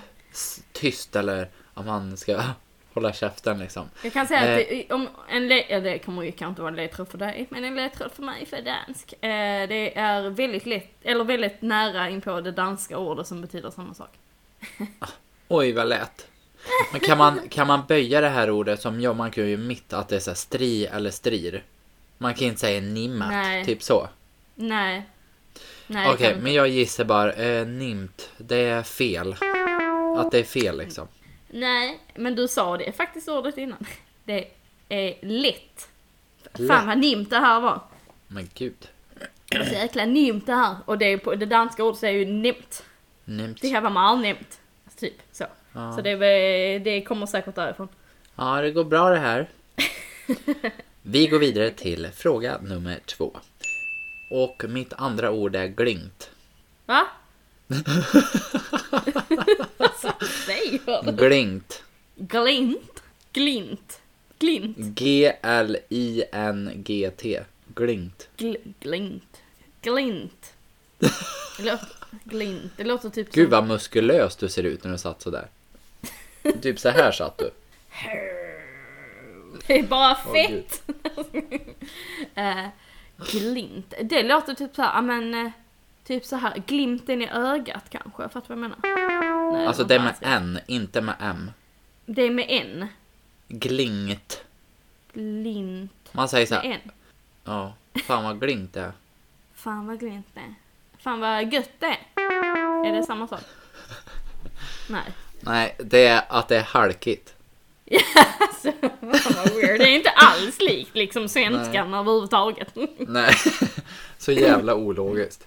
tyst 0.73 1.17
eller 1.17 1.49
att 1.75 1.87
man 1.87 2.17
ska 2.17 2.43
hålla 2.95 3.13
käften 3.13 3.59
liksom. 3.59 3.89
Jag 4.03 4.13
kan 4.13 4.27
säga 4.27 4.41
Eh. 4.41 4.53
att 4.63 4.69
det, 4.89 4.95
om 4.95 5.09
en 5.29 5.49
le- 5.49 5.67
ja, 5.69 5.81
det 5.81 5.99
kommer 5.99 6.23
ju 6.23 6.33
kanske 6.33 6.49
inte 6.51 6.63
vara 6.63 6.71
en 6.71 6.77
ledtråd 6.77 7.09
för 7.09 7.19
dig, 7.19 7.47
men 7.51 7.65
en 7.65 7.75
ledtråd 7.77 8.13
för 8.13 8.23
mig 8.23 8.47
för 8.47 8.63
dansk. 8.63 9.13
Eh, 9.13 9.69
det 9.69 9.99
är 9.99 10.31
väldigt 10.31 10.67
lätt, 10.67 10.91
eller 11.03 11.25
väldigt 11.25 11.63
nära 11.63 12.09
in 12.11 12.21
på 12.21 12.41
det 12.41 12.53
danska 12.53 12.99
ordet 12.99 13.27
som 13.27 13.41
betyder 13.41 13.71
samma 13.71 13.95
sak. 13.95 14.11
Oj 15.49 15.73
vad 15.73 15.89
lätt. 15.89 16.27
Men 16.93 17.01
kan 17.01 17.19
man, 17.19 17.49
kan 17.49 17.67
man 17.67 17.87
böja 17.89 18.21
det 18.21 18.29
här 18.29 18.51
ordet 18.51 18.81
som 18.81 19.01
jag, 19.01 19.17
man 19.17 19.31
kan 19.31 19.49
ju 19.49 19.57
mitt 19.57 19.93
att 19.93 20.09
det 20.09 20.17
är 20.17 20.21
så 20.21 20.31
här 20.31 20.37
stri 20.37 20.87
eller 20.87 21.11
strir. 21.11 21.65
Man 22.19 22.35
kan 22.35 22.49
inte 22.49 22.61
säga 22.61 22.81
nimmat, 22.81 23.31
Nej. 23.31 23.65
typ 23.65 23.83
så. 23.83 24.09
Nej. 24.55 25.03
Okej, 25.89 26.33
kan 26.33 26.43
men 26.43 26.53
jag 26.55 26.69
gissar 26.69 27.05
bara 27.05 27.33
eh, 27.33 27.67
nimt. 27.67 28.31
Det 28.39 28.57
är 28.57 28.83
fel. 28.83 29.37
Att 30.19 30.31
det 30.31 30.39
är 30.39 30.45
fel 30.45 30.79
liksom. 30.79 31.09
Nej, 31.49 32.01
men 32.15 32.35
du 32.35 32.49
sa 32.49 32.77
det 32.77 32.93
faktiskt 32.93 33.29
ordet 33.29 33.59
innan. 33.59 33.87
Det 34.25 34.49
är 34.89 35.19
lätt. 35.23 35.89
Lätt. 36.53 36.69
Fan 36.69 36.87
vad 36.87 36.99
nimt 36.99 37.31
det 37.31 37.39
här 37.39 37.61
var. 37.61 37.81
Men 38.27 38.49
gud. 38.55 38.89
Så 39.51 39.75
jäkla 39.75 40.05
nimt 40.05 40.47
det 40.47 40.55
här. 40.55 40.77
Och 40.85 40.99
det, 40.99 41.05
är 41.07 41.19
på, 41.19 41.35
det 41.35 41.47
danska 41.47 41.85
ordet 41.85 42.01
säger 42.01 42.19
ju 42.19 42.25
nimt. 42.25 42.85
Nimt. 43.25 43.61
Det 43.61 43.69
här 43.69 43.81
var 43.81 43.91
mal 43.91 44.21
nimt. 44.21 44.61
typ 44.97 45.15
så. 45.33 45.45
Ja. 45.79 45.93
Så 45.97 46.01
det, 46.03 46.15
väl- 46.17 46.83
det 46.85 47.03
kommer 47.03 47.27
säkert 47.27 47.55
därifrån. 47.55 47.89
Ja, 48.37 48.61
det 48.63 48.71
går 48.71 48.85
bra 48.85 49.11
det 49.11 49.19
här. 49.19 49.49
Vi 51.03 51.27
går 51.27 51.39
vidare 51.39 51.71
till 51.71 52.09
fråga 52.15 52.59
nummer 52.63 52.99
två. 53.07 53.37
Och 54.31 54.65
mitt 54.69 54.93
andra 54.93 55.31
ord 55.31 55.57
är 55.57 55.67
glimt. 55.67 56.31
Va? 56.87 57.07
Vad 59.77 59.91
säger 60.47 61.03
du? 61.05 61.13
Glint? 61.13 61.83
Glint? 63.33 64.01
Glint? 64.39 64.77
G-L-I-N-G-T. 66.09 67.41
Glimt. 67.75 68.29
Gl 68.37 68.55
glint? 68.81 69.43
Glint? 69.83 70.53
Det 71.59 71.65
låter, 71.65 71.89
glint? 72.25 72.73
Det 72.77 72.85
låter 72.85 73.11
typ 73.11 73.33
Gud 73.33 73.45
som... 73.45 73.51
vad 73.51 73.67
muskulös 73.69 74.37
du 74.37 74.49
ser 74.49 74.63
ut 74.63 74.85
när 74.85 74.91
du 74.93 74.99
satt 74.99 75.23
sådär. 75.23 75.49
Typ 76.63 76.79
så 76.81 76.89
här 76.89 77.13
satt 77.13 77.39
du. 77.39 77.51
Det 79.67 79.79
är 79.79 79.83
bara 79.83 80.15
fett! 80.15 80.83
Eh, 82.35 82.67
glint? 83.33 83.95
Det 84.03 84.23
låter 84.23 84.55
typ 84.55 84.75
såhär, 84.75 84.93
ja 84.95 85.01
men... 85.03 85.35
eh, 85.35 85.51
Typ 86.05 86.25
så 86.25 86.37
här, 86.37 86.63
glimten 86.67 87.23
i 87.23 87.29
ögat 87.31 87.85
kanske, 87.91 88.29
fattar 88.29 88.55
du 88.55 88.61
vad 88.61 88.65
jag 88.73 88.79
menar? 88.83 89.53
Nej, 89.53 89.67
Alltså 89.67 89.85
det 89.85 89.95
är 89.95 90.01
med 90.01 90.15
jag. 90.21 90.33
N, 90.33 90.59
inte 90.67 91.01
med 91.01 91.15
M. 91.21 91.51
Det 92.07 92.23
är 92.23 92.31
med 92.31 92.47
en. 92.49 92.89
Glingt. 93.49 94.45
Glint. 95.13 96.09
Man 96.13 96.29
säger 96.29 96.47
så 96.47 96.55
Med 96.55 96.63
här, 96.63 96.71
en. 96.85 96.91
ja, 97.45 97.73
fan 98.07 98.25
vad 98.25 98.41
glint 98.41 98.73
det 98.73 98.81
är. 98.81 98.93
Fan 99.55 99.87
vad 99.87 100.01
glint 100.01 100.27
det 100.35 100.41
är. 100.41 100.55
Fan 100.99 101.21
vad 101.21 101.53
gött 101.53 101.71
det 101.79 101.87
är. 101.87 102.87
Är 102.87 102.93
det 102.97 103.03
samma 103.05 103.29
sak? 103.29 103.41
Nej. 104.91 105.05
Nej, 105.41 105.75
det 105.79 106.07
är 106.07 106.23
att 106.29 106.49
det 106.49 106.57
är 106.57 106.63
halkigt. 106.63 107.35
Alltså, 108.41 108.73
vad 109.01 109.53
weird. 109.55 109.81
Det 109.81 109.85
är 109.85 109.97
inte 109.97 110.11
alls 110.11 110.61
likt 110.61 110.95
liksom 110.95 111.29
svenskan 111.29 111.95
överhuvudtaget. 111.95 112.69
Nej, 112.99 113.35
så 114.19 114.33
jävla 114.33 114.75
ologiskt. 114.75 115.47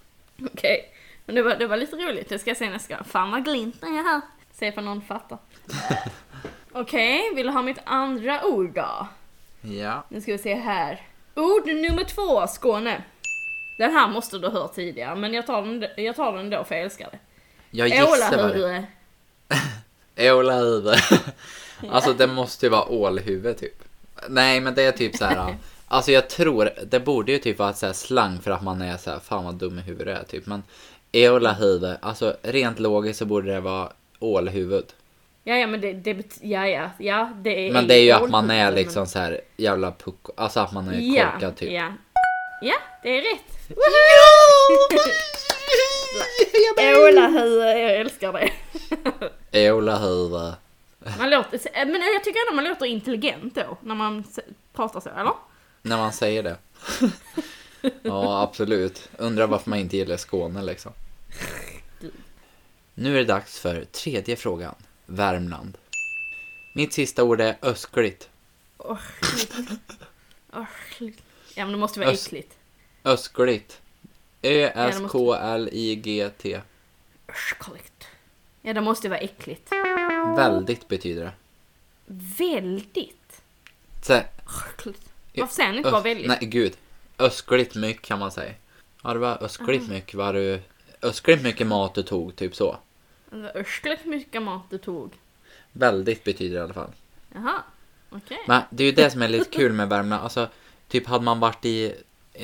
Okej. 0.54 0.92
Men 1.26 1.36
det 1.36 1.42
var, 1.42 1.56
det 1.56 1.68
var 1.68 1.78
lite 1.78 1.96
roligt. 1.96 2.30
Det 2.30 2.40
ska 2.40 2.50
jag 2.50 2.58
se 2.58 2.70
nästa 2.70 2.96
gång. 2.96 3.04
Fan 3.04 3.32
vad 3.32 3.46
glint 3.46 3.82
den 3.82 3.98
är 3.98 4.04
här. 4.04 4.22
Se 4.54 4.68
ifall 4.68 4.84
någon 4.84 5.02
fattar. 5.02 5.38
Okej, 6.72 7.36
vill 7.36 7.46
du 7.46 7.52
ha 7.54 7.62
mitt 7.62 7.80
andra 7.84 8.46
ord 8.46 8.74
då? 8.74 9.08
Ja. 9.62 10.04
Nu 10.10 10.22
ska 10.22 10.32
vi 10.32 10.38
se 10.38 10.56
här. 10.56 11.02
Ord 11.36 11.68
nummer 11.68 12.04
två, 12.04 12.48
Skåne. 12.48 13.04
Den 13.78 13.92
här 13.92 14.08
måste 14.08 14.38
du 14.38 14.48
ha 14.48 14.62
hört 14.62 14.76
tidigare, 14.76 15.16
men 15.16 15.34
jag 15.34 15.48
tar 15.48 15.62
den, 15.62 15.86
jag 16.06 16.16
tar 16.16 16.38
den 16.38 16.50
då 16.50 16.64
för 16.64 16.76
jag 16.76 16.84
älskar 16.84 17.10
det. 17.12 17.20
Jag 17.72 17.88
gissar 17.88 18.54
det 18.54 18.84
Ålahuvud. 20.18 20.96
Alltså 21.90 22.14
det 22.14 22.28
måste 22.28 22.66
ju 22.66 22.70
vara 22.70 22.86
ålhuvud 22.86 23.58
typ. 23.58 23.84
Nej 24.30 24.62
men 24.62 24.76
det 24.76 24.84
är 24.84 24.92
typ 24.92 25.16
så 25.16 25.26
här. 25.26 25.56
Alltså 25.88 26.12
jag 26.12 26.30
tror, 26.30 26.70
det 26.86 27.00
borde 27.00 27.32
ju 27.32 27.38
typ 27.38 27.60
vara 27.60 27.74
så 27.74 27.94
slang 27.94 28.40
för 28.40 28.52
att 28.52 28.64
man 28.64 28.82
är 28.82 28.98
så 28.98 29.12
här, 29.12 29.20
fan 29.20 29.46
vad 29.46 29.56
dum 29.56 29.80
i 29.80 29.82
huvudet 29.82 30.20
är 30.20 30.24
typ. 30.24 30.46
Men 30.46 30.64
ålahuvud, 31.14 31.98
alltså 32.02 32.36
rent 32.42 32.80
logiskt 32.80 33.20
så 33.20 33.26
borde 33.26 33.54
det 33.54 33.60
vara 33.60 33.90
ålhuvud. 34.20 34.86
Ja, 35.44 35.56
ja, 35.56 35.68
men 35.68 35.82
det, 35.82 35.94
det 35.94 36.38
ja, 36.42 36.68
ja, 36.68 36.90
ja, 36.98 37.32
det 37.42 37.68
är 37.68 37.74
Men 37.74 37.88
det 37.88 37.96
är 37.96 38.04
ju 38.04 38.12
att 38.12 38.30
man 38.30 38.52
är 38.52 38.72
liksom 38.72 39.08
så 39.08 39.20
här 39.20 39.42
jävla 39.58 39.92
pucko, 39.92 40.32
alltså 40.38 40.60
att 40.60 40.72
man 40.72 40.88
är 40.88 41.00
ja, 41.00 41.32
korkad 41.32 41.56
typ. 41.56 41.72
Ja. 41.72 41.94
ja, 42.62 42.76
det 43.04 43.10
är 43.10 43.22
rätt. 43.22 43.52
Ja! 46.78 47.08
Ålahuvud, 47.08 47.62
jag 47.62 47.96
älskar 47.96 48.34
det. 49.52 49.72
Ålahuvud. 49.72 50.54
Man 51.18 51.30
låter, 51.30 51.86
men 51.86 52.02
jag 52.14 52.24
tycker 52.24 52.40
ändå 52.40 52.56
man 52.56 52.64
låter 52.66 52.86
intelligent 52.86 53.56
då, 53.56 53.78
när 53.82 53.96
man 53.96 54.24
pratar 54.74 55.00
så, 55.00 55.10
eller? 55.10 55.34
När 55.82 55.98
man 55.98 56.14
säger 56.14 56.44
det. 56.44 56.58
ja, 58.04 58.42
absolut. 58.42 59.10
Undrar 59.18 59.48
varför 59.48 59.70
man 59.70 59.80
inte 59.80 59.98
gillar 59.98 60.18
Skåne 60.18 60.62
liksom. 60.64 60.92
Nu 62.94 63.14
är 63.14 63.18
det 63.18 63.26
dags 63.26 63.60
för 63.60 63.86
tredje 63.86 64.36
frågan. 64.36 64.76
Värmland. 65.06 65.78
Mitt 66.76 66.94
sista 66.94 67.24
ord 67.24 67.42
är 67.42 67.58
öskligt. 67.62 68.30
Örkligt. 70.54 71.24
Ja, 71.56 71.66
men 71.66 71.72
det 71.72 71.78
måste 71.78 72.00
vara 72.00 72.12
äckligt. 72.12 72.54
Öskligt. 73.04 73.81
Ö-S-K-L-I-G-T. 74.42 75.02
Örkligt. 77.28 78.08
Ja, 78.62 78.74
det 78.74 78.82
måste 78.82 79.10
vara 79.10 79.20
äckligt. 79.20 79.72
Väldigt 80.38 80.88
betyder 80.88 81.24
det. 81.24 81.32
Väldigt. 82.38 83.42
Så. 84.04 84.22
Varför 85.36 85.54
säger 85.54 85.72
ni 85.72 85.78
inte 85.78 85.92
bara 85.92 86.02
ös- 86.02 86.06
väldigt? 86.06 86.28
Nej, 86.28 86.38
gud. 86.42 86.74
Öskligt 87.20 87.76
mycket 87.76 88.02
kan 88.06 88.20
man 88.20 88.32
säga. 88.32 88.54
Ja, 89.04 89.14
det 89.14 89.20
var 89.20 89.44
öskligt 89.44 89.90
mycket. 89.90 90.16
Var 90.16 90.34
du... 90.34 90.62
Öskligt 91.02 91.44
mycket 91.44 91.68
mat 91.68 91.94
du 91.94 92.04
tog, 92.04 92.36
typ 92.36 92.56
så. 92.56 92.78
Det 93.30 93.38
var 93.38 94.08
mycket 94.08 94.42
mat 94.42 94.64
du 94.70 94.78
tog. 94.78 95.14
Väldigt 95.72 96.24
betyder 96.24 96.56
det 96.56 96.60
i 96.60 96.64
alla 96.64 96.74
fall. 96.74 96.92
Jaha, 97.34 97.64
okej. 98.10 98.40
Men 98.48 98.62
det 98.70 98.84
är 98.84 98.86
ju 98.86 98.92
det 98.94 99.12
som 99.12 99.22
är 99.22 99.28
lite 99.28 99.50
kul 99.50 99.74
med 99.74 99.90
Värmland. 99.90 100.24
Alltså, 100.24 100.50
typ 100.88 101.08
hade 101.08 101.24
man 101.26 101.40
varit 101.40 101.66
i, 101.66 101.96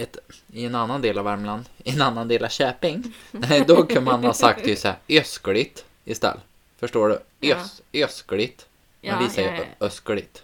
ett, 0.02 0.18
i 0.54 0.66
en 0.66 0.76
annan 0.76 1.02
del 1.02 1.18
av 1.18 1.26
Värmland, 1.26 1.66
i 1.84 1.90
en 1.92 2.02
annan 2.02 2.28
del 2.28 2.44
av 2.46 2.50
Köping, 2.50 3.14
då 3.68 3.84
kan 3.84 4.04
man 4.04 4.24
ha 4.24 4.34
sagt 4.34 4.68
ju 4.68 4.76
såhär 4.76 4.98
öskligt 5.10 5.86
istället. 6.06 6.42
Förstår 6.80 7.10
du? 7.10 7.20
Ja. 7.40 7.56
Ös, 7.56 7.82
öskligt. 7.94 8.66
Ja, 9.02 9.20
vi 9.22 9.30
säger 9.30 9.52
ja, 9.52 9.58
ja. 9.58 9.64
ö- 9.64 9.86
öskligt. 9.86 10.44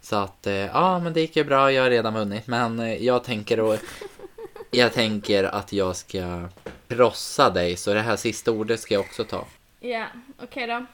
Så 0.00 0.16
att, 0.16 0.46
eh, 0.46 0.54
ja 0.54 0.98
men 0.98 1.12
det 1.12 1.20
gick 1.20 1.36
ju 1.36 1.44
bra, 1.44 1.72
jag 1.72 1.82
har 1.82 1.90
redan 1.90 2.14
vunnit. 2.14 2.46
Men 2.46 2.80
eh, 2.80 3.04
jag 3.04 3.24
tänker 3.24 3.60
och, 3.60 3.78
jag 4.70 4.92
tänker 4.92 5.44
att 5.44 5.72
jag 5.72 5.96
ska 5.96 6.48
krossa 6.88 7.50
dig, 7.50 7.76
så 7.76 7.94
det 7.94 8.00
här 8.00 8.16
sista 8.16 8.50
ordet 8.50 8.80
ska 8.80 8.94
jag 8.94 9.00
också 9.00 9.24
ta. 9.24 9.46
Ja, 9.80 10.06
okej 10.42 10.66
då. 10.66 10.86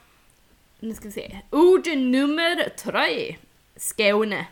Nu 0.79 0.93
ska 0.93 1.05
vi 1.05 1.11
se. 1.11 1.39
Ord 1.49 1.87
nummer 1.87 2.69
tre. 2.77 3.35
Skåne. 3.75 4.47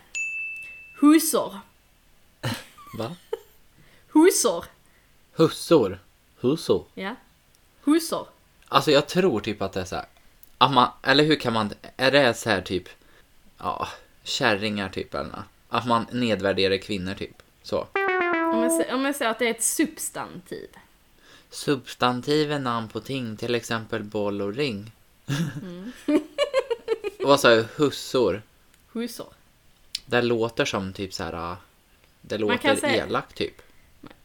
Husor. 1.00 1.58
Va? 2.98 3.16
Husor. 4.12 4.64
Hussor. 5.32 5.98
Hussor. 6.40 6.84
Ja. 6.94 7.14
Husor. 7.84 8.26
Alltså 8.68 8.90
jag 8.90 9.08
tror 9.08 9.40
typ 9.40 9.62
att 9.62 9.72
det 9.72 9.80
är 9.80 9.84
så 9.84 9.96
här. 9.96 10.06
Att 10.58 10.72
man, 10.72 10.88
eller 11.02 11.24
hur 11.24 11.36
kan 11.36 11.52
man, 11.52 11.70
är 11.96 12.10
det 12.10 12.34
så 12.34 12.50
här 12.50 12.60
typ, 12.60 12.88
ja, 13.58 13.88
kärringar 14.22 14.88
typ 14.88 15.14
eller 15.14 15.30
nå? 15.30 15.42
Att 15.68 15.86
man 15.86 16.06
nedvärderar 16.12 16.76
kvinnor 16.76 17.14
typ. 17.14 17.42
Så. 17.62 17.78
Om 18.54 18.62
jag, 18.62 18.70
sä- 18.80 18.92
om 18.94 19.04
jag 19.04 19.16
säger 19.16 19.30
att 19.30 19.38
det 19.38 19.46
är 19.46 19.50
ett 19.50 19.62
substantiv. 19.62 20.68
Substantiv 21.50 22.52
är 22.52 22.58
namn 22.58 22.88
på 22.88 23.00
ting, 23.00 23.36
till 23.36 23.54
exempel 23.54 24.02
boll 24.02 24.42
och 24.42 24.54
ring. 24.54 24.92
Vad 27.20 27.40
sa 27.40 27.50
jag, 27.50 27.64
hussor? 27.76 28.42
Husor. 28.92 29.32
Det 30.06 30.22
låter 30.22 30.64
som 30.64 30.92
typ 30.92 31.14
så 31.14 31.24
här, 31.24 31.32
ah, 31.32 31.56
det 32.20 32.38
låter 32.38 32.76
säga- 32.76 33.06
elakt 33.06 33.36
typ. 33.36 33.62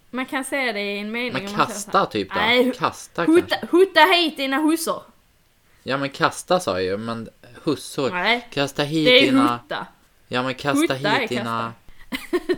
Man 0.09 0.25
kan 0.25 0.43
säga 0.45 0.73
det 0.73 0.81
i 0.81 0.99
en 0.99 1.11
mening. 1.11 1.33
Men 1.33 1.47
kasta 1.55 2.05
typ 2.05 2.29
då? 2.33 2.39
Nej, 2.39 2.73
Kasta 2.77 3.23
hutta, 3.25 3.47
kanske? 3.55 3.77
hutta 3.77 3.99
hit 3.99 4.37
dina 4.37 4.57
hussor. 4.57 5.03
Ja 5.83 5.97
men 5.97 6.09
kasta 6.09 6.59
sa 6.59 6.71
jag 6.71 6.83
ju, 6.83 6.97
men 6.97 7.29
hussor. 7.63 8.09
Nej, 8.09 8.47
Kasta 8.51 8.83
hit 8.83 9.05
det 9.05 9.19
är 9.19 9.21
dina... 9.25 9.57
hutta. 9.57 9.87
Ja 10.27 10.43
men 10.43 10.55
kasta 10.55 10.79
Hutta 10.93 11.09
hit 11.09 11.29
dina... 11.29 11.73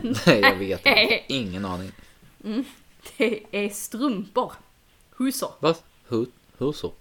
Nej 0.26 0.40
jag 0.40 0.56
vet 0.56 0.86
inte. 0.86 1.20
Ingen 1.32 1.64
aning. 1.64 1.92
Det 3.16 3.42
är 3.50 3.68
strumpor. 3.68 4.52
Hussor. 5.10 5.52
Vad? 5.60 5.76
Hu- 6.08 6.30
Husso? 6.58 6.92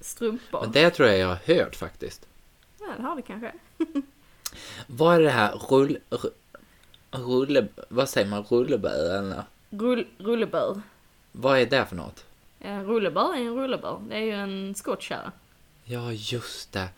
Strumpor. 0.00 0.60
Men 0.60 0.72
det 0.72 0.90
tror 0.90 1.08
jag 1.08 1.18
jag 1.18 1.28
har 1.28 1.54
hört 1.54 1.76
faktiskt. 1.76 2.26
Ja, 2.80 2.86
det 2.96 3.02
har 3.02 3.16
det 3.16 3.22
kanske. 3.22 3.52
Vad 4.86 5.16
är 5.16 5.20
det 5.20 5.30
här 5.30 5.52
rull... 5.70 5.98
ru- 6.10 6.32
Rulle... 7.12 7.66
Vad 7.88 8.08
säger 8.08 8.26
man? 8.28 8.42
Rullebör 8.44 9.18
eller? 9.18 9.42
Rull, 9.70 10.06
rullebör. 10.18 10.80
Vad 11.32 11.58
är 11.58 11.66
det 11.66 11.86
för 11.86 11.96
något? 11.96 12.24
En 12.60 12.84
rullebör 12.86 13.34
är 13.34 13.40
en 13.40 13.54
rullebör. 13.54 14.00
Det 14.08 14.14
är 14.16 14.20
ju 14.20 14.32
en 14.32 14.74
skottkärra. 14.74 15.32
Ja, 15.84 16.12
just 16.12 16.72
det. 16.72 16.88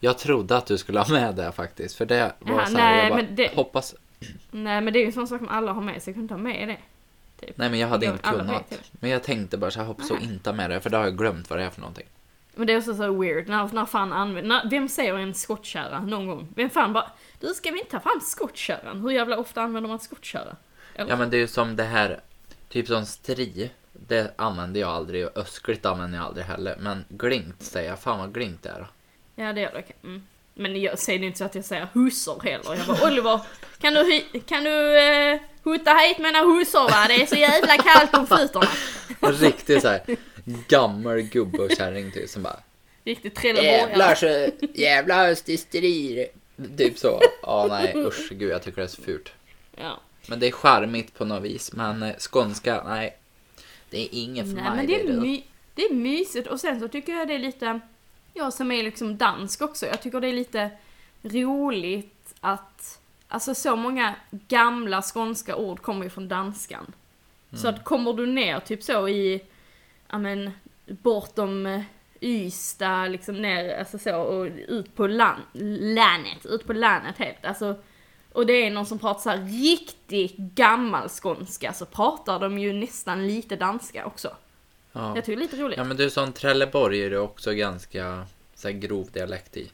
Jag 0.00 0.18
trodde 0.18 0.56
att 0.56 0.66
du 0.66 0.78
skulle 0.78 1.00
ha 1.00 1.12
med 1.12 1.34
det 1.34 1.52
faktiskt. 1.52 1.96
För 1.96 2.06
det 2.06 2.32
var 2.38 2.52
Jaha, 2.56 2.66
så 2.66 2.76
här, 2.76 2.92
nej, 2.96 3.02
jag 3.02 3.10
bara, 3.12 3.22
men 3.22 3.34
det- 3.36 3.54
hoppas... 3.54 3.94
Nej 4.50 4.80
men 4.80 4.92
det 4.92 4.98
är 4.98 5.00
ju 5.00 5.06
en 5.06 5.12
sån 5.12 5.28
sak 5.28 5.38
som 5.38 5.48
alla 5.48 5.72
har 5.72 5.82
med 5.82 6.02
sig. 6.02 6.10
Jag 6.10 6.14
kan 6.16 6.22
inte 6.22 6.34
ha 6.34 6.38
med 6.42 6.68
det. 6.68 6.78
Typ. 7.46 7.56
Nej, 7.56 7.70
men 7.70 7.78
jag 7.78 7.88
hade 7.88 8.06
Jag- 8.06 8.14
inte 8.14 8.30
kunnat. 8.30 8.72
Men 8.92 9.10
jag 9.10 9.22
tänkte 9.22 9.56
bara 9.56 9.70
så 9.70 9.78
här, 9.80 9.86
hoppas 9.86 10.10
att 10.10 10.20
Nej. 10.20 10.28
inte 10.32 10.50
ha 10.50 10.56
med 10.56 10.70
det. 10.70 10.80
För 10.80 10.90
då 10.90 10.96
har 10.96 11.04
jag 11.04 11.18
glömt 11.18 11.50
vad 11.50 11.58
det 11.58 11.64
är 11.64 11.70
för 11.70 11.80
någonting. 11.80 12.06
Men 12.54 12.66
det 12.66 12.72
är 12.72 12.78
också 12.78 12.94
så 12.94 13.12
weird. 13.20 13.48
När, 13.48 13.68
när 13.72 13.84
fan 13.84 14.12
använder... 14.12 14.48
När, 14.48 14.70
vem 14.70 14.88
säger 14.88 15.14
en 15.14 15.34
skottkärra 15.34 16.00
någon 16.00 16.26
gång? 16.26 16.48
Vem 16.56 16.70
fan 16.70 16.92
bara... 16.92 17.10
Du 17.40 17.46
ska 17.54 17.70
vi 17.70 17.78
inte 17.78 17.90
ta 17.90 18.00
fram 18.00 18.20
skottkärran? 18.22 19.00
Hur 19.00 19.10
jävla 19.10 19.38
ofta 19.38 19.62
använder 19.62 19.88
man 19.88 19.98
skottkärra? 19.98 20.56
Eller? 21.00 21.10
Ja, 21.10 21.16
men 21.16 21.30
det 21.30 21.36
är 21.36 21.38
ju 21.38 21.46
som 21.46 21.76
det 21.76 21.82
här, 21.84 22.20
typ 22.68 22.86
som 22.86 23.06
stri. 23.06 23.70
det 23.92 24.34
använder 24.36 24.80
jag 24.80 24.90
aldrig 24.90 25.26
och 25.26 25.36
öskligt 25.36 25.86
använder 25.86 26.18
jag 26.18 26.26
aldrig 26.26 26.46
heller. 26.46 26.76
Men 26.80 27.04
glint 27.08 27.62
säger 27.62 27.88
jag, 27.88 27.98
fan 27.98 28.18
vad 28.18 28.34
glint 28.34 28.62
det 28.62 28.68
är. 28.68 28.86
Ja 29.34 29.52
det 29.52 29.60
gör 29.60 29.72
det. 29.72 29.78
okej. 29.78 29.96
Mm. 30.04 30.26
Men 30.54 30.80
jag 30.80 30.98
säger 30.98 31.22
inte 31.22 31.38
så 31.38 31.44
att 31.44 31.54
jag 31.54 31.64
säger 31.64 31.88
hussor 31.92 32.40
heller. 32.44 32.76
Jag 32.76 32.86
bara 32.86 33.10
Oliver, 33.10 33.40
kan 33.80 33.94
du, 33.94 34.22
kan 34.46 34.64
du 34.64 34.98
eh, 34.98 35.40
hutta 35.62 35.94
hit 35.94 36.18
mina 36.18 36.38
hussor 36.42 36.88
va? 36.90 37.04
Det 37.08 37.22
är 37.22 37.26
så 37.26 37.36
jävla 37.36 37.76
kallt 37.76 38.16
om 38.16 38.26
fötterna. 38.26 38.68
En 39.20 39.32
riktig 39.32 39.82
så 39.82 39.88
här 39.88 40.02
gammal 40.68 41.20
gubbe 41.22 41.58
och 41.58 41.70
kärring 41.70 42.12
typ 42.12 42.30
som 42.30 42.42
bara 42.42 42.60
Riktigt 43.04 43.34
trelleborgare. 43.34 44.16
så 44.16 44.50
jävla 44.74 45.28
östhysteri. 45.28 46.26
Typ 46.78 46.98
så. 46.98 47.20
Ja 47.42 47.66
nej 47.70 47.92
usch 47.96 48.28
gud 48.30 48.50
jag 48.50 48.62
tycker 48.62 48.76
det 48.80 48.86
är 48.86 48.88
så 48.88 49.02
fult. 49.02 49.32
Ja. 49.76 50.00
Men 50.30 50.40
det 50.40 50.46
är 50.46 50.52
charmigt 50.52 51.14
på 51.18 51.24
något 51.24 51.42
vis. 51.42 51.72
Men 51.72 52.02
eh, 52.02 52.14
skånska, 52.18 52.82
nej. 52.86 53.16
Det 53.90 53.98
är 54.04 54.08
inget 54.12 54.46
för 54.46 54.54
Nej 54.54 54.64
mig. 54.64 54.76
men 54.76 54.86
det 54.86 55.00
är, 55.00 55.06
det. 55.06 55.20
my- 55.20 55.44
det 55.74 55.82
är 55.82 55.94
mysigt 55.94 56.48
och 56.48 56.60
sen 56.60 56.80
så 56.80 56.88
tycker 56.88 57.12
jag 57.12 57.28
det 57.28 57.34
är 57.34 57.38
lite, 57.38 57.80
jag 58.34 58.52
som 58.52 58.70
är 58.72 58.82
liksom 58.82 59.16
dansk 59.18 59.62
också, 59.62 59.86
jag 59.86 60.02
tycker 60.02 60.20
det 60.20 60.28
är 60.28 60.32
lite 60.32 60.70
roligt 61.22 62.34
att, 62.40 63.00
alltså 63.28 63.54
så 63.54 63.76
många 63.76 64.14
gamla 64.30 65.02
skånska 65.02 65.56
ord 65.56 65.82
kommer 65.82 66.04
ju 66.04 66.10
från 66.10 66.28
danskan. 66.28 66.92
Så 67.52 67.68
Mm. 67.68 67.74
att 67.74 67.84
kommer 67.84 68.12
du 68.12 68.26
ner 68.26 68.60
typ 68.60 68.82
så 68.82 69.08
i, 69.08 69.42
ja 70.08 70.18
men, 70.18 70.50
bortom 70.86 71.66
eh, 71.66 71.80
Ystad, 72.20 73.08
liksom 73.08 73.42
ner, 73.42 73.78
alltså 73.78 73.98
så, 73.98 74.16
och 74.16 74.46
ut 74.68 74.96
på 74.96 75.06
land, 75.06 75.42
landet, 75.80 76.46
ut 76.46 76.66
på 76.66 76.72
landet 76.72 77.14
helt, 77.18 77.44
alltså 77.44 77.74
och 78.32 78.46
det 78.46 78.52
är 78.52 78.70
någon 78.70 78.86
som 78.86 78.98
pratar 78.98 79.20
så 79.20 79.30
här 79.30 79.38
riktigt 79.62 80.36
gammal 80.36 81.08
skånska 81.08 81.72
så 81.72 81.86
pratar 81.86 82.40
de 82.40 82.58
ju 82.58 82.72
nästan 82.72 83.26
lite 83.26 83.56
danska 83.56 84.06
också. 84.06 84.36
Ja. 84.92 85.16
Jag 85.16 85.24
tycker 85.24 85.36
det 85.36 85.42
är 85.42 85.46
lite 85.46 85.56
roligt. 85.56 85.78
ja 85.78 85.84
men 85.84 85.96
du 85.96 86.10
som 86.10 86.32
Trelleborg 86.32 87.04
är 87.04 87.10
det 87.10 87.18
också 87.18 87.52
ganska 87.52 88.26
så 88.54 88.68
här, 88.68 88.74
grov 88.74 89.08
dialekt 89.12 89.56
i. 89.56 89.70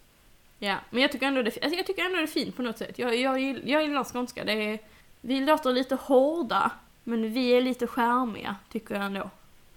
Ja, 0.58 0.76
men 0.90 1.02
jag 1.02 1.12
tycker 1.12 1.26
ändå 1.26 1.42
det, 1.42 1.62
alltså 1.62 1.76
jag 1.76 1.86
tycker 1.86 2.04
ändå 2.04 2.16
det 2.16 2.22
är 2.22 2.26
fint 2.26 2.56
på 2.56 2.62
något 2.62 2.78
sätt. 2.78 2.98
Jag, 2.98 3.16
jag, 3.16 3.40
jag 3.68 3.82
gillar 3.82 4.04
skånska. 4.04 4.44
Det 4.44 4.52
är, 4.52 4.78
vi 5.20 5.40
låter 5.40 5.72
lite 5.72 5.94
hårda, 5.94 6.70
men 7.04 7.32
vi 7.32 7.50
är 7.50 7.62
lite 7.62 7.86
charmiga, 7.86 8.56
tycker 8.72 8.94
jag 8.94 9.04
ändå. 9.04 9.30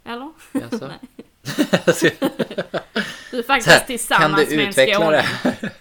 Eller? 0.03 0.32
Jaså? 0.51 0.88
Nej. 0.88 0.99
Du 3.32 3.39
är 3.39 3.43
här, 3.49 3.61
faktiskt 3.61 3.77
kan 3.77 3.86
tillsammans 3.88 4.49
du 4.49 4.55
med 4.55 4.63
en 4.63 4.69
utveckla 4.69 4.95
skåning. 4.95 5.21
det? 5.61 5.71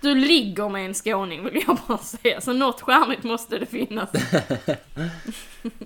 Du 0.00 0.14
ligger 0.14 0.68
med 0.68 0.86
en 0.86 0.94
skåning 0.94 1.44
vill 1.44 1.64
jag 1.66 1.78
bara 1.88 1.98
säga. 1.98 2.40
Så 2.40 2.52
något 2.52 2.80
charmigt 2.80 3.22
måste 3.24 3.58
det 3.58 3.66
finnas. 3.66 4.10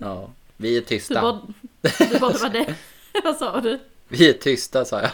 Ja, 0.01 0.31
vi 0.57 0.77
är 0.77 0.81
Du 0.81 0.87
tysta. 0.87 1.23
bara, 1.23 1.41
du 2.11 2.19
bara, 2.19 2.33
var 2.33 2.49
det. 2.51 2.75
Vad 3.25 3.37
sa 3.37 3.61
du? 3.61 3.79
Vi 4.09 4.29
är 4.29 4.33
tysta 4.33 4.85
sa 4.85 5.01
jag. 5.01 5.11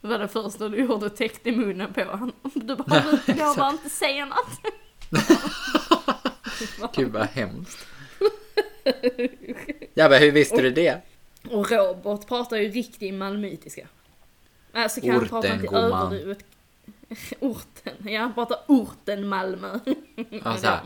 Det 0.00 0.08
var 0.08 0.18
det 0.18 0.28
första 0.28 0.68
du 0.68 0.78
gjorde 0.78 1.06
och 1.06 1.16
täckte 1.16 1.52
munnen 1.52 1.92
på 1.92 2.04
honom. 2.04 2.32
Du 2.54 2.76
bara, 2.76 3.00
du, 3.26 3.32
jag 3.38 3.56
bara 3.56 3.70
inte 3.70 3.90
säga 3.90 4.24
något. 4.26 4.60
Gud 6.96 7.12
vad 7.12 7.26
hemskt. 7.26 7.86
Ja 9.94 10.08
men 10.08 10.22
hur 10.22 10.32
visste 10.32 10.62
du 10.62 10.70
det? 10.70 11.00
Och 11.50 11.70
Robert 11.70 12.28
pratar 12.28 12.56
ju 12.56 12.68
riktig 12.68 13.14
malmöitiska. 13.14 13.88
Alltså 14.72 15.00
kan 15.00 15.10
han 15.10 15.18
Orten, 15.18 15.28
prata 15.28 15.54
inte 15.54 15.76
överdrivet. 15.76 16.38
Orten, 17.40 17.94
ja 18.08 18.20
han 18.20 18.34
pratar 18.34 18.58
orten 18.66 19.28
Malmö. 19.28 19.78
Ja, 20.30 20.56
så 20.56 20.66
här, 20.66 20.80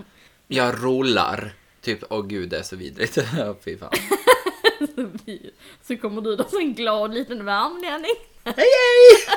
jag 0.48 0.84
rullar. 0.84 1.52
Typ, 1.80 2.04
åh 2.10 2.26
gud 2.26 2.48
det 2.48 2.58
är 2.58 2.62
så 2.62 2.76
vidrigt. 2.76 3.18
Fy 3.64 3.78
fan. 3.78 3.90
Så 5.82 5.96
kommer 5.96 6.22
du 6.22 6.36
då 6.36 6.44
som 6.44 6.58
en 6.58 6.74
glad 6.74 7.14
liten 7.14 7.44
värmlänning. 7.44 8.14
Hej 8.44 8.54
hej! 8.56 9.36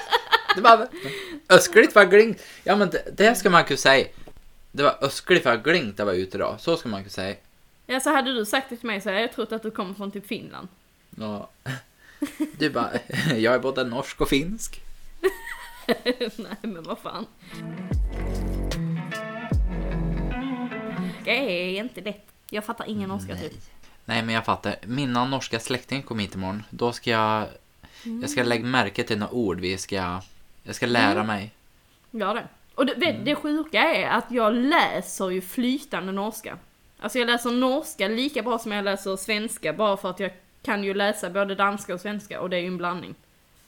Det 0.56 0.62
var 0.62 0.88
öskligt 1.50 1.96
var 1.96 2.06
glint. 2.06 2.44
Ja 2.64 2.76
men 2.76 2.90
det, 2.90 3.18
det 3.18 3.36
ska 3.36 3.50
man 3.50 3.64
kunna 3.64 3.78
säga. 3.78 4.08
Det 4.72 4.84
var 4.84 4.98
öskligt 5.02 5.46
var 5.46 5.58
glint 5.58 5.98
det 5.98 6.04
var 6.04 6.14
ute 6.14 6.38
då. 6.38 6.56
Så 6.60 6.78
ska 6.78 6.90
man 6.90 7.02
kunna 7.02 7.10
säga. 7.10 7.36
Ja 7.86 8.00
så 8.00 8.10
hade 8.10 8.34
du 8.34 8.46
sagt 8.46 8.70
det 8.70 8.78
till 8.78 8.88
mig 8.88 9.02
så 9.02 9.10
hade 9.10 9.22
jag 9.22 9.34
trott 9.34 9.52
att 9.52 9.64
du 9.64 9.72
kommer 9.72 9.94
från 9.94 10.12
typ 10.12 10.28
Finland. 10.28 10.68
Ja. 11.18 11.50
Du 12.58 12.70
bara, 12.70 12.92
jag 13.36 13.54
är 13.54 13.60
både 13.60 13.84
norsk 13.84 14.22
och 14.22 14.30
finsk. 14.30 14.82
Nej 16.38 16.58
men 16.62 16.84
vad 16.84 17.00
fan. 17.00 17.26
Det 21.24 21.32
är 21.32 21.80
inte 21.80 22.02
lätt. 22.02 22.28
Jag 22.50 22.66
fattar 22.66 22.90
ingen 22.90 23.10
norska 23.10 23.36
typ. 23.36 23.54
Nej 24.06 24.24
men 24.24 24.36
jag 24.36 24.46
fattar. 24.46 24.76
Mina 24.86 25.26
norska 25.26 25.60
släktingar 25.60 26.04
kommer 26.04 26.22
hit 26.22 26.36
imorgon. 26.36 26.64
Då 26.70 26.92
ska 26.92 27.10
jag, 27.10 27.48
jag 28.04 28.30
ska 28.30 28.44
lägga 28.44 28.66
märke 28.66 29.04
till 29.04 29.20
några 29.20 29.34
ord 29.34 29.60
vi 29.60 29.78
ska, 29.78 30.22
jag 30.64 30.76
ska 30.76 30.86
lära 30.86 31.24
mig. 31.24 31.52
Ja 32.12 32.34
det. 32.34 32.48
Och 32.76 32.86
det, 32.86 32.94
vet, 32.94 33.26
det 33.26 33.36
sjuka 33.36 33.80
är 33.82 34.10
att 34.10 34.32
jag 34.32 34.54
läser 34.54 35.30
ju 35.30 35.42
flytande 35.42 36.12
norska. 36.12 36.58
Alltså 37.00 37.20
jag 37.20 37.26
läser 37.26 37.52
norska 37.52 38.08
lika 38.08 38.42
bra 38.42 38.58
som 38.58 38.72
jag 38.72 38.86
läser 38.86 39.16
svenska 39.16 39.74
bara 39.74 39.98
för 39.98 40.10
att 40.10 40.20
jag 40.20 40.32
kan 40.62 40.84
ju 40.84 40.94
läsa 40.94 41.30
både 41.30 41.56
danska 41.56 41.94
och 41.94 42.02
svenska 42.02 42.42
och 42.42 42.50
det 42.50 42.58
är 42.58 42.62
ju 42.62 42.68
en 42.68 42.78
blandning. 42.78 43.16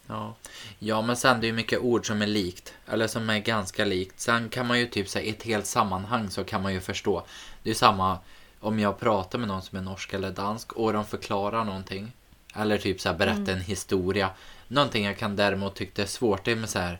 Ja. 0.07 0.35
ja 0.79 1.01
men 1.01 1.15
sen 1.15 1.41
det 1.41 1.45
är 1.45 1.49
ju 1.49 1.53
mycket 1.53 1.79
ord 1.79 2.07
som 2.07 2.21
är 2.21 2.27
likt. 2.27 2.73
Eller 2.87 3.07
som 3.07 3.29
är 3.29 3.39
ganska 3.39 3.85
likt. 3.85 4.19
Sen 4.19 4.49
kan 4.49 4.67
man 4.67 4.79
ju 4.79 4.87
typ 4.87 5.09
säga 5.09 5.25
i 5.25 5.29
ett 5.29 5.43
helt 5.43 5.65
sammanhang 5.65 6.29
så 6.29 6.43
kan 6.43 6.61
man 6.61 6.73
ju 6.73 6.81
förstå. 6.81 7.23
Det 7.63 7.69
är 7.69 7.73
samma 7.73 8.19
om 8.59 8.79
jag 8.79 8.99
pratar 8.99 9.39
med 9.39 9.47
någon 9.47 9.61
som 9.61 9.77
är 9.77 9.81
norsk 9.81 10.13
eller 10.13 10.31
dansk 10.31 10.73
och 10.73 10.93
de 10.93 11.05
förklarar 11.05 11.63
någonting. 11.63 12.11
Eller 12.55 12.77
typ 12.77 13.01
så 13.01 13.09
här 13.09 13.15
berätta 13.15 13.51
en 13.51 13.61
historia. 13.61 14.29
Någonting 14.67 15.05
jag 15.05 15.17
kan 15.17 15.35
däremot 15.35 15.75
tycka 15.75 16.01
är 16.01 16.05
svårt 16.05 16.45
det 16.45 16.51
är 16.51 16.55
med 16.55 16.69
så 16.69 16.79
här 16.79 16.99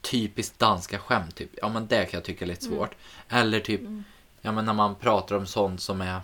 typiskt 0.00 0.58
danska 0.58 0.98
skämt 0.98 1.34
typ. 1.34 1.50
Ja 1.62 1.68
men 1.68 1.86
det 1.86 2.04
kan 2.04 2.18
jag 2.18 2.24
tycka 2.24 2.44
är 2.44 2.48
lite 2.48 2.64
svårt. 2.64 2.94
Eller 3.28 3.60
typ 3.60 3.80
ja 4.40 4.52
men 4.52 4.64
när 4.64 4.72
man 4.72 4.94
pratar 4.94 5.36
om 5.36 5.46
sånt 5.46 5.80
som 5.80 6.00
är 6.00 6.20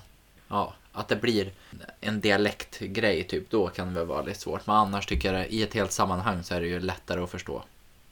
ja 0.49 0.75
att 0.93 1.09
det 1.09 1.17
blir 1.17 1.53
en 2.01 2.21
dialektgrej 2.21 3.25
typ 3.25 3.51
då 3.51 3.69
kan 3.69 3.89
det 3.89 3.95
väl 3.95 4.07
vara 4.07 4.23
lite 4.23 4.41
svårt. 4.41 4.67
Men 4.67 4.77
annars 4.77 5.07
tycker 5.07 5.33
jag 5.33 5.43
det, 5.43 5.55
i 5.55 5.63
ett 5.63 5.75
helt 5.75 5.93
sammanhang 5.93 6.43
så 6.43 6.55
är 6.55 6.61
det 6.61 6.67
ju 6.67 6.81
lättare 6.81 7.21
att 7.21 7.31
förstå. 7.31 7.63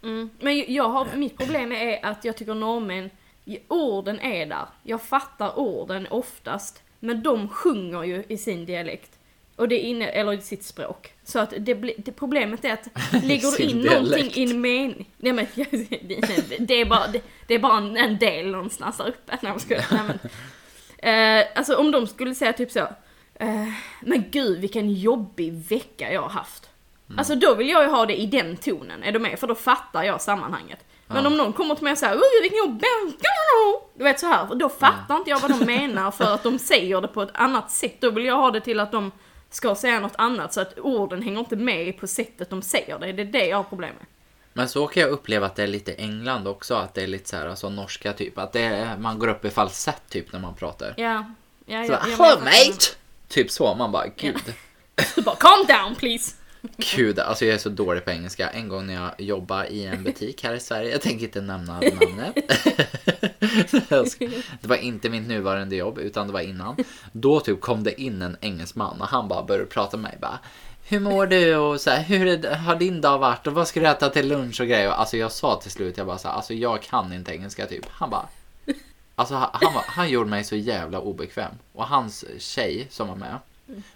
Mm. 0.02 0.30
Men 0.40 0.74
jag 0.74 0.88
har, 0.88 1.16
mitt 1.16 1.38
problem 1.38 1.72
är 1.72 2.06
att 2.06 2.24
jag 2.24 2.36
tycker 2.36 2.54
norrmän, 2.54 3.10
orden 3.68 4.20
är 4.20 4.46
där. 4.46 4.66
Jag 4.82 5.02
fattar 5.02 5.58
orden 5.58 6.06
oftast. 6.10 6.82
Men 7.00 7.22
de 7.22 7.48
sjunger 7.48 8.02
ju 8.02 8.24
i 8.28 8.38
sin 8.38 8.66
dialekt. 8.66 9.18
Och 9.56 9.68
det 9.68 9.78
inne, 9.78 10.06
eller 10.06 10.32
i 10.32 10.40
sitt 10.40 10.64
språk. 10.64 11.12
Så 11.24 11.38
att 11.38 11.52
det, 11.58 11.74
det 11.74 12.12
problemet 12.12 12.64
är 12.64 12.72
att 12.72 12.88
lägger 13.24 13.56
du 13.56 13.62
in 13.62 13.82
dialekt. 13.82 14.02
någonting 14.02 14.30
i 14.34 14.50
en 14.50 14.60
mening. 14.60 15.10
Nej 15.16 15.32
men 15.32 15.46
det, 15.54 16.58
det 16.58 16.74
är 16.74 16.84
bara, 16.84 17.06
det, 17.06 17.22
det 17.46 17.54
är 17.54 17.58
bara 17.58 17.76
en, 17.76 17.96
en 17.96 18.18
del 18.18 18.50
någonstans 18.50 18.96
där 18.96 19.08
uppe. 19.08 19.38
Nej, 19.42 19.52
men, 19.92 20.18
eh, 20.98 21.46
alltså 21.54 21.76
om 21.76 21.90
de 21.90 22.06
skulle 22.06 22.34
säga 22.34 22.52
typ 22.52 22.70
så. 22.70 22.88
Eh, 23.34 23.68
men 24.00 24.24
gud 24.30 24.60
vilken 24.60 24.92
jobbig 24.92 25.52
vecka 25.52 26.12
jag 26.12 26.22
har 26.22 26.28
haft. 26.28 26.70
Mm. 27.08 27.18
Alltså 27.18 27.34
då 27.34 27.54
vill 27.54 27.68
jag 27.68 27.82
ju 27.82 27.88
ha 27.88 28.06
det 28.06 28.20
i 28.20 28.26
den 28.26 28.56
tonen, 28.56 29.02
är 29.02 29.12
du 29.12 29.18
med? 29.18 29.38
För 29.38 29.46
då 29.46 29.54
fattar 29.54 30.02
jag 30.02 30.20
sammanhanget. 30.20 30.84
Men 31.06 31.22
Ja. 31.22 31.26
om 31.26 31.36
någon 31.36 31.52
kommer 31.52 31.74
till 31.74 31.84
mig 31.84 31.92
och 31.92 31.98
säger 31.98 32.16
Oj 32.16 32.42
vilken 32.42 32.58
jobbig 32.58 32.88
Du 33.94 34.04
vet 34.04 34.20
så 34.20 34.26
här, 34.26 34.54
då 34.54 34.68
fattar 34.68 35.16
inte 35.16 35.30
jag 35.30 35.40
vad 35.40 35.50
de 35.50 35.64
menar 35.64 36.10
för 36.10 36.34
att 36.34 36.42
de 36.42 36.58
säger 36.58 37.00
det 37.00 37.08
på 37.08 37.22
ett 37.22 37.30
annat 37.34 37.70
sätt. 37.70 38.00
Då 38.00 38.10
vill 38.10 38.24
jag 38.24 38.36
ha 38.36 38.50
det 38.50 38.60
till 38.60 38.80
att 38.80 38.92
de 38.92 39.12
ska 39.50 39.74
säga 39.74 40.00
något 40.00 40.16
annat 40.18 40.52
så 40.52 40.60
att 40.60 40.78
orden 40.78 41.22
hänger 41.22 41.38
inte 41.38 41.56
med 41.56 42.00
på 42.00 42.06
sättet 42.06 42.50
de 42.50 42.62
säger 42.62 42.98
det. 42.98 43.12
Det 43.12 43.22
är 43.22 43.26
det 43.26 43.46
jag 43.46 43.56
har 43.56 43.64
problem 43.64 43.94
med. 43.98 44.06
Men 44.58 44.68
så 44.68 44.86
kan 44.86 45.00
jag 45.00 45.10
uppleva 45.10 45.46
att 45.46 45.56
det 45.56 45.62
är 45.62 45.66
lite 45.66 45.92
England 45.92 46.48
också. 46.48 46.74
Att 46.74 46.94
det 46.94 47.02
är 47.02 47.06
lite 47.06 47.28
så 47.28 47.36
här, 47.36 47.46
alltså 47.46 47.70
norska 47.70 48.12
typ. 48.12 48.38
Att 48.38 48.52
det 48.52 48.60
är, 48.60 48.96
man 48.96 49.18
går 49.18 49.28
upp 49.28 49.44
i 49.44 49.50
falsett 49.50 50.02
typ 50.08 50.32
när 50.32 50.40
man 50.40 50.54
pratar. 50.54 50.94
Ja, 50.96 51.34
ja, 51.66 51.84
Så 51.86 51.92
ja, 51.92 52.16
bara, 52.18 52.28
jag 52.30 52.40
mate! 52.40 52.84
Typ 53.28 53.50
så. 53.50 53.74
Man 53.74 53.92
bara, 53.92 54.06
gud. 54.16 54.54
Du 55.16 55.22
bara 55.22 55.36
calm 55.36 55.66
down 55.66 55.94
please. 55.94 56.34
Gud, 56.96 57.18
alltså 57.18 57.44
jag 57.44 57.54
är 57.54 57.58
så 57.58 57.68
dålig 57.68 58.04
på 58.04 58.10
engelska. 58.10 58.50
En 58.50 58.68
gång 58.68 58.86
när 58.86 58.94
jag 58.94 59.10
jobbade 59.18 59.68
i 59.68 59.86
en 59.86 60.04
butik 60.04 60.44
här 60.44 60.54
i 60.54 60.60
Sverige, 60.60 60.92
jag 60.92 61.02
tänker 61.02 61.24
inte 61.24 61.40
nämna 61.40 61.80
namnet. 61.80 62.34
det 64.60 64.68
var 64.68 64.76
inte 64.76 65.10
mitt 65.10 65.28
nuvarande 65.28 65.76
jobb, 65.76 65.98
utan 65.98 66.26
det 66.26 66.32
var 66.32 66.40
innan. 66.40 66.76
Då 67.12 67.40
typ 67.40 67.60
kom 67.60 67.84
det 67.84 68.00
in 68.00 68.22
en 68.22 68.36
engelsman 68.40 69.00
och 69.00 69.08
han 69.08 69.28
bara 69.28 69.42
började 69.42 69.66
prata 69.66 69.96
med 69.96 70.10
mig. 70.10 70.18
Bara, 70.20 70.38
hur 70.88 71.00
mår 71.00 71.26
du 71.26 71.56
och 71.56 71.80
så 71.80 71.90
här, 71.90 72.02
hur 72.02 72.26
är 72.26 72.56
har 72.56 72.76
din 72.76 73.00
dag 73.00 73.18
varit 73.18 73.46
och 73.46 73.52
vad 73.52 73.68
ska 73.68 73.80
du 73.80 73.86
äta 73.86 74.08
till 74.08 74.28
lunch 74.28 74.60
och 74.60 74.66
grejer. 74.66 74.88
Alltså 74.88 75.16
jag 75.16 75.32
sa 75.32 75.60
till 75.60 75.70
slut, 75.70 75.96
jag 75.96 76.06
bara 76.06 76.18
så 76.18 76.28
här, 76.28 76.34
alltså 76.34 76.54
jag 76.54 76.82
kan 76.82 77.12
inte 77.12 77.32
engelska 77.32 77.66
typ. 77.66 77.86
Han 77.90 78.10
bara, 78.10 78.28
alltså 79.14 79.34
han, 79.34 79.50
han, 79.52 79.82
han 79.86 80.08
gjorde 80.08 80.30
mig 80.30 80.44
så 80.44 80.56
jävla 80.56 81.00
obekväm. 81.00 81.52
Och 81.72 81.86
hans 81.86 82.24
tjej 82.38 82.86
som 82.90 83.08
var 83.08 83.16
med, 83.16 83.38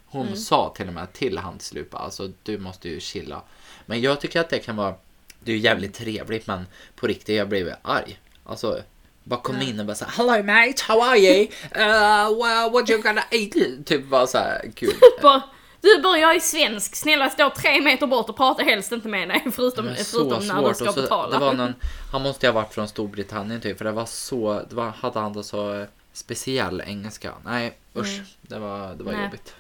hon 0.07 0.37
sa 0.37 0.73
till 0.77 0.89
och 0.89 0.95
med 0.95 1.13
till 1.13 1.39
han 1.39 1.59
till 1.59 1.67
slut 1.67 1.95
alltså 1.95 2.31
du 2.43 2.59
måste 2.59 2.89
ju 2.89 3.01
chilla. 3.01 3.43
Men 3.87 4.01
jag 4.01 4.21
tycker 4.21 4.41
att 4.41 4.51
det 4.51 4.59
kan 4.59 4.77
vara, 4.77 4.95
det 5.41 5.53
är 5.53 5.57
ju 5.57 5.63
jävligt 5.63 5.95
trevligt 5.95 6.47
men 6.47 6.67
på 6.97 7.07
riktigt 7.07 7.37
jag 7.37 7.49
blev 7.49 7.75
arg. 7.83 8.19
Alltså, 8.45 8.83
bara 9.25 9.41
kom 9.41 9.63
in 9.63 9.81
och 9.81 9.87
bara 9.87 9.97
såhär 9.97 10.13
Hello 10.13 10.43
mate, 10.43 10.83
how 10.89 11.03
are 11.03 11.19
you? 11.19 11.43
Uh, 11.77 12.43
well, 12.43 12.71
what 12.73 12.91
you 12.91 13.03
gonna 13.03 13.25
eat? 13.31 13.87
Typ 13.87 14.07
bara 14.11 14.27
såhär, 14.27 14.71
gud. 14.75 14.95
Du 15.83 16.03
börjar 16.03 16.19
jag 16.19 16.35
är 16.35 16.41
svensk, 16.41 16.97
snälla 16.97 17.31
stå 17.31 17.51
tre 17.57 17.81
meter 17.81 18.07
bort 18.07 18.29
och 18.29 18.37
prata 18.37 18.63
helst 18.63 18.93
inte 18.93 19.09
med 19.09 19.29
dig 19.29 19.45
förutom, 19.53 19.95
förutom 19.97 20.47
när 20.47 20.69
du 20.69 20.75
ska 20.75 20.93
så, 20.93 21.01
betala. 21.03 21.39
det 21.39 21.45
var 21.45 21.53
någon, 21.55 21.75
han 22.13 22.23
måste 22.23 22.47
ju 22.47 22.53
ha 22.53 22.61
varit 22.61 22.75
från 22.75 22.89
Storbritannien 22.89 23.61
typ, 23.61 23.79
för 23.79 23.85
det 23.85 23.93
var 23.93 24.07
så, 24.07 24.63
det 24.69 24.75
var, 24.75 24.89
hade 24.91 25.19
han 25.21 25.33
då 25.33 25.43
så 25.43 25.87
speciell 26.13 26.81
engelska. 26.87 27.33
Nej, 27.45 27.79
usch, 27.97 28.07
Mm. 28.15 28.25
det 28.43 28.59
var, 28.59 28.95
det 28.95 29.05
var 29.05 29.13
Nej. 29.13 29.25
jobbigt. 29.25 29.55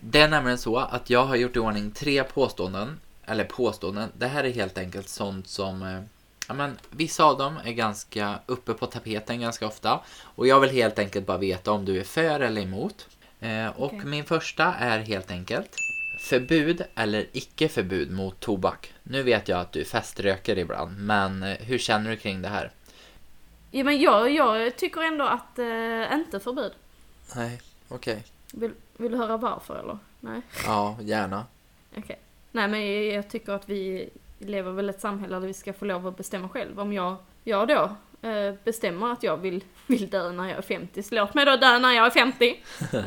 Det 0.00 0.20
är 0.20 0.28
nämligen 0.28 0.58
så 0.58 0.76
att 0.76 1.10
jag 1.10 1.24
har 1.24 1.36
gjort 1.36 1.56
i 1.56 1.58
ordning 1.58 1.90
tre 1.90 2.24
påståenden, 2.24 3.00
eller 3.26 3.44
påståenden, 3.44 4.08
det 4.18 4.26
här 4.26 4.44
är 4.44 4.50
helt 4.50 4.78
enkelt 4.78 5.08
sånt 5.08 5.48
som 5.48 5.82
eh, 5.82 6.00
Ja, 6.50 6.54
men, 6.54 6.78
vissa 6.90 7.24
av 7.24 7.38
dem 7.38 7.58
är 7.64 7.72
ganska 7.72 8.38
uppe 8.46 8.74
på 8.74 8.86
tapeten 8.86 9.40
ganska 9.40 9.66
ofta 9.66 10.00
och 10.22 10.46
jag 10.46 10.60
vill 10.60 10.70
helt 10.70 10.98
enkelt 10.98 11.26
bara 11.26 11.38
veta 11.38 11.72
om 11.72 11.84
du 11.84 12.00
är 12.00 12.04
för 12.04 12.40
eller 12.40 12.62
emot. 12.62 13.08
Eh, 13.40 13.66
och 13.66 13.84
Okej. 13.84 14.04
min 14.04 14.24
första 14.24 14.64
är 14.64 14.98
helt 14.98 15.30
enkelt 15.30 15.76
förbud 16.20 16.82
eller 16.94 17.26
icke 17.32 17.68
förbud 17.68 18.10
mot 18.10 18.40
tobak. 18.40 18.92
Nu 19.02 19.22
vet 19.22 19.48
jag 19.48 19.60
att 19.60 19.72
du 19.72 19.84
feströker 19.84 20.58
ibland, 20.58 20.98
men 20.98 21.42
eh, 21.42 21.56
hur 21.56 21.78
känner 21.78 22.10
du 22.10 22.16
kring 22.16 22.42
det 22.42 22.48
här? 22.48 22.70
Ja, 23.70 23.84
men 23.84 24.00
jag, 24.00 24.30
jag 24.30 24.76
tycker 24.76 25.00
ändå 25.00 25.24
att 25.24 25.58
eh, 25.58 26.12
inte 26.12 26.40
förbud. 26.40 26.72
Nej, 27.36 27.60
okej. 27.88 28.24
Vill, 28.52 28.72
vill 28.96 29.12
du 29.12 29.18
höra 29.18 29.36
varför 29.36 29.78
eller? 29.78 29.98
Nej? 30.20 30.40
Ja, 30.66 30.98
gärna. 31.00 31.46
Okej. 31.96 32.18
Nej 32.52 32.68
men 32.68 33.06
jag 33.08 33.30
tycker 33.30 33.52
att 33.52 33.68
vi 33.68 34.10
lever 34.40 34.72
väl 34.72 34.86
i 34.86 34.90
ett 34.90 35.00
samhälle 35.00 35.38
där 35.38 35.46
vi 35.46 35.54
ska 35.54 35.72
få 35.72 35.84
lov 35.84 36.06
att 36.06 36.16
bestämma 36.16 36.48
själv. 36.48 36.80
Om 36.80 36.92
jag, 36.92 37.16
jag 37.44 37.68
då 37.68 37.96
eh, 38.28 38.54
bestämmer 38.64 39.12
att 39.12 39.22
jag 39.22 39.36
vill, 39.36 39.64
vill 39.86 40.10
dö 40.10 40.32
när 40.32 40.48
jag 40.48 40.58
är 40.58 40.62
50, 40.62 41.02
så 41.02 41.14
låt 41.14 41.34
mig 41.34 41.44
då 41.44 41.56
dö 41.56 41.78
när 41.78 41.92
jag 41.92 42.06
är 42.06 42.10
50. 42.10 42.60
Nej. 42.92 43.02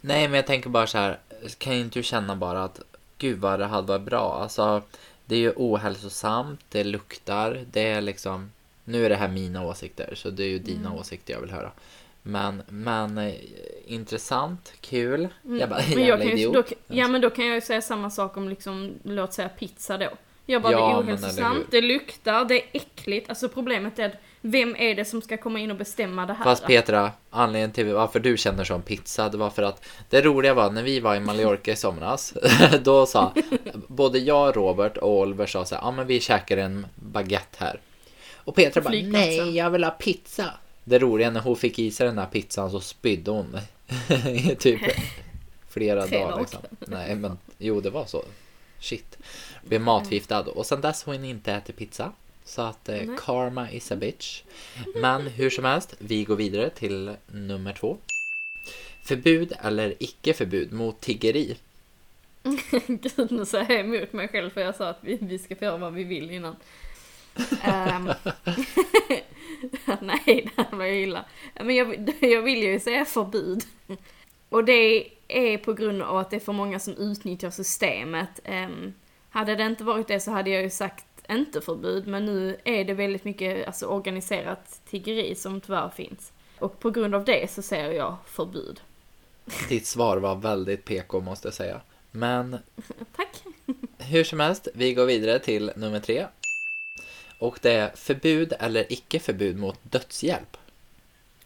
Nej, 0.00 0.28
men 0.28 0.34
jag 0.34 0.46
tänker 0.46 0.70
bara 0.70 0.86
så 0.86 0.98
här, 0.98 1.18
kan 1.58 1.72
inte 1.72 1.98
du 1.98 2.02
känna 2.02 2.36
bara 2.36 2.64
att 2.64 2.80
gud 3.18 3.38
vad 3.38 3.58
det 3.58 3.66
hade 3.66 3.86
varit 3.88 4.02
bra? 4.02 4.38
Alltså, 4.42 4.82
det 5.26 5.34
är 5.34 5.40
ju 5.40 5.52
ohälsosamt, 5.56 6.60
det 6.68 6.84
luktar, 6.84 7.64
det 7.72 7.88
är 7.88 8.00
liksom, 8.00 8.50
nu 8.84 9.04
är 9.04 9.08
det 9.08 9.16
här 9.16 9.28
mina 9.28 9.64
åsikter, 9.66 10.14
så 10.14 10.30
det 10.30 10.42
är 10.44 10.48
ju 10.48 10.58
dina 10.58 10.88
Mm. 10.88 10.98
åsikter 11.00 11.32
jag 11.34 11.40
vill 11.40 11.50
höra. 11.50 11.70
Men, 12.22 12.62
men 12.68 13.18
eh, 13.18 13.34
intressant, 13.86 14.72
kul. 14.80 15.28
Mm. 15.44 15.68
Bara, 15.70 15.80
men 15.88 15.88
jävla 15.88 16.06
jag 16.06 16.18
kan 16.18 16.28
ju, 16.28 16.34
idiot. 16.34 16.52
då, 16.54 16.62
ja 16.86 17.08
men 17.08 17.20
då 17.20 17.30
kan 17.30 17.46
jag 17.46 17.54
ju 17.54 17.60
säga 17.60 17.82
samma 17.82 18.10
sak 18.10 18.36
om 18.36 18.48
liksom, 18.48 18.92
låt 19.02 19.32
säga 19.32 19.48
pizza 19.48 19.98
då. 19.98 20.08
Jag 20.50 20.62
bara, 20.62 20.72
Ja, 20.72 20.78
det 20.78 21.10
är 21.12 21.14
ohälsosamt, 21.14 21.66
det 21.70 21.80
luktar, 21.80 22.44
det 22.44 22.54
är 22.54 22.66
äckligt. 22.72 23.28
Alltså 23.28 23.48
problemet 23.48 23.98
är 23.98 24.06
att 24.06 24.14
vem 24.40 24.76
är 24.76 24.94
det 24.94 25.04
som 25.04 25.22
ska 25.22 25.36
komma 25.36 25.58
in 25.60 25.70
och 25.70 25.76
bestämma 25.76 26.26
det 26.26 26.32
här? 26.32 26.44
Fast 26.44 26.66
Petra, 26.66 27.12
anledningen 27.30 27.72
till 27.72 27.92
varför 27.94 28.20
du 28.20 28.36
känner 28.36 28.64
som 28.64 28.82
pizza, 28.82 29.28
det 29.28 29.36
var 29.36 29.50
för 29.50 29.62
att 29.62 29.86
det 30.08 30.20
roliga 30.20 30.54
var 30.54 30.70
när 30.70 30.82
vi 30.82 31.00
var 31.00 31.16
i 31.16 31.20
Mallorca 31.20 31.72
i 31.72 31.76
somras, 31.76 32.34
då 32.82 33.06
sa 33.06 33.32
både 33.86 34.18
jag, 34.18 34.56
Robert 34.56 34.96
och 34.96 35.18
Oliver 35.18 35.46
sa 35.46 35.64
så 35.64 35.74
här, 35.74 35.82
ja 35.82 35.90
men 35.90 36.06
vi 36.06 36.20
käkar 36.20 36.56
en 36.56 36.86
baguette 36.94 37.56
här. 37.58 37.80
Och 38.34 38.54
Petra 38.54 38.82
bara, 38.82 38.94
nej 38.94 39.56
jag 39.56 39.70
vill 39.70 39.84
ha 39.84 39.90
pizza. 39.90 40.44
Det 40.84 40.98
roliga 40.98 41.30
när 41.30 41.40
hon 41.40 41.56
fick 41.56 41.78
i 41.78 41.90
sig 41.90 42.06
den 42.06 42.18
här 42.18 42.26
pizzan 42.26 42.70
så 42.70 42.80
spydde 42.80 43.30
hon 43.30 43.58
typ 44.58 44.80
flera 45.68 46.06
dagar. 46.06 46.40
liksom. 46.40 46.60
Nej 46.78 47.14
men 47.14 47.38
jo 47.58 47.80
det 47.80 47.90
var 47.90 48.04
så. 48.04 48.24
Shit. 48.80 49.18
Blev 49.62 49.80
matförgiftad 49.80 50.40
och 50.40 50.66
sen 50.66 50.80
dess 50.80 51.04
har 51.04 51.14
hon 51.14 51.24
inte 51.24 51.52
ätit 51.52 51.76
pizza. 51.76 52.12
Så 52.44 52.62
att 52.62 52.88
eh, 52.88 53.02
karma 53.18 53.70
is 53.70 53.92
a 53.92 53.96
bitch. 53.96 54.42
Men 54.94 55.26
hur 55.26 55.50
som 55.50 55.64
helst, 55.64 55.94
vi 55.98 56.24
går 56.24 56.36
vidare 56.36 56.70
till 56.70 57.16
nummer 57.26 57.72
två. 57.72 57.96
Förbud 59.04 59.52
eller 59.62 59.94
icke 59.98 60.34
förbud 60.34 60.72
mot 60.72 61.00
tiggeri. 61.00 61.56
Gud, 62.86 63.32
nu 63.32 63.46
säger 63.46 63.70
jag 63.70 63.80
emot 63.80 64.12
mig 64.12 64.28
själv 64.28 64.50
för 64.50 64.60
jag 64.60 64.74
sa 64.74 64.88
att 64.88 64.98
vi, 65.00 65.18
vi 65.20 65.38
ska 65.38 65.56
få 65.56 65.64
göra 65.64 65.76
vad 65.76 65.92
vi 65.92 66.04
vill 66.04 66.30
innan. 66.30 66.56
Ehm, 67.62 68.06
nej, 70.00 70.50
det 70.56 70.62
här 70.62 70.76
var 70.76 70.84
ju 70.84 71.02
illa. 71.02 71.24
Men 71.54 71.76
jag, 71.76 72.14
jag 72.20 72.42
vill 72.42 72.62
ju 72.62 72.80
säga 72.80 73.04
förbud. 73.04 73.62
Och 74.48 74.64
det 74.64 74.72
är 74.72 75.17
på 75.64 75.72
grund 75.72 76.02
av 76.02 76.16
att 76.16 76.30
det 76.30 76.36
är 76.36 76.40
för 76.40 76.52
många 76.52 76.78
som 76.78 76.94
utnyttjar 76.96 77.50
systemet. 77.50 78.40
Ehm, 78.44 78.94
hade 79.30 79.56
det 79.56 79.62
inte 79.66 79.84
varit 79.84 80.08
det 80.08 80.20
så 80.20 80.30
hade 80.30 80.50
jag 80.50 80.62
ju 80.62 80.70
sagt 80.70 81.04
inte 81.28 81.60
förbud, 81.60 82.06
men 82.06 82.26
nu 82.26 82.56
är 82.64 82.84
det 82.84 82.94
väldigt 82.94 83.24
mycket 83.24 83.66
alltså, 83.66 83.86
organiserat 83.86 84.80
tiggeri 84.90 85.34
som 85.34 85.60
tyvärr 85.60 85.88
finns. 85.88 86.32
Och 86.58 86.80
på 86.80 86.90
grund 86.90 87.14
av 87.14 87.24
det 87.24 87.50
så 87.50 87.62
säger 87.62 87.92
jag 87.92 88.16
förbud. 88.26 88.80
Ditt 89.68 89.86
svar 89.86 90.16
var 90.16 90.34
väldigt 90.34 90.84
PK 90.84 91.20
måste 91.20 91.48
jag 91.48 91.54
säga. 91.54 91.80
Men 92.10 92.58
Tack! 93.16 93.28
hur 93.98 94.24
som 94.24 94.40
helst, 94.40 94.68
vi 94.74 94.94
går 94.94 95.06
vidare 95.06 95.38
till 95.38 95.72
nummer 95.76 96.00
tre. 96.00 96.26
Och 97.38 97.58
det 97.62 97.72
är 97.72 97.90
förbud 97.96 98.52
eller 98.60 98.92
icke 98.92 99.18
förbud 99.20 99.58
mot 99.58 99.78
dödshjälp. 99.82 100.56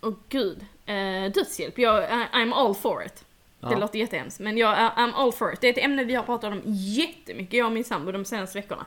Åh 0.03 0.15
gud. 0.29 0.67
Eh, 0.87 1.33
dödshjälp, 1.33 1.79
jag, 1.79 2.05
I- 2.05 2.29
I'm 2.33 2.53
all 2.55 2.75
for 2.75 3.05
it. 3.07 3.25
Det 3.63 3.69
Ja. 3.73 3.79
låter 3.79 3.99
jättehemskt, 3.99 4.41
men 4.41 4.59
jag 4.59 4.79
är 4.79 4.91
I'm 4.91 5.13
all 5.15 5.33
for 5.33 5.53
it. 5.53 5.61
Det 5.61 5.67
är 5.69 5.73
ett 5.73 5.79
ämne 5.85 6.05
vi 6.05 6.15
har 6.15 6.23
pratat 6.23 6.53
om 6.53 6.61
jättemycket, 6.67 7.55
jag 7.55 7.67
och 7.67 7.73
min 7.73 7.85
sambo, 7.85 8.13
de 8.13 8.25
senaste 8.25 8.59
veckorna. 8.59 8.87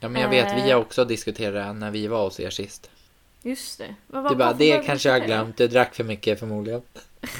Ja 0.00 0.08
men 0.08 0.22
jag 0.22 0.28
vet, 0.28 0.56
vi 0.56 0.60
Eh. 0.70 0.76
har 0.76 0.82
också 0.82 1.04
diskuterat 1.04 1.54
det 1.54 1.72
när 1.72 1.90
vi 1.90 2.06
var 2.06 2.24
hos 2.24 2.40
er 2.40 2.50
sist. 2.50 2.90
Just 3.42 3.78
det. 3.78 3.94
Va- 4.06 4.28
Du 4.28 4.34
bara, 4.36 4.52
det 4.52 4.86
kanske 4.86 5.08
jag 5.08 5.20
har 5.20 5.26
glömt, 5.26 5.56
du 5.56 5.68
drack 5.68 5.94
för 5.94 6.04
mycket 6.04 6.38
förmodligen. 6.38 6.82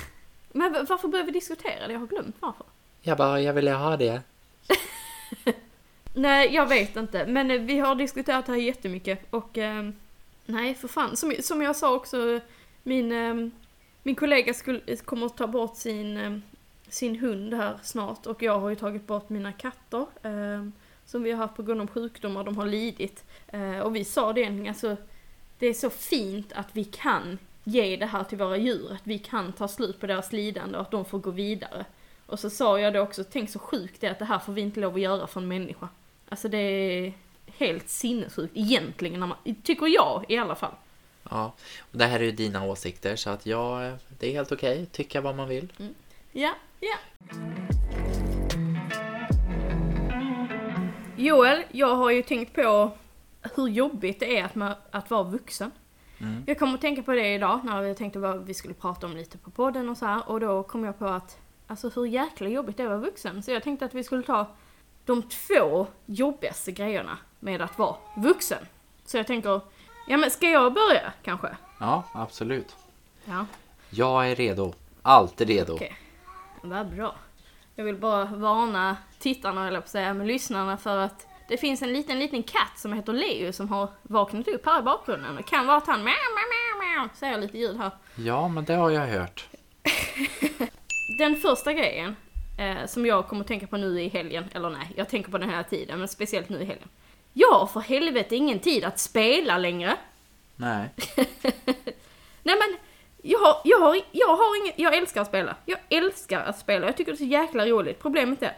Men 0.53 0.73
va- 0.73 0.87
varför 0.89 1.09
börjar 1.09 1.25
vi 1.25 1.33
diskutera 1.33 1.87
det? 1.87 1.93
Jag 1.93 2.01
har 2.01 2.07
glömt 2.07 2.37
varför. 2.41 2.67
Jag 3.01 3.19
bara, 3.19 3.41
jag 3.41 3.53
ville 3.53 3.71
ha 3.73 3.97
det. 3.97 4.21
Nej, 6.15 6.55
jag 6.55 6.67
vet 6.69 6.97
inte. 6.97 7.27
Men 7.27 7.51
eh, 7.51 7.61
vi 7.61 7.79
har 7.79 7.95
diskuterat 7.95 8.47
det 8.47 8.53
här 8.53 8.59
jättemycket 8.59 9.27
och 9.31 9.59
ehm, 9.59 9.95
nej, 10.47 10.75
för 10.75 10.89
fan. 10.89 11.17
Som, 11.17 11.35
som 11.41 11.63
jag 11.63 11.77
sa 11.77 11.95
också, 11.95 12.41
min, 12.83 13.13
ehm, 13.13 13.51
min 14.03 14.15
kollega 14.15 14.55
skulle, 14.55 14.97
kommer 14.97 15.27
att 15.27 15.37
ta 15.37 15.47
bort 15.47 15.77
sin, 15.77 16.17
eh, 16.17 16.39
sin 16.89 17.17
hund 17.17 17.55
här 17.55 17.79
snart 17.83 18.27
och 18.27 18.43
jag 18.43 18.59
har 18.59 18.69
ju 18.69 18.77
tagit 18.77 19.07
bort 19.07 19.29
mina 19.29 19.53
katter 19.53 20.07
eh, 20.23 20.69
som 21.05 21.23
vi 21.23 21.31
har 21.31 21.39
haft 21.39 21.57
på 21.57 21.63
grund 21.63 21.81
av 21.81 21.87
sjukdomar, 21.87 22.45
de 22.45 22.57
har 22.57 22.67
lidit. 22.67 23.25
Eh, 23.49 23.79
och 23.79 23.97
vi 23.97 24.05
sa 24.05 24.33
det 24.33 24.41
egentligen, 24.41 24.69
alltså 24.69 24.97
det 25.59 25.67
är 25.67 25.75
så 25.75 25.91
fint 25.91 26.53
att 26.53 26.69
vi 26.73 26.85
kan 26.85 27.39
ge 27.65 27.97
det 27.97 28.07
här 28.07 28.25
till 28.25 28.39
våra 28.39 28.57
djur, 28.57 28.93
att 28.93 29.07
vi 29.07 29.19
kan 29.19 29.53
ta 29.53 29.69
slut 29.69 30.01
på 30.01 30.07
deras 30.07 30.33
lidande 30.33 30.79
och 30.79 30.83
att 30.83 30.91
de 30.91 31.05
får 31.05 31.19
gå 31.19 31.31
vidare. 31.31 31.85
Och 32.27 32.39
så 32.39 32.51
sa 32.51 32.81
jag 32.81 32.93
det 32.93 33.01
också, 33.01 33.25
tänk 33.25 33.51
så 33.51 33.59
sjukt 33.59 34.01
det 34.01 34.07
är 34.07 34.11
att 34.11 34.19
det 34.19 34.25
här 34.25 34.39
får 34.39 34.53
vi 34.53 34.61
inte 34.61 34.81
lov 34.81 34.95
att 34.95 35.01
göra 35.01 35.27
för 35.27 35.41
en 35.41 35.49
människa. 35.49 35.89
Alltså 36.29 36.49
det 36.49 36.59
är 36.59 37.13
helt 37.47 37.89
sinnessjukt 37.89 38.57
egentligen, 38.57 39.21
när 39.21 39.27
man, 39.27 39.39
tycker 39.63 39.87
jag 39.87 40.25
i 40.29 40.37
alla 40.37 40.55
fall. 40.55 40.75
Ja, 41.31 41.53
och 41.81 41.99
det 41.99 42.05
här 42.05 42.21
är 42.21 42.25
ju 42.25 42.33
dina 42.33 42.65
åsikter 42.65 43.17
så 43.17 43.31
att 43.31 43.47
jag, 43.47 43.93
det 44.19 44.27
är 44.27 44.33
helt 44.33 44.53
okej, 44.53 44.87
tycka 44.87 45.21
vad 45.21 45.37
man 45.37 45.49
vill. 45.49 45.73
Ja, 46.33 46.55
ja. 46.81 46.97
Joel, 51.17 51.63
jag 51.71 51.97
har 51.97 52.11
ju 52.11 52.23
tänkt 52.23 52.55
på 52.55 52.91
hur 53.55 53.69
jobbigt 53.69 54.21
det 54.21 54.39
är 54.39 54.45
att, 54.45 54.55
ma- 54.55 54.75
att 54.91 55.11
vara 55.11 55.23
vuxen. 55.23 55.71
Mm. 56.21 56.43
Jag 56.47 56.59
kom 56.59 56.75
att 56.75 56.81
tänka 56.81 57.03
på 57.03 57.13
det 57.13 57.35
idag 57.35 57.61
när 57.65 57.83
vi 57.83 57.95
tänkte 57.95 58.19
vad 58.19 58.47
vi 58.47 58.55
skulle 58.55 58.75
prata 58.75 59.07
om 59.07 59.17
lite 59.17 59.39
på 59.39 59.51
podden 59.51 59.89
och 59.89 59.97
så 59.99 60.07
här 60.07 60.29
och 60.31 60.41
då 60.41 60.63
kom 60.63 60.85
jag 60.85 60.99
på 60.99 61.07
att 61.07 61.39
alltså 61.67 61.89
hur 61.95 62.07
jäkla 62.07 62.49
jobbigt 62.49 62.77
det 62.77 62.83
är 62.83 62.87
att 62.87 62.91
vara 62.91 63.01
vuxen. 63.01 63.43
Så 63.43 63.51
jag 63.51 63.63
tänkte 63.63 63.85
att 63.85 63.95
vi 63.95 64.05
skulle 64.05 64.23
ta 64.23 64.47
de 65.05 65.23
två 65.23 65.87
jobbigaste 66.07 66.73
grejerna 66.73 67.19
med 67.41 67.61
att 67.63 67.79
vara 67.79 67.97
vuxen. 68.17 68.67
Så 69.05 69.17
jag 69.17 69.27
tänker, 69.27 69.61
ja 70.07 70.17
men 70.17 70.31
ska 70.31 70.51
jag 70.51 70.73
börja 70.73 71.13
kanske? 71.23 71.57
Ja, 71.81 72.05
absolut. 72.15 72.77
Ja. 73.25 73.47
Jag 73.91 74.31
är 74.31 74.35
redo. 74.35 74.75
Alltid 75.03 75.49
redo. 75.49 75.75
Okej. 75.75 75.97
Vad 76.63 76.87
bra. 76.87 77.15
Jag 77.75 77.85
vill 77.85 77.97
bara 77.97 78.25
varna 78.25 78.97
tittarna, 79.19 79.69
eller 79.69 79.81
på 79.81 79.85
att 79.85 79.91
säga, 79.91 80.15
men 80.15 80.27
lyssnarna 80.27 80.77
för 80.77 80.99
att 80.99 81.27
det 81.49 81.57
finns 81.57 81.83
en 81.83 81.93
liten, 81.93 82.19
liten 82.19 82.43
katt 82.43 82.79
som 82.79 82.93
heter 82.93 83.13
Leo 83.13 83.53
som 83.53 83.69
har 83.69 83.89
vaknat 84.03 84.49
upp 84.49 84.67
här 84.67 84.81
i 84.81 84.83
bakgrunden. 84.83 85.37
Det 85.37 85.43
kan 85.43 85.67
vara 85.67 85.77
att 85.77 85.87
han 85.87 86.05
mjau, 86.05 86.15
mjau, 86.15 86.85
mjau, 86.85 87.01
mjau, 87.01 87.09
säger 87.15 87.39
lite 87.39 87.59
ljud 87.59 87.77
här. 87.77 87.91
Ja, 88.17 88.49
men 88.49 88.65
det 88.65 88.75
har 88.75 88.91
jag 88.91 89.07
hört. 89.07 89.49
Den 91.19 91.37
första 91.37 91.73
grejen 91.73 92.17
eh, 92.59 92.87
som 92.87 93.07
jag 93.07 93.29
kommer 93.29 93.43
att 93.43 93.49
tänka 93.49 93.67
på 93.67 93.77
nu 93.77 94.01
i 94.01 94.09
helgen, 94.09 94.45
eller 94.55 94.71
nej, 94.71 94.93
jag 94.97 95.09
tänker 95.09 95.31
på 95.31 95.39
den 95.39 95.51
här 95.51 95.63
tiden, 95.63 95.99
men 95.99 96.09
speciellt 96.09 96.49
nu 96.49 96.61
i 96.61 96.65
helgen. 96.65 96.89
Jag 97.33 97.53
har 97.53 97.67
för 97.67 97.81
helvete 97.81 98.37
ingen 98.37 98.59
tid 98.59 98.85
att 98.85 98.99
spela 98.99 99.59
längre. 99.59 99.97
Nej. 100.57 100.91
Nej 102.43 102.57
men, 102.59 102.77
jag 103.23 103.39
har, 103.39 103.61
jag 103.65 103.79
har, 103.79 104.01
jag 104.11 104.37
har 104.37 104.63
inget, 104.63 104.79
jag 104.79 104.97
älskar 104.97 105.21
att 105.21 105.29
spela. 105.29 105.57
Jag 105.65 105.79
älskar 105.89 106.41
att 106.41 106.59
spela, 106.59 106.87
jag 106.87 106.97
tycker 106.97 107.13
det 107.13 107.17
är 107.17 107.19
så 107.19 107.25
jäkla 107.25 107.67
roligt. 107.67 108.03
Problemet 108.03 108.43
är, 108.43 108.57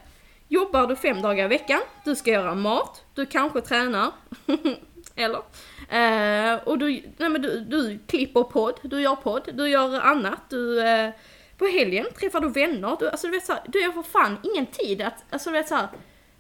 jobbar 0.49 0.87
du 0.87 0.97
fem 0.97 1.23
dagar 1.23 1.45
i 1.45 1.49
veckan, 1.49 1.81
du 2.05 2.17
ska 2.17 2.31
göra 2.31 2.55
mat, 2.55 3.05
du 3.15 3.27
kanske 3.27 3.61
tränar. 3.61 4.11
eller? 5.15 5.43
Eh, 5.89 6.61
och 6.65 6.79
du, 6.79 7.03
nej 7.17 7.29
men 7.29 7.43
du, 7.43 7.61
du 7.61 7.99
klipper 8.07 8.43
podd, 8.43 8.81
du 8.83 9.01
gör 9.01 9.17
podd, 9.17 9.51
du 9.53 9.69
gör 9.69 10.01
annat, 10.01 10.51
du... 10.51 10.83
Eh, 10.83 11.11
på 11.59 11.67
helgen 11.67 12.07
träffar 12.19 12.41
du 12.41 12.49
vänner, 12.49 12.97
du, 13.01 13.09
alltså 13.09 13.27
du 13.27 13.33
vet 13.33 13.47
såhär, 13.47 13.63
du 13.67 13.83
har 13.83 13.93
för 13.93 14.03
fan 14.03 14.39
ingen 14.43 14.67
tid 14.67 15.03
att, 15.03 15.25
alltså 15.31 15.51
du 15.51 15.53
vet 15.53 15.69
såhär, 15.69 15.89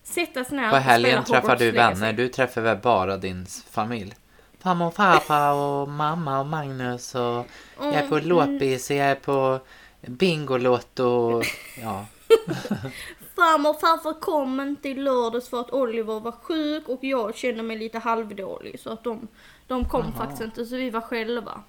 sig 0.05 0.28
ner 0.50 0.70
På 0.70 0.76
och 0.76 0.82
helgen 0.82 1.11
spela 1.11 1.24
träffar 1.24 1.40
Hogwarts 1.40 1.59
du 1.61 1.72
Legacy. 1.72 2.00
vänner, 2.00 2.12
du 2.12 2.28
träffar 2.28 2.61
väl 2.61 2.76
bara 2.78 3.16
din 3.16 3.46
familj? 3.70 4.14
Farmor 4.62 4.86
och 4.86 4.94
farfar 4.94 5.52
och 5.55 5.88
mamma 6.02 6.40
och 6.40 6.46
Magnus 6.46 7.14
och 7.14 7.46
jag 7.78 7.94
är 7.94 8.09
på 8.09 8.14
Mm, 8.16 8.28
låtbis, 8.28 8.90
jag 8.90 8.98
är 8.98 9.14
på 9.14 9.61
Bingolotto. 10.00 11.42
Ja. 11.82 12.07
Farmor 13.36 13.70
och 13.70 13.80
farfar 13.80 14.20
kom 14.20 14.61
inte 14.61 14.88
i 14.88 14.94
lördags 14.94 15.48
för 15.48 15.61
att 15.61 15.70
Oliver 15.70 16.20
var 16.20 16.32
sjuk 16.32 16.88
och 16.88 17.05
jag 17.05 17.36
kände 17.36 17.62
mig 17.62 17.78
lite 17.78 17.98
halvdålig 17.98 18.80
så 18.80 18.90
att 18.90 19.05
de, 19.05 19.28
de 19.66 19.84
kom 19.88 20.12
faktiskt 20.12 20.42
inte 20.42 20.64
så 20.64 20.76
vi 20.76 20.90
var 20.90 21.00
själva. 21.00 21.62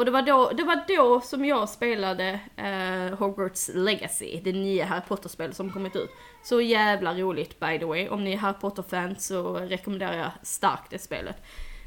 Och 0.00 0.06
det 0.06 0.12
var 0.12 0.22
då, 0.22 0.50
det 0.56 0.62
var 0.62 0.84
då 0.88 1.20
som 1.20 1.44
jag 1.44 1.68
spelade 1.68 2.40
eh, 2.56 3.18
Hogwarts 3.18 3.70
Legacy, 3.74 4.40
det 4.44 4.52
nya 4.52 4.84
Harry 4.84 5.02
Potter-spelet 5.08 5.56
som 5.56 5.72
kommit 5.72 5.96
ut. 5.96 6.10
Så 6.42 6.60
jävla 6.60 7.14
roligt 7.14 7.60
by 7.60 7.78
the 7.78 7.84
way, 7.84 8.08
om 8.08 8.24
ni 8.24 8.32
är 8.32 8.36
Harry 8.36 8.54
Potter-fans 8.60 9.26
så 9.26 9.54
rekommenderar 9.54 10.16
jag 10.16 10.30
starkt 10.42 10.90
det 10.90 10.98
spelet. 10.98 11.36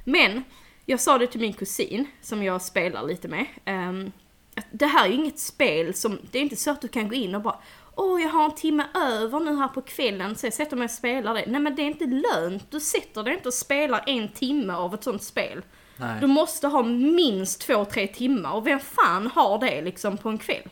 Men, 0.03 0.43
jag 0.85 0.99
sa 0.99 1.17
det 1.17 1.27
till 1.27 1.41
min 1.41 1.53
kusin, 1.53 2.05
som 2.21 2.43
jag 2.43 2.61
spelar 2.61 3.03
lite 3.03 3.27
med, 3.27 3.45
eh, 3.65 4.09
att 4.55 4.67
det 4.71 4.85
här 4.85 5.05
är 5.05 5.09
ju 5.09 5.15
inget 5.15 5.39
spel 5.39 5.93
som, 5.93 6.19
det 6.31 6.39
är 6.39 6.43
inte 6.43 6.55
så 6.55 6.71
att 6.71 6.81
du 6.81 6.87
kan 6.87 7.07
gå 7.07 7.15
in 7.15 7.35
och 7.35 7.41
bara 7.41 7.59
Åh, 7.95 8.21
jag 8.21 8.29
har 8.29 8.45
en 8.45 8.55
timme 8.55 8.87
över 8.95 9.39
nu 9.39 9.55
här 9.55 9.67
på 9.67 9.81
kvällen 9.81 10.35
så 10.35 10.45
jag 10.45 10.53
sätter 10.53 10.77
mig 10.77 10.85
och 10.85 10.91
spelar 10.91 11.33
det. 11.33 11.45
Nej 11.47 11.61
men 11.61 11.75
det 11.75 11.81
är 11.81 11.87
inte 11.87 12.05
lönt, 12.05 12.71
du 12.71 12.79
sätter 12.79 13.23
dig 13.23 13.33
inte 13.33 13.47
och 13.47 13.53
spelar 13.53 14.03
en 14.07 14.29
timme 14.29 14.73
av 14.73 14.93
ett 14.93 15.03
sånt 15.03 15.23
spel. 15.23 15.63
Nej. 15.97 16.21
Du 16.21 16.27
måste 16.27 16.67
ha 16.67 16.83
minst 16.83 17.61
två, 17.61 17.85
tre 17.85 18.07
timmar 18.07 18.51
och 18.51 18.67
vem 18.67 18.79
fan 18.79 19.27
har 19.27 19.59
det 19.59 19.81
liksom 19.81 20.17
på 20.17 20.29
en 20.29 20.37
kväll? 20.37 20.69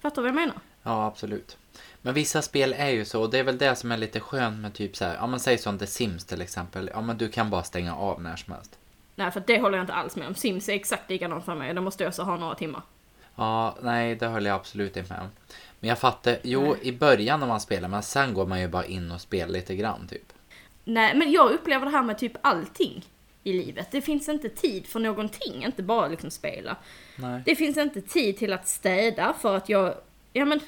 Fattar 0.00 0.22
du 0.22 0.22
vad 0.22 0.28
jag 0.28 0.46
menar? 0.46 0.60
Ja, 0.82 1.06
absolut. 1.06 1.56
Men 2.02 2.14
vissa 2.14 2.42
spel 2.42 2.74
är 2.78 2.90
ju 2.90 3.04
så, 3.04 3.22
och 3.22 3.30
det 3.30 3.38
är 3.38 3.44
väl 3.44 3.58
det 3.58 3.76
som 3.76 3.92
är 3.92 3.96
lite 3.96 4.20
skönt 4.20 4.58
med 4.58 4.74
typ 4.74 4.96
så 4.96 5.04
här, 5.04 5.14
ja 5.14 5.26
men 5.26 5.40
säg 5.40 5.58
som 5.58 5.78
The 5.78 5.86
Sims 5.86 6.24
till 6.24 6.40
exempel. 6.40 6.90
Ja 6.94 7.00
men 7.00 7.18
du 7.18 7.28
kan 7.28 7.50
bara 7.50 7.62
stänga 7.62 7.96
av 7.96 8.22
när 8.22 8.36
som 8.36 8.54
helst. 8.54 8.78
Nej 9.14 9.30
för 9.30 9.42
det 9.46 9.60
håller 9.60 9.78
jag 9.78 9.82
inte 9.82 9.94
alls 9.94 10.16
med 10.16 10.28
om. 10.28 10.34
Sims 10.34 10.68
är 10.68 10.72
exakt 10.72 11.10
likadant 11.10 11.44
för 11.44 11.54
mig, 11.54 11.74
då 11.74 11.82
måste 11.82 12.04
jag 12.04 12.14
så 12.14 12.22
ha 12.22 12.36
några 12.36 12.54
timmar. 12.54 12.82
Ja, 13.34 13.76
nej 13.82 14.16
det 14.16 14.26
höll 14.26 14.44
jag 14.46 14.54
absolut 14.54 14.96
inte 14.96 15.12
med 15.12 15.22
om. 15.22 15.28
Men 15.80 15.88
jag 15.88 15.98
fattar, 15.98 16.38
jo 16.42 16.62
Nej. 16.62 16.78
i 16.82 16.92
början 16.92 17.40
när 17.40 17.46
man 17.46 17.60
spelar, 17.60 17.88
men 17.88 18.02
sen 18.02 18.34
går 18.34 18.46
man 18.46 18.60
ju 18.60 18.68
bara 18.68 18.84
in 18.84 19.12
och 19.12 19.20
spelar 19.20 19.52
lite 19.52 19.76
grann 19.76 20.08
typ. 20.08 20.32
Nej 20.84 21.14
men 21.16 21.32
jag 21.32 21.50
upplever 21.50 21.86
det 21.86 21.92
här 21.92 22.02
med 22.02 22.18
typ 22.18 22.32
allting 22.40 23.04
i 23.46 23.52
livet. 23.52 23.90
Det 23.90 24.00
finns 24.00 24.28
inte 24.28 24.48
tid 24.48 24.86
för 24.86 25.00
någonting, 25.00 25.64
inte 25.64 25.82
bara 25.82 26.08
liksom 26.08 26.30
spela. 26.30 26.76
Nej. 27.16 27.42
Det 27.46 27.56
finns 27.56 27.76
inte 27.76 28.00
tid 28.00 28.38
till 28.38 28.52
att 28.52 28.68
städa 28.68 29.34
för 29.40 29.56
att 29.56 29.68
jag 29.68 29.94
Ja 30.32 30.44
men 30.44 30.60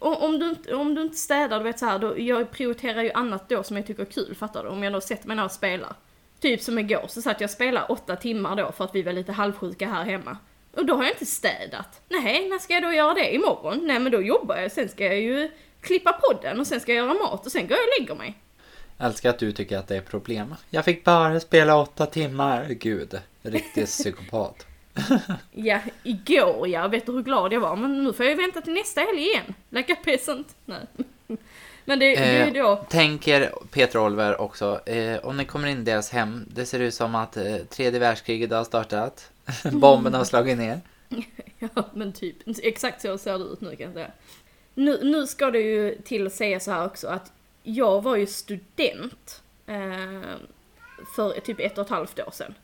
om 0.00 0.38
du, 0.38 0.48
inte, 0.48 0.74
om 0.74 0.94
du 0.94 1.02
inte 1.02 1.16
städar, 1.16 1.58
du 1.58 1.64
vet 1.64 1.78
så 1.78 1.86
här, 1.86 1.98
då, 1.98 2.18
jag 2.18 2.50
prioriterar 2.50 3.02
ju 3.02 3.12
annat 3.12 3.48
då 3.48 3.62
som 3.62 3.76
jag 3.76 3.86
tycker 3.86 4.02
är 4.02 4.06
kul, 4.06 4.34
fattar 4.34 4.64
du? 4.64 4.68
Om 4.68 4.82
jag 4.82 4.92
då 4.92 5.00
sätter 5.00 5.28
mig 5.28 5.36
ner 5.36 5.44
och 5.44 5.50
spelar. 5.50 5.92
Typ 6.40 6.60
som 6.60 6.78
igår, 6.78 7.04
så 7.08 7.22
satt 7.22 7.40
jag 7.40 7.48
och 7.48 7.50
spelade 7.50 7.86
åtta 7.86 8.16
timmar 8.16 8.56
då 8.56 8.72
för 8.72 8.84
att 8.84 8.94
vi 8.94 9.02
var 9.02 9.12
lite 9.12 9.32
halvsjuka 9.32 9.88
här 9.88 10.04
hemma. 10.04 10.36
Och 10.74 10.86
då 10.86 10.94
har 10.94 11.02
jag 11.02 11.12
inte 11.12 11.26
städat. 11.26 12.00
Nej, 12.08 12.48
när 12.48 12.58
ska 12.58 12.72
jag 12.72 12.82
då 12.82 12.92
göra 12.92 13.14
det? 13.14 13.34
Imorgon? 13.34 13.86
Nej 13.86 13.98
men 13.98 14.12
då 14.12 14.22
jobbar 14.22 14.56
jag, 14.56 14.72
sen 14.72 14.88
ska 14.88 15.04
jag 15.04 15.20
ju 15.20 15.50
klippa 15.80 16.12
podden 16.12 16.60
och 16.60 16.66
sen 16.66 16.80
ska 16.80 16.94
jag 16.94 17.06
göra 17.06 17.14
mat 17.14 17.46
och 17.46 17.52
sen 17.52 17.68
går 17.68 17.76
jag 17.76 17.86
och 17.86 18.00
lägger 18.00 18.14
mig. 18.14 18.34
Jag 18.98 19.06
älskar 19.06 19.30
att 19.30 19.38
du 19.38 19.52
tycker 19.52 19.78
att 19.78 19.88
det 19.88 19.96
är 19.96 20.00
problem. 20.00 20.54
Jag 20.70 20.84
fick 20.84 21.04
bara 21.04 21.40
spela 21.40 21.76
åtta 21.76 22.06
timmar. 22.06 22.66
Gud, 22.68 23.20
riktig 23.42 23.86
psykopat. 23.86 24.66
Ja, 25.52 25.80
igår 26.02 26.68
ja, 26.68 26.88
vet 26.88 27.06
du 27.06 27.12
hur 27.12 27.22
glad 27.22 27.52
jag 27.52 27.60
var? 27.60 27.76
Men 27.76 28.04
nu 28.04 28.12
får 28.12 28.26
jag 28.26 28.30
ju 28.30 28.42
vänta 28.42 28.60
till 28.60 28.72
nästa 28.72 29.00
helg 29.00 29.22
igen. 29.22 29.54
Like 29.68 29.92
a 29.92 29.96
peasant. 30.04 30.54
Nej. 30.64 30.86
Men 31.84 31.98
det, 31.98 32.14
det 32.14 32.16
är 32.16 32.46
Eh, 32.46 32.52
då... 32.52 32.76
Tänker 32.76 33.52
Peter 33.70 33.98
Oliver 33.98 34.40
också, 34.40 34.80
eh, 34.88 35.18
om 35.18 35.36
ni 35.36 35.44
kommer 35.44 35.68
in 35.68 35.78
i 35.78 35.82
deras 35.82 36.10
hem, 36.10 36.46
det 36.54 36.66
ser 36.66 36.80
ut 36.80 36.94
som 36.94 37.14
att 37.14 37.36
eh, 37.36 37.56
tredje 37.56 38.00
världskriget 38.00 38.50
har 38.50 38.64
startat. 38.64 39.30
Bomben 39.72 40.14
har 40.14 40.24
slagit 40.24 40.58
ner. 40.58 40.80
Ja, 41.58 41.68
men 41.94 42.12
typ. 42.12 42.36
Exakt 42.62 43.02
så 43.02 43.18
ser 43.18 43.38
det 43.38 43.44
ut 43.44 43.60
nu 43.60 43.76
kan 43.76 43.86
jag 43.86 43.92
säga. 43.92 44.10
Nu, 44.74 45.04
nu 45.04 45.26
ska 45.26 45.50
det 45.50 45.60
ju 45.60 45.94
till 46.04 46.26
att 46.26 46.32
säga 46.32 46.60
så 46.60 46.70
här 46.70 46.86
också 46.86 47.08
att 47.08 47.32
jag 47.62 48.02
var 48.02 48.16
ju 48.16 48.26
student 48.26 49.42
eh, 49.66 50.36
för 51.16 51.40
typ 51.40 51.60
ett 51.60 51.78
och 51.78 51.84
ett 51.84 51.90
halvt 51.90 52.20
år 52.20 52.30
sedan. 52.32 52.54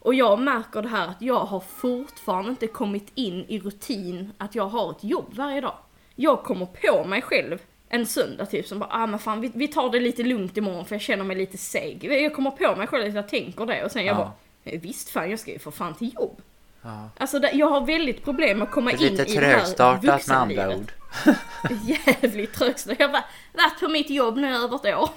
Och 0.00 0.14
jag 0.14 0.38
märker 0.38 0.82
det 0.82 0.88
här 0.88 1.08
att 1.08 1.22
jag 1.22 1.40
har 1.40 1.60
fortfarande 1.60 2.50
inte 2.50 2.66
kommit 2.66 3.12
in 3.14 3.44
i 3.48 3.58
rutin 3.60 4.32
att 4.38 4.54
jag 4.54 4.68
har 4.68 4.90
ett 4.90 5.04
jobb 5.04 5.26
varje 5.34 5.60
dag. 5.60 5.74
Jag 6.14 6.42
kommer 6.42 6.66
på 6.66 7.04
mig 7.04 7.22
själv 7.22 7.58
en 7.88 8.06
söndag 8.06 8.46
typ 8.46 8.66
som 8.66 8.78
bara, 8.78 8.90
ah 8.92 9.06
men 9.06 9.18
fan 9.18 9.40
vi, 9.40 9.50
vi 9.54 9.68
tar 9.68 9.90
det 9.90 10.00
lite 10.00 10.22
lugnt 10.22 10.56
imorgon 10.56 10.84
för 10.84 10.94
jag 10.94 11.02
känner 11.02 11.24
mig 11.24 11.36
lite 11.36 11.58
seg. 11.58 12.04
Jag 12.04 12.34
kommer 12.34 12.50
på 12.50 12.76
mig 12.76 12.86
själv 12.86 13.08
att 13.08 13.14
jag 13.14 13.28
tänker 13.28 13.66
det 13.66 13.84
och 13.84 13.90
sen 13.90 14.04
jag 14.04 14.14
Ja. 14.14 14.18
bara, 14.18 14.32
"Eh, 14.64 14.80
visst 14.80 15.08
fan 15.10 15.30
jag 15.30 15.38
ska 15.38 15.50
ju 15.52 15.58
för 15.58 15.70
fan 15.70 15.94
till 15.94 16.14
jobb. 16.14 16.42
Ja. 16.82 17.08
Alltså 17.18 17.38
jag 17.52 17.66
har 17.66 17.80
väldigt 17.86 18.24
problem 18.24 18.62
att 18.62 18.70
komma 18.70 18.92
in 18.92 18.98
lite 18.98 19.22
i 19.32 19.34
det 19.36 19.46
här 19.46 19.52
trögstartat 19.58 20.02
med 20.02 20.10
andra 20.12 20.16
vuxenlivet. 20.16 20.78
ord. 20.78 20.92
Jävligt 21.82 22.52
trögstartat. 22.52 22.98
Jag 23.00 23.08
har 23.08 23.22
varit 23.52 23.80
på 23.80 23.88
mitt 23.88 24.10
jobb 24.10 24.36
nu 24.36 24.56
över 24.56 24.76
ett 24.76 24.96
år. 24.96 25.10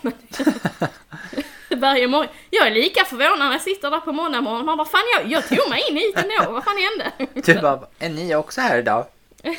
Varje 1.76 2.08
morgon. 2.08 2.28
Jag 2.50 2.68
är 2.68 2.72
lika 2.72 3.06
förvånad 3.06 3.40
när 3.40 3.52
jag 3.52 3.62
sitter 3.62 3.92
där 3.92 4.00
på 4.00 4.12
måndagsmorgonen. 4.12 4.66
Man 4.66 4.78
bara 4.78 4.88
fan 4.88 5.02
jag, 5.18 5.32
jag 5.32 5.48
tog 5.48 5.70
mig 5.70 5.84
in 5.90 5.98
hit 5.98 6.16
ändå. 6.18 6.52
Vad 6.52 6.64
fan 6.64 6.78
hände? 6.78 7.32
Du 7.46 7.62
bara, 7.62 7.88
är 8.00 8.10
ni 8.10 8.36
också 8.36 8.62
här 8.62 8.78
idag? 8.78 9.06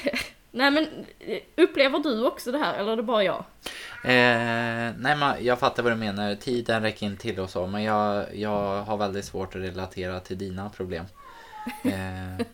Nej 0.54 0.70
men 0.70 0.86
upplever 1.56 1.98
du 1.98 2.26
också 2.26 2.52
det 2.52 2.58
här 2.58 2.74
eller 2.74 2.92
är 2.92 2.96
det 2.96 3.02
bara 3.02 3.24
jag? 3.24 3.44
Eh, 4.04 4.92
nej 4.98 5.16
men 5.16 5.44
jag 5.44 5.58
fattar 5.58 5.82
vad 5.82 5.92
du 5.92 5.96
menar. 5.96 6.34
Tiden 6.34 6.82
räcker 6.82 7.06
inte 7.06 7.22
till 7.22 7.40
och 7.40 7.50
så. 7.50 7.66
Men 7.66 7.82
jag, 7.82 8.36
jag 8.36 8.82
har 8.82 8.96
väldigt 8.96 9.24
svårt 9.24 9.56
att 9.56 9.62
relatera 9.62 10.20
till 10.20 10.38
dina 10.38 10.70
problem. 10.70 11.04
Eh, 11.84 12.46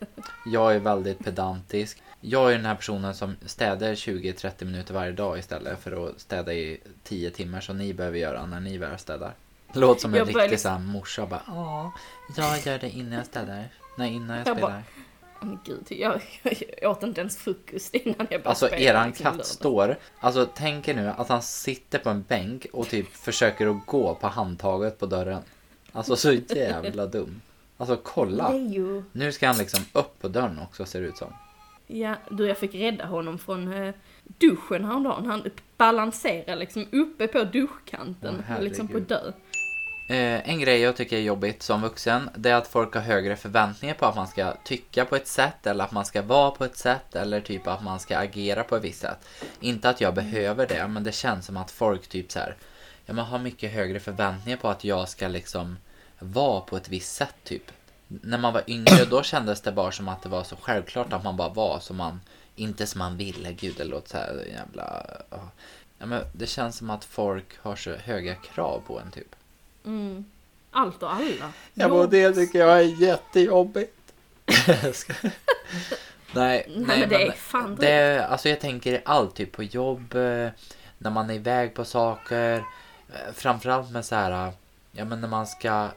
jag 0.46 0.74
är 0.74 0.78
väldigt 0.78 1.18
pedantisk. 1.24 2.02
Jag 2.20 2.50
är 2.52 2.56
den 2.56 2.66
här 2.66 2.74
personen 2.74 3.14
som 3.14 3.36
städar 3.46 3.94
20-30 3.94 4.64
minuter 4.64 4.94
varje 4.94 5.12
dag 5.12 5.38
istället 5.38 5.80
för 5.82 6.08
att 6.08 6.20
städa 6.20 6.52
i 6.52 6.80
10 7.04 7.30
timmar 7.30 7.60
som 7.60 7.78
ni 7.78 7.94
behöver 7.94 8.18
göra 8.18 8.46
när 8.46 8.60
ni 8.60 8.78
väl 8.78 8.98
städar. 8.98 9.34
Låter 9.72 10.00
som 10.00 10.14
en 10.14 10.18
Jag 10.18 10.28
riktig 10.28 10.50
liksom- 10.50 10.86
morsa 10.86 11.26
bara 11.26 11.42
Ja, 11.46 11.92
jag 12.36 12.66
gör 12.66 12.78
det 12.78 12.90
innan 12.90 13.12
jag 13.12 13.26
städar. 13.26 13.64
Nej, 13.98 14.12
innan 14.14 14.38
jag 14.38 14.46
Jag 14.46 14.56
bara, 14.56 14.66
spelar. 14.66 14.82
Men 15.40 15.58
gud, 15.64 15.84
jag, 15.88 16.22
jag, 16.42 16.62
jag 16.82 16.90
åt 16.90 17.02
inte 17.02 17.20
ens 17.20 17.36
frukost 17.36 17.94
innan 17.94 18.14
jag 18.18 18.26
började 18.28 18.48
Alltså 18.48 18.68
eran 18.70 19.06
liksom, 19.08 19.24
katt 19.24 19.32
lördag. 19.32 19.46
står, 19.46 19.98
alltså 20.20 20.48
tänk 20.54 20.88
er 20.88 20.94
nu 20.94 21.08
att 21.16 21.28
han 21.28 21.42
sitter 21.42 21.98
på 21.98 22.10
en 22.10 22.22
bänk 22.22 22.66
och 22.72 22.88
typ 22.88 23.12
försöker 23.16 23.66
att 23.66 23.86
gå 23.86 24.14
på 24.14 24.26
handtaget 24.28 24.98
på 24.98 25.06
dörren. 25.06 25.42
Alltså 25.92 26.16
så 26.16 26.32
jävla 26.32 27.06
dum. 27.06 27.40
Alltså 27.78 27.96
kolla. 28.02 28.52
Leo. 28.52 29.04
Nu 29.12 29.32
ska 29.32 29.46
han 29.46 29.56
liksom 29.56 29.84
upp 29.92 30.20
på 30.20 30.28
dörren 30.28 30.58
också 30.58 30.84
ser 30.84 31.00
det 31.00 31.06
ut 31.06 31.16
som. 31.16 31.32
Ja, 31.86 32.14
du 32.30 32.46
jag 32.46 32.58
fick 32.58 32.74
rädda 32.74 33.06
honom 33.06 33.38
från 33.38 33.72
eh, 33.72 33.94
duschen 34.24 34.84
häromdagen. 34.84 35.26
Han 35.26 35.44
balanserar 35.76 36.56
liksom 36.56 36.86
uppe 36.92 37.26
på 37.26 37.44
duschkanten, 37.44 38.44
Åh, 38.50 38.62
liksom 38.62 38.88
på 38.88 38.92
herregud. 38.92 39.08
dö. 39.08 39.32
Eh, 40.10 40.48
en 40.50 40.60
grej 40.60 40.80
jag 40.80 40.96
tycker 40.96 41.16
är 41.16 41.20
jobbigt 41.20 41.62
som 41.62 41.82
vuxen, 41.82 42.30
det 42.36 42.50
är 42.50 42.54
att 42.54 42.68
folk 42.68 42.94
har 42.94 43.00
högre 43.02 43.36
förväntningar 43.36 43.94
på 43.94 44.06
att 44.06 44.16
man 44.16 44.26
ska 44.28 44.52
tycka 44.64 45.04
på 45.04 45.16
ett 45.16 45.26
sätt 45.26 45.66
eller 45.66 45.84
att 45.84 45.92
man 45.92 46.04
ska 46.04 46.22
vara 46.22 46.50
på 46.50 46.64
ett 46.64 46.76
sätt 46.76 47.16
eller 47.16 47.40
typ 47.40 47.66
att 47.66 47.84
man 47.84 48.00
ska 48.00 48.18
agera 48.18 48.64
på 48.64 48.76
ett 48.76 48.84
visst 48.84 49.00
sätt. 49.00 49.28
Inte 49.60 49.88
att 49.88 50.00
jag 50.00 50.14
behöver 50.14 50.66
det, 50.66 50.88
men 50.88 51.04
det 51.04 51.12
känns 51.12 51.46
som 51.46 51.56
att 51.56 51.70
folk 51.70 52.08
typ 52.08 52.32
så 52.32 52.38
här, 52.38 52.56
ja 53.06 53.14
man 53.14 53.24
har 53.24 53.38
mycket 53.38 53.72
högre 53.72 54.00
förväntningar 54.00 54.58
på 54.58 54.68
att 54.68 54.84
jag 54.84 55.08
ska 55.08 55.28
liksom 55.28 55.76
vara 56.18 56.60
på 56.60 56.76
ett 56.76 56.88
visst 56.88 57.14
sätt 57.14 57.34
typ. 57.44 57.72
När 58.08 58.38
man 58.38 58.52
var 58.52 58.62
yngre 58.66 59.04
då 59.04 59.22
kändes 59.22 59.60
det 59.60 59.72
bara 59.72 59.92
som 59.92 60.08
att 60.08 60.22
det 60.22 60.28
var 60.28 60.44
så 60.44 60.56
självklart 60.56 61.12
att 61.12 61.24
man 61.24 61.36
bara 61.36 61.48
var 61.48 61.78
som 61.80 61.96
man, 61.96 62.20
inte 62.56 62.86
som 62.86 62.98
man 62.98 63.16
ville, 63.16 63.52
gud 63.52 63.74
det 63.76 63.84
låter 63.84 64.08
så 64.10 64.16
här 64.16 64.44
jävla... 64.52 65.06
ja. 65.30 65.48
Ja, 66.00 66.06
men 66.06 66.22
det 66.32 66.46
känns 66.46 66.76
som 66.76 66.90
att 66.90 67.04
folk 67.04 67.58
har 67.62 67.76
så 67.76 67.92
höga 67.92 68.34
krav 68.34 68.82
på 68.86 69.00
en 69.00 69.10
typ. 69.10 69.36
Mm. 69.84 70.24
Allt 70.70 71.02
och 71.02 71.14
alla. 71.14 71.52
Ja, 71.74 71.86
och 71.86 72.08
det 72.10 72.32
tycker 72.32 72.58
jag 72.58 72.78
är 72.78 73.02
jättejobbigt. 73.02 73.94
nej, 76.34 76.66
nej, 76.76 77.00
men 77.00 77.08
det 77.08 77.26
är 77.26 77.32
fan 77.32 77.76
det 77.80 77.90
är, 77.90 78.26
Alltså 78.26 78.48
jag 78.48 78.60
tänker 78.60 79.02
allt, 79.04 79.34
typ 79.34 79.52
på 79.52 79.62
jobb, 79.62 80.14
eh, 80.14 80.48
när 80.98 81.10
man 81.10 81.30
är 81.30 81.34
iväg 81.34 81.74
på 81.74 81.84
saker. 81.84 82.56
eh, 83.08 83.32
Framförallt 83.34 83.90
med 83.90 84.04
så 84.04 84.14
här, 84.14 84.52
ja 84.92 85.04
men 85.04 85.20
när 85.20 85.28
man 85.28 85.46
ska 85.46 85.88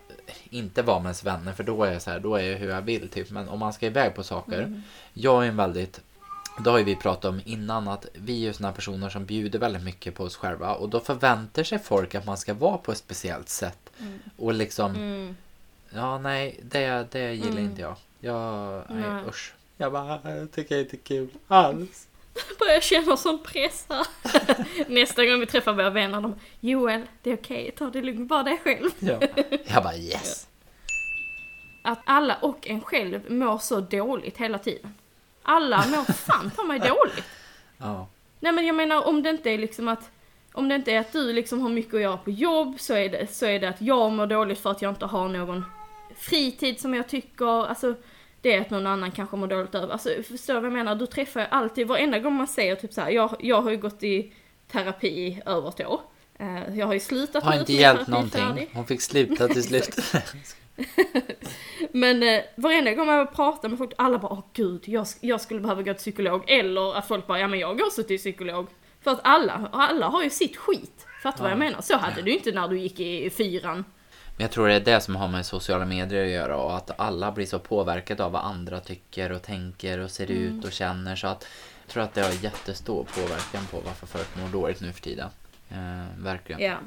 inte 0.49 0.81
vara 0.81 0.99
med 0.99 1.05
ens 1.05 1.23
vänner 1.23 1.53
för 1.53 1.63
då 1.63 1.83
är 1.83 1.91
jag 1.93 2.01
så 2.01 2.11
här, 2.11 2.19
då 2.19 2.35
är 2.35 2.43
jag 2.43 2.57
hur 2.57 2.69
jag 2.69 2.81
vill 2.81 3.09
typ. 3.09 3.31
Men 3.31 3.49
om 3.49 3.59
man 3.59 3.73
ska 3.73 3.85
iväg 3.85 4.15
på 4.15 4.23
saker. 4.23 4.81
Jag 5.13 5.43
är 5.43 5.49
en 5.49 5.57
väldigt, 5.57 6.01
det 6.63 6.69
har 6.69 6.77
ju 6.77 6.83
vi 6.83 6.95
pratat 6.95 7.25
om 7.25 7.41
innan 7.45 7.87
att 7.87 8.05
vi 8.13 8.33
är 8.33 8.47
ju 8.47 8.53
såna 8.53 8.71
personer 8.71 9.09
som 9.09 9.25
bjuder 9.25 9.59
väldigt 9.59 9.83
mycket 9.83 10.15
på 10.15 10.23
oss 10.23 10.35
själva 10.35 10.73
och 10.73 10.89
då 10.89 10.99
förväntar 10.99 11.63
sig 11.63 11.79
folk 11.79 12.15
att 12.15 12.25
man 12.25 12.37
ska 12.37 12.53
vara 12.53 12.77
på 12.77 12.91
ett 12.91 12.97
speciellt 12.97 13.49
sätt. 13.49 13.77
Och 14.37 14.53
liksom 14.53 14.95
Mm. 14.95 15.35
Ja, 15.93 16.17
nej, 16.17 16.59
det, 16.63 17.07
det 17.11 17.33
gillar 17.33 17.51
Mm. 17.51 17.63
inte 17.63 17.81
jag. 17.81 17.95
Jag, 18.19 18.83
nej, 18.89 19.23
usch. 19.29 19.53
Jag 19.77 19.91
bara, 19.91 20.19
jag 20.35 20.51
tycker 20.51 20.79
inte 20.79 20.91
det 20.91 20.97
är 20.97 21.03
kul 21.03 21.27
alls. 21.47 22.07
börjar 22.59 22.79
känna 22.81 23.17
sån 23.17 23.39
press 23.43 23.85
här. 23.89 24.07
Nästa 24.87 25.25
gång 25.25 25.39
vi 25.39 25.45
träffar 25.45 25.73
våra 25.73 25.89
vänner, 25.89 26.21
de 26.21 26.35
Joel, 26.59 27.01
det 27.21 27.31
är 27.31 27.35
okej, 27.35 27.71
ta 27.77 27.89
det 27.89 28.01
lugnt, 28.01 28.29
bara 28.29 28.43
dig 28.43 28.59
själv. 28.63 28.89
Ja. 28.99 29.19
Jag 29.65 29.83
bara, 29.83 29.95
yes. 29.95 30.47
Att 31.83 31.99
alla 32.05 32.35
och 32.35 32.67
en 32.67 32.81
själv 32.81 33.31
mår 33.31 33.57
så 33.57 33.79
dåligt 33.79 34.37
hela 34.37 34.57
tiden. 34.59 34.95
Alla 35.43 35.77
mår 35.87 36.13
fan 36.13 36.51
ta 36.55 36.63
mig 36.63 36.79
dåligt. 36.79 37.25
Ja. 37.77 38.07
Nej 38.39 38.51
men 38.51 38.65
jag 38.65 38.75
menar 38.75 39.07
om 39.07 39.23
det 39.23 39.29
inte 39.29 39.49
är 39.49 39.57
liksom 39.57 39.87
att 39.87 40.09
om 40.53 40.69
det 40.69 40.75
inte 40.75 40.91
är 40.91 40.99
att 40.99 41.13
du 41.13 41.33
liksom 41.33 41.61
har 41.61 41.69
mycket 41.69 41.93
att 41.93 42.01
göra 42.01 42.17
på 42.17 42.31
jobb 42.31 42.79
så 42.79 42.93
är 42.93 43.09
det, 43.09 43.33
så 43.33 43.45
är 43.45 43.59
det 43.59 43.69
att 43.69 43.81
jag 43.81 44.11
mår 44.11 44.27
dåligt 44.27 44.59
för 44.59 44.71
att 44.71 44.81
jag 44.81 44.91
inte 44.91 45.05
har 45.05 45.29
någon 45.29 45.65
fritid 46.17 46.79
som 46.79 46.93
jag 46.93 47.09
tycker, 47.09 47.67
alltså 47.67 47.95
det 48.41 48.53
är 48.55 48.61
att 48.61 48.69
någon 48.69 48.87
annan 48.87 49.11
kanske 49.11 49.35
mår 49.35 49.47
dåligt 49.47 49.75
över. 49.75 49.93
Alltså 49.93 50.09
förstår 50.29 50.53
du 50.53 50.59
vad 50.59 50.65
jag 50.67 50.73
menar? 50.73 50.95
Du 50.95 51.05
träffar 51.07 51.39
ju 51.39 51.45
alltid, 51.49 51.87
varenda 51.87 52.19
gång 52.19 52.33
man 52.33 52.47
säger 52.47 52.75
typ 52.75 52.93
så 52.93 53.01
här, 53.01 53.09
jag, 53.09 53.35
jag 53.39 53.61
har 53.61 53.71
ju 53.71 53.77
gått 53.77 54.03
i 54.03 54.33
terapi 54.71 55.07
i 55.07 55.41
över 55.45 55.69
ett 55.69 55.85
år. 55.87 56.01
Eh, 56.39 56.77
Jag 56.77 56.85
har 56.87 56.93
ju 56.93 56.99
slutat 56.99 57.43
Har 57.43 57.59
inte 57.59 57.73
hjälpt 57.73 58.07
någonting. 58.07 58.41
färdig. 58.41 58.69
Hon 58.73 58.85
fick 58.85 59.01
sluta 59.01 59.47
till 59.47 59.63
slut. 59.63 59.95
Men 61.91 62.23
eh, 62.23 62.41
varenda 62.55 62.93
gång 62.93 63.07
man 63.07 63.27
pratar 63.27 63.69
med 63.69 63.77
folk, 63.77 63.93
alla 63.97 64.17
bara 64.17 64.31
åh 64.31 64.43
gud, 64.53 64.83
jag, 64.85 65.07
jag 65.21 65.41
skulle 65.41 65.59
behöva 65.59 65.81
gå 65.81 65.93
till 65.93 65.99
psykolog. 65.99 66.43
Eller 66.47 66.97
att 66.97 67.07
folk 67.07 67.27
bara, 67.27 67.39
ja 67.39 67.47
men 67.47 67.59
jag 67.59 67.77
går 67.77 67.89
så 67.89 68.03
till 68.03 68.17
psykolog. 68.17 68.67
För 69.03 69.11
att 69.11 69.19
alla, 69.23 69.69
alla 69.71 70.07
har 70.07 70.23
ju 70.23 70.29
sitt 70.29 70.57
skit. 70.57 71.05
Fattar 71.23 71.37
du 71.37 71.43
vad 71.43 71.51
jag 71.51 71.59
menar? 71.59 71.81
Så 71.81 71.97
hade 71.97 72.21
du 72.21 72.31
inte 72.31 72.51
när 72.51 72.67
du 72.67 72.79
gick 72.79 72.99
i 72.99 73.29
fyran. 73.29 73.85
Men 74.37 74.43
jag 74.43 74.51
tror 74.51 74.67
det 74.67 74.73
är 74.73 74.79
det 74.79 75.01
som 75.01 75.15
har 75.15 75.27
med 75.27 75.45
sociala 75.45 75.85
medier 75.85 76.23
att 76.23 76.29
göra 76.29 76.57
och 76.57 76.77
att 76.77 76.99
alla 76.99 77.31
blir 77.31 77.45
så 77.45 77.59
påverkade 77.59 78.23
av 78.23 78.31
vad 78.31 78.45
andra 78.45 78.79
tycker 78.79 79.31
och 79.31 79.41
tänker 79.41 79.99
och 79.99 80.11
ser 80.11 80.31
Mm. 80.31 80.43
ut 80.59 80.65
och 80.65 80.71
känner 80.71 81.15
så 81.15 81.27
att 81.27 81.47
jag 81.85 81.93
tror 81.93 82.03
att 82.03 82.13
det 82.13 82.21
har 82.21 82.43
jättestor 82.43 83.03
påverkan 83.15 83.65
på 83.71 83.79
varför 83.85 84.07
folk 84.07 84.27
mår 84.41 84.47
dåligt 84.61 84.81
nu 84.81 84.93
för 84.93 85.01
tiden. 85.01 85.29
Eh, 85.69 86.23
verkligen. 86.23 86.61
Ja. 86.61 86.77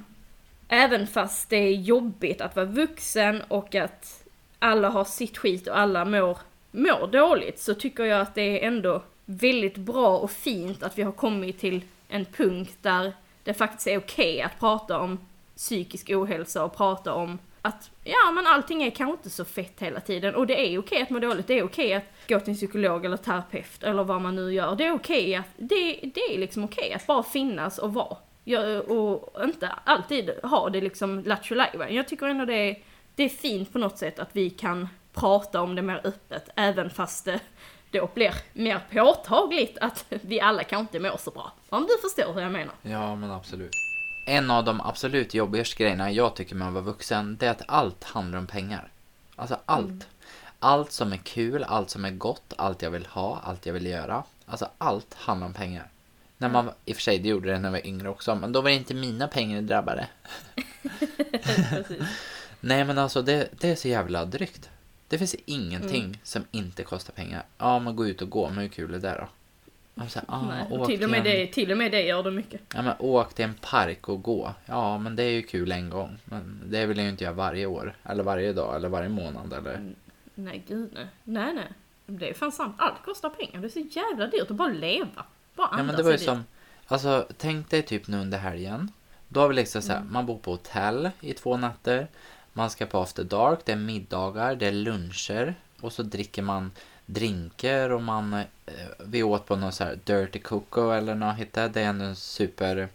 Även 0.68 1.06
fast 1.06 1.50
det 1.50 1.56
är 1.56 1.72
jobbigt 1.74 2.40
att 2.40 2.56
vara 2.56 2.66
vuxen 2.66 3.42
och 3.48 3.74
att 3.74 4.24
alla 4.58 4.88
har 4.88 5.04
sitt 5.04 5.38
skit 5.38 5.66
och 5.66 5.78
alla 5.78 6.04
mår, 6.04 6.38
mår 6.70 7.06
dåligt 7.12 7.60
så 7.60 7.74
tycker 7.74 8.04
jag 8.04 8.20
att 8.20 8.34
det 8.34 8.42
är 8.62 8.66
ändå 8.68 9.02
väldigt 9.24 9.76
bra 9.76 10.18
och 10.18 10.30
fint 10.30 10.82
att 10.82 10.98
vi 10.98 11.02
har 11.02 11.12
kommit 11.12 11.58
till 11.60 11.82
en 12.08 12.24
punkt 12.24 12.76
där 12.82 13.12
det 13.44 13.54
faktiskt 13.54 13.86
är 13.86 13.98
okej 13.98 14.42
att 14.42 14.58
prata 14.60 14.98
om 14.98 15.18
psykisk 15.56 16.10
ohälsa 16.10 16.64
och 16.64 16.76
prata 16.76 17.14
om 17.14 17.38
att 17.62 17.90
ja 18.04 18.30
men 18.34 18.46
allting 18.46 18.82
är 18.82 18.90
kanske 18.90 19.12
inte 19.12 19.30
så 19.30 19.44
fett 19.44 19.82
hela 19.82 20.00
tiden 20.00 20.34
och 20.34 20.46
det 20.46 20.74
är 20.74 20.78
okej 20.78 21.02
att 21.02 21.10
må 21.10 21.18
dåligt, 21.18 21.46
det 21.46 21.58
är 21.58 21.64
okej 21.64 21.94
att 21.94 22.04
gå 22.28 22.40
till 22.40 22.50
en 22.50 22.56
psykolog 22.56 23.04
eller 23.04 23.16
terapeut 23.16 23.82
eller 23.82 24.04
vad 24.04 24.20
man 24.20 24.36
nu 24.36 24.52
gör. 24.52 24.76
Det 24.76 24.86
är 24.86 24.92
okej 24.92 25.34
att, 25.34 25.48
det, 25.56 26.00
det 26.14 26.20
är 26.20 26.38
liksom 26.38 26.64
okej 26.64 26.92
att 26.92 27.06
bara 27.06 27.22
finnas 27.22 27.78
och 27.78 27.94
vara. 27.94 28.16
Jag, 28.44 28.90
och 28.90 29.44
inte 29.44 29.68
alltid 29.84 30.30
ha 30.42 30.70
det 30.70 30.80
liksom 30.80 31.22
lattjo. 31.24 31.56
Jag 31.88 32.08
tycker 32.08 32.26
ändå 32.26 32.44
det 32.44 32.70
är, 32.70 32.82
det 33.14 33.22
är 33.22 33.28
fint 33.28 33.72
på 33.72 33.78
något 33.78 33.98
sätt 33.98 34.18
att 34.18 34.30
vi 34.32 34.50
kan 34.50 34.88
prata 35.14 35.60
om 35.60 35.74
det 35.74 35.82
mer 35.82 36.00
öppet 36.04 36.48
även 36.56 36.90
fast 36.90 37.24
det 37.24 37.40
då 37.90 38.08
blir 38.14 38.34
mer 38.52 38.80
påtagligt 38.92 39.78
att 39.80 40.06
vi 40.08 40.40
alla 40.40 40.64
kanske 40.64 40.96
inte 40.96 41.10
mår 41.10 41.16
så 41.18 41.30
bra. 41.30 41.52
Om 41.68 41.82
du 41.82 42.08
förstår 42.08 42.32
hur 42.32 42.40
jag 42.40 42.52
menar. 42.52 42.74
Ja, 42.82 43.14
men 43.14 43.30
absolut. 43.30 43.93
En 44.24 44.50
av 44.50 44.64
de 44.64 44.80
absolut 44.80 45.34
jobbigaste 45.34 45.82
grejerna 45.82 46.10
jag 46.10 46.36
tycker 46.36 46.56
att 46.56 46.72
vara 46.72 46.84
vuxen, 46.84 47.36
det 47.40 47.46
är 47.46 47.50
att 47.50 47.62
allt 47.66 48.04
handlar 48.04 48.38
om 48.38 48.46
pengar. 48.46 48.88
Alltså 49.36 49.58
allt. 49.66 49.86
Mm. 49.86 50.00
Allt 50.58 50.92
som 50.92 51.12
är 51.12 51.16
kul, 51.16 51.64
allt 51.64 51.90
som 51.90 52.04
är 52.04 52.10
gott, 52.10 52.52
allt 52.56 52.82
jag 52.82 52.90
vill 52.90 53.06
ha, 53.06 53.40
allt 53.44 53.66
jag 53.66 53.72
vill 53.72 53.86
göra. 53.86 54.24
Alltså 54.46 54.68
allt 54.78 55.14
handlar 55.14 55.46
om 55.46 55.52
pengar. 55.54 55.88
När 56.38 56.48
man, 56.48 56.70
i 56.84 56.92
och 56.92 56.96
för 56.96 57.02
sig 57.02 57.18
det 57.18 57.28
gjorde 57.28 57.50
det 57.52 57.58
när 57.58 57.68
jag 57.68 57.72
var 57.72 57.86
yngre 57.86 58.08
också, 58.08 58.34
men 58.34 58.52
då 58.52 58.60
var 58.60 58.70
det 58.70 58.76
inte 58.76 58.94
mina 58.94 59.28
pengar 59.28 59.62
drabbade. 59.62 60.08
Nej 62.60 62.84
men 62.84 62.98
alltså 62.98 63.22
det, 63.22 63.48
det 63.60 63.70
är 63.70 63.76
så 63.76 63.88
jävla 63.88 64.24
drygt. 64.24 64.70
Det 65.08 65.18
finns 65.18 65.34
ingenting 65.46 66.04
Mm. 66.04 66.16
som 66.22 66.44
inte 66.50 66.82
kostar 66.82 67.12
pengar. 67.12 67.44
Ja 67.58 67.78
men 67.78 67.96
gå 67.96 68.06
ut 68.06 68.22
och 68.22 68.30
gå, 68.30 68.48
men 68.48 68.58
hur 68.58 68.68
kul 68.68 68.94
är 68.94 68.98
det 68.98 69.10
då? 69.20 69.28
Ja, 69.94 70.08
så 70.08 70.18
här, 70.18 70.26
ah, 70.28 70.42
Nej, 70.48 70.86
till, 70.86 71.04
och 71.04 71.10
med 71.10 71.18
en- 71.18 71.24
det, 71.24 71.46
till 71.46 71.72
och 71.72 71.78
med 71.78 71.92
det 71.92 72.02
gör 72.02 72.22
det 72.22 72.30
mycket. 72.30 72.60
Ja 72.74 72.82
men 72.82 72.94
åk 72.98 73.34
till 73.34 73.44
en 73.44 73.54
park 73.54 74.08
och 74.08 74.22
gå. 74.22 74.54
Ja 74.66 74.98
men 74.98 75.16
det 75.16 75.22
är 75.22 75.30
ju 75.30 75.42
kul 75.42 75.72
en 75.72 75.90
gång. 75.90 76.18
Men 76.24 76.62
det 76.66 76.86
vill 76.86 76.96
jag 76.96 77.04
ju 77.04 77.10
inte 77.10 77.24
göra 77.24 77.34
varje 77.34 77.66
år. 77.66 77.94
Eller 78.04 78.24
varje 78.24 78.52
dag 78.52 78.76
eller 78.76 78.88
varje 78.88 79.08
månad 79.08 79.52
eller. 79.52 79.94
Nej 80.34 80.62
gud 80.68 80.90
nej. 80.94 81.06
Nej 81.24 81.54
nej. 81.54 81.68
Det 82.06 82.30
är 82.30 82.34
fan 82.34 82.52
sant. 82.52 82.74
Allt 82.78 83.02
kostar 83.04 83.30
pengar. 83.30 83.60
Det 83.60 83.66
är 83.66 83.68
så 83.68 83.98
jävla 84.00 84.26
dyrt 84.26 84.50
att 84.50 84.56
bara 84.56 84.68
leva. 84.72 85.24
Bara 85.54 85.68
Ja 85.70 85.76
men 85.76 85.80
andas 85.80 85.96
det 85.96 86.02
var 86.02 86.12
ju 86.12 86.18
som. 86.18 86.44
Alltså 86.86 87.26
tänk 87.38 87.70
dig 87.70 87.82
typ 87.82 88.08
nu 88.08 88.16
under 88.20 88.38
helgen. 88.38 88.90
Då 89.28 89.40
har 89.40 89.48
vi 89.48 89.54
liksom 89.54 89.82
så 89.82 89.92
här, 89.92 90.00
Mm. 90.00 90.12
man 90.12 90.26
bor 90.26 90.38
på 90.38 90.50
hotell 90.50 91.10
i 91.20 91.32
två 91.32 91.56
nätter. 91.56 92.06
Man 92.52 92.70
ska 92.70 92.86
på 92.86 92.98
after 93.00 93.24
dark, 93.24 93.58
det 93.64 93.72
är 93.72 93.76
middagar, 93.76 94.54
det 94.54 94.66
är 94.66 94.72
luncher. 94.72 95.54
Och 95.80 95.92
så 95.92 96.02
dricker 96.02 96.42
man 96.42 96.70
drinker 97.06 97.90
och 97.92 98.02
man, 98.02 98.32
eh, 98.34 98.44
vi 99.06 99.22
åt 99.22 99.46
på 99.46 99.56
någon 99.56 99.72
så 99.72 99.84
här 99.84 99.98
Dirty 100.04 100.38
Coco 100.38 100.90
eller 100.90 101.14
något 101.14 101.36
hittade. 101.36 101.68
Det 101.68 101.80
är 101.80 101.88
en 101.88 102.16
super 102.16 102.88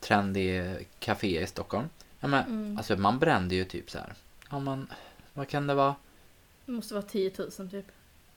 trendig 0.00 0.62
café 0.98 1.42
i 1.42 1.46
Stockholm. 1.46 1.88
Ja 2.20 2.28
men 2.28 2.44
Mm. 2.44 2.76
alltså 2.78 2.96
man 2.96 3.18
brände 3.18 3.54
ju 3.54 3.64
typ 3.64 3.90
så 3.90 3.98
här. 3.98 4.14
Ja 4.50 4.58
men 4.58 4.88
vad 5.34 5.48
kan 5.48 5.66
det 5.66 5.74
vara? 5.74 5.94
Det 6.66 6.72
måste 6.72 6.94
vara 6.94 7.04
10 7.04 7.32
000 7.58 7.70
typ. 7.70 7.86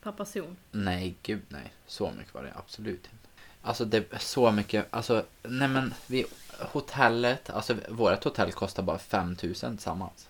Per 0.03 0.11
person. 0.11 0.57
Nej, 0.71 1.15
gud 1.23 1.41
nej. 1.49 1.73
Så 1.87 2.11
mycket 2.17 2.33
var 2.33 2.43
det 2.43 2.53
absolut 2.55 3.05
inte. 3.05 3.27
Alltså 3.61 3.85
det 3.85 4.13
är 4.13 4.17
så 4.19 4.51
mycket, 4.51 4.87
alltså 4.89 5.25
nej 5.43 5.67
men 5.67 5.93
vi, 6.07 6.25
hotellet, 6.59 7.49
alltså 7.49 7.75
vårt 7.89 8.23
hotell 8.23 8.51
kostar 8.51 8.83
bara 8.83 8.97
5000 8.97 9.77
tillsammans. 9.77 10.27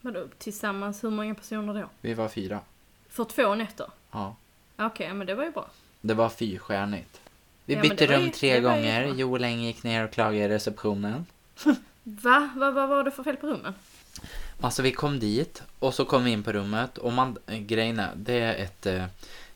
Vadå 0.00 0.26
tillsammans, 0.38 1.04
hur 1.04 1.10
många 1.10 1.34
personer 1.34 1.74
då? 1.74 1.88
Vi 2.00 2.14
var 2.14 2.28
fyra. 2.28 2.60
För 3.08 3.24
två 3.24 3.54
nätter? 3.54 3.86
Ja. 4.12 4.36
Okej, 4.76 5.14
men 5.14 5.26
det 5.26 5.34
var 5.34 5.44
ju 5.44 5.50
bra. 5.50 5.66
Det 6.00 6.14
var 6.14 6.28
fyrstjärnigt. 6.28 7.20
Vi 7.64 7.74
Ja, 7.74 7.80
bytte 7.80 8.06
var 8.06 8.14
ju- 8.14 8.20
rum 8.24 8.30
tre 8.30 8.60
gånger. 8.60 9.06
Joel 9.06 9.44
Eng 9.44 9.60
gick 9.60 9.82
ner 9.82 10.04
och 10.04 10.10
klagade 10.10 10.44
i 10.44 10.48
receptionen. 10.48 11.26
Va? 12.02 12.50
Vad 12.56 12.74
vad 12.74 12.88
var 12.88 13.04
det 13.04 13.10
för 13.10 13.22
fel 13.22 13.36
på 13.36 13.46
rummen? 13.46 13.74
Alltså 14.60 14.82
vi 14.82 14.92
kom 14.92 15.18
dit 15.20 15.62
och 15.78 15.94
så 15.94 16.04
kom 16.04 16.24
vi 16.24 16.30
in 16.30 16.42
på 16.42 16.52
rummet 16.52 16.98
och 16.98 17.12
man, 17.12 17.38
grejen 17.46 17.98
är, 17.98 18.10
det 18.16 18.40
är 18.40 18.54
ett 18.54 18.86
eh, 18.86 19.04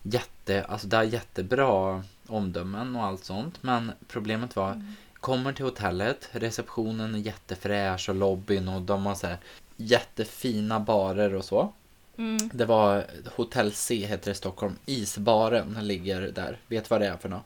jätte, 0.02 0.64
alltså 0.64 0.86
det 0.86 0.96
är 0.96 1.02
jättebra 1.02 2.02
omdömen 2.26 2.96
och 2.96 3.04
allt 3.04 3.24
sånt. 3.24 3.62
Men 3.62 3.92
problemet 4.08 4.56
var, 4.56 4.82
kommer 5.14 5.52
till 5.52 5.64
hotellet, 5.64 6.28
receptionen 6.32 7.14
är 7.14 7.18
jättefräsch 7.18 8.08
och 8.08 8.14
lobbyn 8.14 8.68
och 8.68 8.82
de 8.82 9.06
har 9.06 9.14
så 9.14 9.26
här 9.26 9.38
jättefina 9.76 10.80
barer 10.80 11.34
och 11.34 11.44
så. 11.44 11.72
Mm. 12.18 12.50
Det 12.52 12.64
var 12.64 13.04
Hotell 13.36 13.72
C 13.72 13.94
heter 14.06 14.24
det 14.24 14.30
i 14.30 14.34
Stockholm. 14.34 14.76
Isbaren 14.86 15.76
ligger 15.80 16.20
där. 16.20 16.58
Vet 16.68 16.90
vad 16.90 17.00
det 17.00 17.06
är 17.06 17.16
för 17.16 17.28
något? 17.28 17.42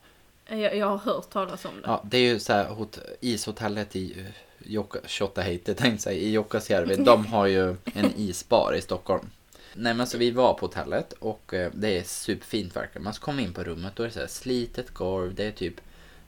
Jag, 0.48 0.76
jag 0.76 0.86
har 0.86 0.98
hört 0.98 1.30
talas 1.30 1.64
om 1.64 1.70
det. 1.74 1.88
Ja, 1.88 2.02
det 2.04 2.16
är 2.18 2.22
ju 2.32 2.38
så 2.38 2.52
här 2.52 2.68
hot- 2.68 2.98
ishotellet 3.20 3.96
i 3.96 4.24
Jokka, 4.58 4.98
Tjottaheite 5.06 5.74
tänkte 5.74 6.02
säga, 6.02 6.20
i 6.20 6.28
Jukkasjärvi. 6.28 6.96
De 7.04 7.26
har 7.26 7.46
ju 7.46 7.76
en 7.94 8.12
isbar 8.16 8.74
i 8.78 8.80
Stockholm. 8.80 9.30
Nej 9.74 9.94
men 9.94 10.06
så 10.06 10.18
vi 10.18 10.30
var 10.30 10.54
på 10.54 10.66
hotellet 10.66 11.12
och 11.12 11.54
eh, 11.54 11.70
det 11.74 11.98
är 11.98 12.02
superfint 12.02 12.76
verkligen. 12.76 13.04
Man 13.04 13.14
så 13.14 13.20
kom 13.20 13.38
in 13.40 13.52
på 13.52 13.64
rummet 13.64 13.98
och 13.98 14.04
det 14.04 14.08
är 14.10 14.12
så 14.12 14.20
här 14.20 14.26
slitet 14.26 14.90
golv, 14.90 15.34
det 15.34 15.44
är 15.44 15.50
typ 15.52 15.74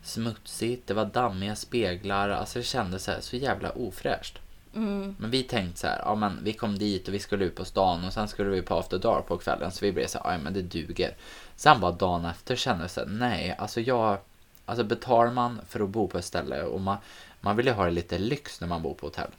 smutsigt, 0.03 0.87
det 0.87 0.95
var 0.95 1.05
dammiga 1.05 1.57
speglar, 1.57 2.29
alltså 2.29 2.59
det 2.59 2.65
kändes 2.65 3.05
så 3.05 3.11
här 3.11 3.21
så 3.21 3.37
jävla 3.37 3.71
ofräscht. 3.71 4.39
Mm. 4.75 5.17
Men 5.19 5.31
vi 5.31 5.43
tänkte 5.43 5.81
så 5.81 5.87
här, 5.87 5.99
ja 6.05 6.15
men 6.15 6.39
vi 6.45 6.53
kom 6.53 6.79
dit 6.79 7.09
och 7.09 7.15
vi 7.15 7.19
skulle 7.19 7.45
ut 7.45 7.55
på 7.55 7.65
stan 7.65 8.05
och 8.05 8.13
sen 8.13 8.29
skulle 8.29 8.51
vi 8.51 8.63
på 8.63 8.79
after 8.79 8.99
dark 8.99 9.27
på 9.27 9.39
kvällen 9.39 9.73
så 9.73 9.85
vi 9.85 9.93
blev 9.93 10.07
så 10.07 10.19
här, 10.19 10.33
ja 10.33 10.39
men 10.39 10.53
det 10.53 10.63
duger. 10.63 11.17
Sen 11.57 11.81
bara 11.81 11.93
dagen 11.93 12.25
efter 12.25 12.57
kände 12.57 12.85
jag 12.85 12.91
så 12.91 13.01
här, 13.01 13.07
nej 13.07 13.57
alltså 13.59 13.81
jag, 13.81 14.19
alltså 14.65 14.85
betalar 14.85 15.33
man 15.33 15.61
för 15.69 15.81
att 15.81 15.89
bo 15.89 16.09
på 16.09 16.19
ett 16.19 16.25
ställe 16.25 16.63
och 16.63 16.81
man, 16.81 16.97
man 17.41 17.57
vill 17.57 17.67
ju 17.67 17.73
ha 17.73 17.85
det 17.85 17.91
lite 17.91 18.19
lyx 18.19 18.61
när 18.61 18.69
man 18.69 18.83
bor 18.83 18.95
på 18.95 19.07
hotell. 19.07 19.31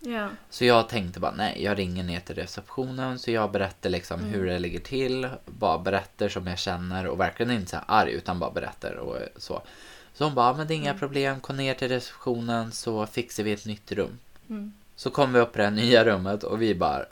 Ja. 0.00 0.28
Så 0.50 0.64
jag 0.64 0.88
tänkte 0.88 1.20
bara 1.20 1.34
nej, 1.36 1.64
jag 1.64 1.78
ringer 1.78 2.04
ner 2.04 2.20
till 2.20 2.34
receptionen 2.34 3.18
så 3.18 3.30
jag 3.30 3.52
berättar 3.52 3.90
liksom 3.90 4.20
hur 4.20 4.46
det 4.46 4.58
ligger 4.58 4.80
till. 4.80 5.28
Bara 5.46 5.78
berättar 5.78 6.28
som 6.28 6.46
jag 6.46 6.58
känner 6.58 7.06
och 7.06 7.20
verkligen 7.20 7.52
inte 7.52 7.70
så 7.70 7.76
här 7.76 7.84
arg 7.88 8.12
utan 8.12 8.38
bara 8.38 8.50
berättar 8.50 8.94
och 8.94 9.16
så. 9.36 9.62
Så 10.14 10.24
hon 10.24 10.34
bara, 10.34 10.52
men 10.52 10.66
det 10.66 10.74
är 10.74 10.76
inga 10.76 10.94
problem, 10.94 11.40
kom 11.40 11.56
ner 11.56 11.74
till 11.74 11.88
receptionen 11.88 12.72
så 12.72 13.06
fixar 13.06 13.44
vi 13.44 13.52
ett 13.52 13.66
nytt 13.66 13.92
rum. 13.92 14.18
Mm. 14.50 14.72
Så 14.96 15.10
kom 15.10 15.32
vi 15.32 15.40
upp 15.40 15.56
i 15.56 15.58
det 15.58 15.64
här 15.64 15.70
nya 15.70 16.04
rummet 16.04 16.42
och 16.42 16.62
vi 16.62 16.74
bara, 16.74 17.04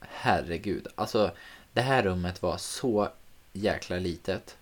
herregud, 0.00 0.86
alltså 0.94 1.30
det 1.72 1.80
här 1.80 2.02
rummet 2.02 2.42
var 2.42 2.56
så 2.56 3.08
jäkla 3.52 3.96
litet. 3.96 4.56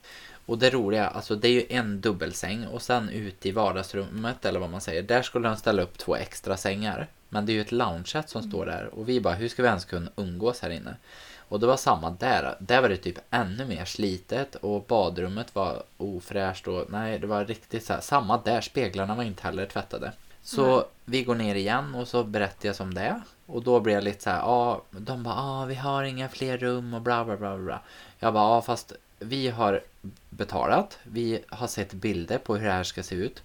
Och 0.46 0.58
det 0.58 0.70
roliga, 0.70 1.08
alltså 1.08 1.36
det 1.36 1.48
är 1.48 1.52
ju 1.52 1.66
en 1.68 2.00
dubbelsäng 2.00 2.66
och 2.66 2.82
sen 2.82 3.08
ut 3.08 3.46
i 3.46 3.50
vardagsrummet 3.50 4.44
eller 4.44 4.60
vad 4.60 4.70
man 4.70 4.80
säger. 4.80 5.02
Där 5.02 5.22
skulle 5.22 5.48
de 5.48 5.56
ställa 5.56 5.82
upp 5.82 5.98
två 5.98 6.16
extra 6.16 6.56
sängar. 6.56 7.06
Men 7.28 7.46
det 7.46 7.52
är 7.52 7.54
ju 7.54 7.60
ett 7.60 7.72
loungeset 7.72 8.28
som 8.28 8.42
står 8.42 8.66
där 8.66 8.94
och 8.94 9.08
vi 9.08 9.20
bara, 9.20 9.34
hur 9.34 9.48
ska 9.48 9.62
vi 9.62 9.68
ens 9.68 9.84
kunna 9.84 10.10
umgås 10.16 10.60
här 10.60 10.70
inne? 10.70 10.96
Och 11.38 11.60
det 11.60 11.66
var 11.66 11.76
samma 11.76 12.10
där. 12.10 12.56
Där 12.58 12.82
var 12.82 12.88
det 12.88 12.96
typ 12.96 13.18
ännu 13.30 13.64
mer 13.64 13.84
slitet 13.84 14.54
och 14.54 14.84
badrummet 14.88 15.54
var 15.54 15.82
ofräscht 15.96 16.68
och 16.68 16.86
nej, 16.90 17.18
det 17.18 17.26
var 17.26 17.44
riktigt 17.44 17.84
så 17.84 17.92
här. 17.92 18.00
Samma 18.00 18.40
där, 18.44 18.60
speglarna 18.60 19.14
var 19.14 19.24
inte 19.24 19.42
heller 19.42 19.66
tvättade. 19.66 20.12
Så 20.42 20.76
Nej. 20.76 20.84
vi 21.04 21.22
går 21.22 21.34
ner 21.34 21.54
igen 21.54 21.94
och 21.94 22.08
så 22.08 22.24
berättar 22.24 22.68
jag 22.68 22.76
som 22.76 22.94
det. 22.94 23.20
Och 23.46 23.62
då 23.62 23.80
blir 23.80 23.94
jag 23.94 24.04
lite 24.04 24.22
så 24.22 24.30
här, 24.30 24.38
ja, 24.38 24.82
de 24.90 25.22
bara, 25.22 25.34
ja, 25.34 25.64
vi 25.64 25.74
har 25.74 26.02
inga 26.02 26.28
fler 26.28 26.58
rum 26.58 26.94
och 26.94 27.02
bla 27.02 27.24
bla 27.24 27.36
bla 27.36 27.58
bla. 27.58 27.80
Jag 28.18 28.34
bara, 28.34 28.54
ja, 28.54 28.62
fast 28.62 28.92
vi 29.18 29.48
har 29.48 29.82
betalat. 30.30 30.98
Vi 31.02 31.44
har 31.48 31.66
sett 31.66 31.92
bilder 31.92 32.38
på 32.38 32.56
hur 32.56 32.66
det 32.66 32.72
här 32.72 32.84
ska 32.84 33.02
se 33.02 33.14
ut. 33.14 33.42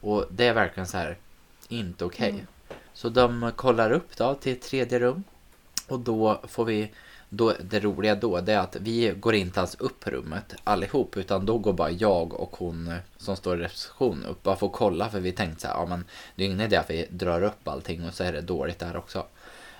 Och 0.00 0.24
det 0.30 0.46
är 0.46 0.54
verkligen 0.54 0.86
så 0.86 0.98
här, 0.98 1.16
inte 1.68 2.04
okej. 2.04 2.30
Mm. 2.30 2.46
Så 2.92 3.08
de 3.08 3.52
kollar 3.56 3.90
upp 3.90 4.16
då 4.16 4.34
till 4.34 4.60
tredje 4.60 4.98
rum. 4.98 5.24
Och 5.88 6.00
då 6.00 6.40
får 6.48 6.64
vi, 6.64 6.90
då, 7.28 7.54
det 7.60 7.80
roliga 7.80 8.14
då 8.14 8.40
det 8.40 8.52
är 8.52 8.58
att 8.58 8.76
vi 8.80 9.14
går 9.16 9.34
inte 9.34 9.60
ens 9.60 9.74
upp 9.74 10.00
på 10.00 10.10
rummet 10.10 10.54
allihop. 10.64 11.16
Utan 11.16 11.46
då 11.46 11.58
går 11.58 11.72
bara 11.72 11.90
jag 11.90 12.34
och 12.34 12.56
hon 12.56 12.88
eh, 12.88 12.98
som 13.16 13.36
står 13.36 13.60
i 13.60 13.64
reception 13.64 14.24
upp. 14.24 14.42
Bara 14.42 14.56
för 14.56 14.66
att 14.66 14.72
kolla 14.72 15.10
för 15.10 15.20
vi 15.20 15.32
tänkte 15.32 15.60
så 15.60 15.68
här, 15.68 15.74
ja 15.74 15.86
men 15.86 16.04
det 16.34 16.42
är 16.42 16.46
ingen 16.46 16.60
idé 16.60 16.76
att 16.76 16.90
vi 16.90 17.06
drar 17.10 17.42
upp 17.42 17.68
allting 17.68 18.04
och 18.04 18.14
så 18.14 18.24
är 18.24 18.32
det 18.32 18.40
dåligt 18.40 18.78
där 18.78 18.96
också. 18.96 19.26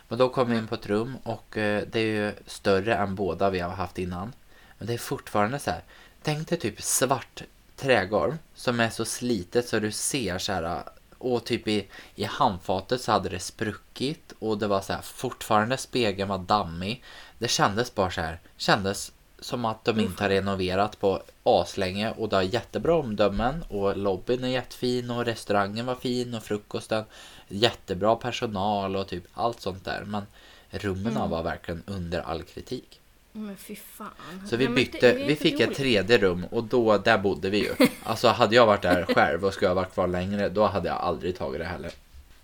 Men 0.08 0.18
då 0.18 0.28
kommer 0.28 0.52
vi 0.54 0.58
in 0.58 0.66
på 0.66 0.74
ett 0.74 0.86
rum 0.86 1.16
och 1.22 1.56
eh, 1.56 1.82
det 1.92 2.00
är 2.00 2.04
ju 2.04 2.32
större 2.46 2.94
än 2.94 3.14
båda 3.14 3.50
vi 3.50 3.60
har 3.60 3.70
haft 3.70 3.98
innan. 3.98 4.32
Men 4.78 4.86
det 4.86 4.94
är 4.94 4.98
fortfarande 4.98 5.58
så 5.58 5.70
här. 5.70 5.82
Tänk 6.22 6.48
dig 6.48 6.58
typ 6.58 6.82
svart 6.82 7.42
trägolv 7.76 8.38
som 8.54 8.80
är 8.80 8.90
så 8.90 9.04
slitet 9.04 9.68
så 9.68 9.78
du 9.78 9.92
ser 9.92 10.38
så 10.38 10.52
här. 10.52 10.62
Eh, 10.62 10.82
och 11.18 11.44
typ 11.44 11.68
i, 11.68 11.86
i 12.14 12.24
handfatet 12.24 13.00
så 13.00 13.12
hade 13.12 13.28
det 13.28 13.40
spruckit 13.40 14.32
och 14.38 14.58
det 14.58 14.66
var 14.66 14.80
så 14.80 14.92
här 14.92 15.02
fortfarande 15.02 15.76
spegeln 15.76 16.28
var 16.28 16.38
dammig. 16.38 17.04
Det 17.38 17.48
kändes 17.48 17.94
bara 17.94 18.10
så 18.10 18.20
här. 18.20 18.38
Kändes 18.56 19.12
som 19.40 19.64
att 19.64 19.84
de 19.84 20.00
inte 20.00 20.24
har 20.24 20.28
renoverat 20.30 21.00
på 21.00 21.22
aslänge 21.42 22.10
och 22.10 22.28
det 22.28 22.36
har 22.36 22.42
jättebra 22.42 22.94
omdömen 22.94 23.64
och 23.68 23.96
lobbyn 23.96 24.44
är 24.44 24.48
jättefin 24.48 25.10
och 25.10 25.24
restaurangen 25.24 25.86
var 25.86 25.94
fin 25.94 26.34
och 26.34 26.42
frukosten 26.42 27.04
jättebra 27.48 28.16
personal 28.16 28.96
och 28.96 29.08
typ 29.08 29.24
allt 29.34 29.60
sånt 29.60 29.84
där. 29.84 30.02
Men 30.06 30.22
rummen 30.70 31.16
Mm. 31.16 31.30
var 31.30 31.42
verkligen 31.42 31.82
under 31.86 32.20
all 32.20 32.42
kritik. 32.42 33.00
Men 33.32 33.56
fy 33.56 33.76
fan. 33.76 34.08
Så 34.50 34.56
vi 34.56 34.64
Nej, 34.68 34.74
det 34.74 34.92
bytte, 34.92 35.12
är 35.12 35.26
vi 35.26 35.36
fick 35.36 35.60
ett 35.60 35.74
tredje 35.76 36.18
rum 36.18 36.44
och 36.50 36.64
då, 36.64 36.98
där 36.98 37.18
bodde 37.18 37.50
vi 37.50 37.58
ju. 37.58 37.74
Alltså 38.04 38.28
hade 38.28 38.56
jag 38.56 38.66
varit 38.66 38.82
där 38.82 39.04
själv 39.14 39.44
och 39.44 39.54
skulle 39.54 39.68
jag 39.70 39.74
varit 39.74 39.92
kvar 39.94 40.06
längre, 40.06 40.48
då 40.48 40.66
hade 40.66 40.88
jag 40.88 40.96
aldrig 40.96 41.38
tagit 41.38 41.60
det 41.60 41.64
heller. 41.66 41.90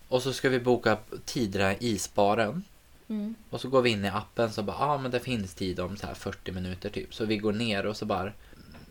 Och 0.08 0.22
så 0.22 0.32
ska 0.32 0.48
vi 0.48 0.60
boka 0.60 0.96
tiderna 1.24 1.72
i 1.74 1.76
isbaren. 1.80 2.62
Mm. 3.08 3.34
Och 3.50 3.60
så 3.60 3.68
går 3.68 3.82
vi 3.82 3.90
in 3.90 4.04
i 4.04 4.08
appen 4.08 4.52
så 4.52 4.62
bara, 4.62 4.76
ja 4.80 4.86
ah, 4.86 4.98
men 4.98 5.10
det 5.10 5.20
finns 5.20 5.54
tid 5.54 5.80
om 5.80 5.96
så 5.96 6.06
här 6.06 6.14
40 6.14 6.52
minuter 6.52 6.90
typ. 6.90 7.14
Så 7.14 7.24
vi 7.24 7.36
går 7.36 7.52
ner 7.52 7.86
och 7.86 7.96
så 7.96 8.04
bara, 8.04 8.32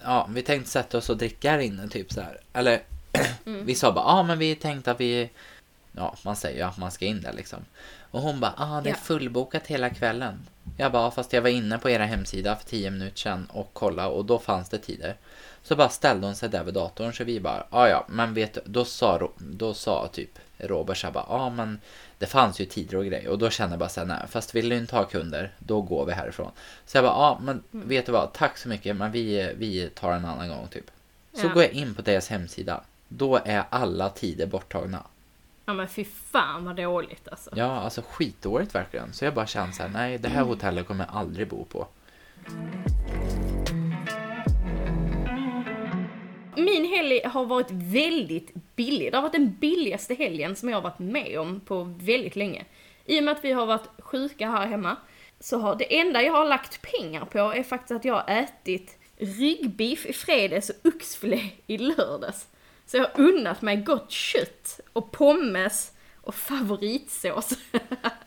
ja 0.03 0.29
vi 0.33 0.41
tänkte 0.41 0.69
sätta 0.69 0.97
oss 0.97 1.09
och 1.09 1.17
dricka 1.17 1.51
här 1.51 1.59
inne 1.59 1.87
typ 1.87 2.11
så 2.13 2.21
här. 2.21 2.37
Eller 2.53 2.81
Mm. 3.45 3.65
vi 3.65 3.75
sa 3.75 3.91
bara, 3.91 4.05
ja 4.05 4.11
ah, 4.11 4.23
men 4.23 4.39
vi 4.39 4.55
tänkte 4.55 4.91
att 4.91 4.99
vi, 4.99 5.29
ja 5.91 6.15
man 6.25 6.35
säger 6.35 6.57
ju 6.57 6.63
att 6.63 6.77
man 6.77 6.91
ska 6.91 7.05
in 7.05 7.21
där 7.21 7.33
liksom. 7.33 7.59
Och 8.11 8.21
hon 8.21 8.39
bara, 8.39 8.53
ah 8.57 8.81
det 8.81 8.89
är 8.89 8.93
fullbokat 8.93 9.67
hela 9.67 9.89
kvällen. 9.89 10.47
Jag 10.77 10.91
bara, 10.91 11.03
"Ja, 11.03 11.11
fast 11.11 11.33
jag 11.33 11.41
var 11.41 11.49
inne 11.49 11.77
på 11.77 11.89
era 11.89 12.05
hemsida 12.05 12.55
för 12.55 12.65
10 12.65 12.91
minuter 12.91 13.17
sedan 13.17 13.47
och 13.53 13.73
kollade 13.73 14.09
och 14.09 14.25
då 14.25 14.39
fanns 14.39 14.69
det 14.69 14.77
tider. 14.77 15.15
Så 15.63 15.75
bara 15.75 15.89
ställde 15.89 16.27
hon 16.27 16.35
sig 16.35 16.49
där 16.49 16.63
vid 16.63 16.73
datorn 16.73 17.13
så 17.13 17.23
vi 17.23 17.39
bara, 17.39 17.67
ja 17.71 17.89
ja, 17.89 18.05
men 18.09 18.33
vet 18.33 18.53
du, 18.53 18.61
då 18.65 18.85
sa, 18.85 19.29
då 19.37 19.73
sa 19.73 20.07
typ 20.07 20.39
Robert 20.57 20.97
så 20.97 21.07
här 21.07 21.13
bara, 21.13 21.25
ja 21.29 21.49
men 21.49 21.79
det 22.23 22.27
fanns 22.27 22.59
ju 22.61 22.65
tider 22.65 22.97
och 22.97 23.05
grejer 23.05 23.29
och 23.29 23.37
då 23.37 23.49
kände 23.49 23.73
jag 23.73 23.79
bara 23.79 23.89
såhär, 23.89 24.07
nej 24.07 24.17
fast 24.29 24.55
vill 24.55 24.69
du 24.69 24.77
inte 24.77 24.95
ha 24.95 25.03
kunder, 25.03 25.51
då 25.59 25.81
går 25.81 26.05
vi 26.05 26.11
härifrån. 26.13 26.51
Så 26.85 26.97
jag 26.97 27.03
bara, 27.03 27.13
ja 27.13 27.39
men 27.43 27.63
vet 27.71 28.05
du 28.05 28.11
vad, 28.11 28.33
tack 28.33 28.57
så 28.57 28.69
mycket 28.69 28.95
men 28.95 29.11
vi, 29.11 29.53
vi 29.57 29.89
tar 29.89 30.11
en 30.11 30.25
annan 30.25 30.49
gång 30.49 30.67
typ. 30.67 30.91
Så 31.33 31.47
Ja. 31.47 31.53
går 31.53 31.63
jag 31.63 31.71
in 31.71 31.95
på 31.95 32.01
deras 32.01 32.29
hemsida, 32.29 32.81
då 33.07 33.39
är 33.45 33.63
alla 33.69 34.09
tider 34.09 34.45
borttagna. 34.45 35.03
Ja 35.65 35.73
men 35.73 35.87
fy 35.87 36.05
fan 36.05 36.65
vad 36.65 36.75
dåligt 36.75 37.27
alltså. 37.27 37.49
Ja, 37.55 37.65
alltså 37.79 38.01
skitdåligt 38.09 38.75
verkligen. 38.75 39.13
Så 39.13 39.25
jag 39.25 39.33
bara 39.33 39.47
känner 39.47 39.71
såhär, 39.71 39.89
nej 39.89 40.17
det 40.17 40.29
här 40.29 40.43
hotellet 40.43 40.87
kommer 40.87 41.05
jag 41.05 41.15
aldrig 41.15 41.47
bo 41.47 41.65
på. 41.65 41.87
Min 46.55 46.85
helg 46.85 47.21
har 47.25 47.45
varit 47.45 47.71
väldigt 47.71 48.53
billig. 48.75 49.11
Det 49.11 49.17
har 49.17 49.21
varit 49.21 49.33
den 49.33 49.55
billigaste 49.59 50.13
helgen 50.13 50.55
som 50.55 50.69
jag 50.69 50.77
har 50.77 50.81
varit 50.81 50.99
med 50.99 51.39
om 51.39 51.59
på 51.59 51.83
väldigt 51.83 52.35
länge. 52.35 52.65
I 53.05 53.19
och 53.19 53.23
med 53.23 53.31
att 53.31 53.45
vi 53.45 53.51
har 53.51 53.65
varit 53.65 53.87
sjuka 53.99 54.49
här 54.49 54.67
hemma 54.67 54.97
så 55.39 55.57
har 55.57 55.75
det 55.75 55.99
enda 55.99 56.21
jag 56.21 56.33
har 56.33 56.45
lagt 56.45 56.81
pengar 56.81 57.25
på 57.25 57.39
är 57.39 57.63
faktiskt 57.63 57.91
att 57.91 58.05
jag 58.05 58.13
har 58.13 58.25
ätit 58.27 58.97
ryggbiff 59.17 60.05
i 60.05 60.13
fredags 60.13 60.69
och 60.69 60.75
oxfilé 60.87 61.49
i 61.67 61.77
lördags. 61.77 62.47
Så 62.85 62.97
jag 62.97 63.03
har 63.03 63.23
unnat 63.23 63.61
mig 63.61 63.77
gott 63.77 64.11
kött 64.11 64.79
och 64.93 65.11
pommes 65.11 65.91
och 66.21 66.35
favoritsås. 66.35 67.53
Ja, 67.71 67.79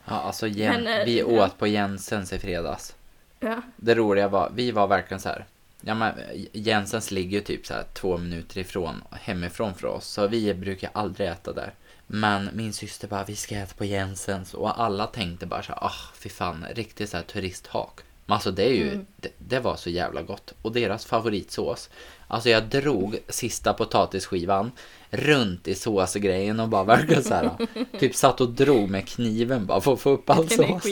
alltså 0.05 0.47
Jen, 0.47 0.73
Men, 0.85 1.01
eh, 1.01 1.05
vi 1.05 1.19
ja. 1.19 1.45
åt 1.45 1.59
på 1.59 1.67
Jensens 1.67 2.33
i 2.33 2.39
fredags. 2.39 2.95
ja. 3.41 3.63
Det 3.77 3.95
roliga 3.95 4.29
var, 4.29 4.53
vi 4.55 4.71
var 4.71 4.87
verkligen 4.87 5.21
så 5.21 5.29
här. 5.29 5.45
Ja 5.89 5.95
men 5.95 6.15
Jensens 6.53 7.11
ligger 7.11 7.39
ju 7.39 7.45
typ 7.45 7.67
så 7.67 7.75
här 7.75 7.85
två 7.95 8.19
minuter 8.19 8.59
ifrån, 8.59 9.03
hemifrån 9.11 9.75
för 9.75 9.87
oss. 9.89 10.07
Så 10.07 10.27
vi 10.27 10.55
brukar 10.55 10.91
aldrig 10.95 11.29
äta 11.29 11.53
där. 11.53 11.75
Men 12.07 12.51
min 12.53 12.73
syster 12.73 13.09
bara, 13.09 13.25
vi 13.25 13.37
ska 13.37 13.55
äta 13.57 13.75
på 13.75 13.85
Jensens. 13.85 14.55
Och 14.55 14.81
alla 14.81 15.07
tänkte 15.07 15.47
bara 15.47 15.63
så 15.63 15.73
här, 15.73 15.85
ah 15.85 15.93
fy 16.15 16.29
fan, 16.29 16.67
riktigt 16.75 17.11
så 17.11 17.17
här 17.17 17.25
turisthak. 17.25 18.01
Men 18.27 18.35
alltså 18.35 18.51
det 18.51 18.65
är 18.65 18.75
ju, 18.75 18.89
Mm. 18.93 19.07
det, 19.17 19.29
det 19.39 19.61
var 19.61 19.77
så 19.77 19.91
jävla 19.91 20.23
gott. 20.23 20.55
Och 20.63 20.73
deras 20.73 21.07
favoritsås. 21.07 21.91
Alltså 22.29 22.49
jag 22.51 22.65
drog 22.69 23.19
sista 23.29 23.73
potatisskivan 23.73 24.71
runt 25.11 25.69
i 25.69 25.75
såsgrejen 25.75 26.61
och 26.61 26.69
bara 26.69 26.85
verkligen 26.85 27.25
så 27.25 27.35
här. 27.35 27.51
typ 27.99 28.15
satt 28.15 28.41
och 28.41 28.49
drog 28.49 28.91
med 28.91 29.09
kniven 29.09 29.67
bara 29.67 29.81
för 29.81 29.93
att 29.93 30.01
få 30.01 30.11
upp 30.11 30.31
all 30.31 30.47
Den 30.47 30.61
är 30.61 30.69
sås. 30.69 30.83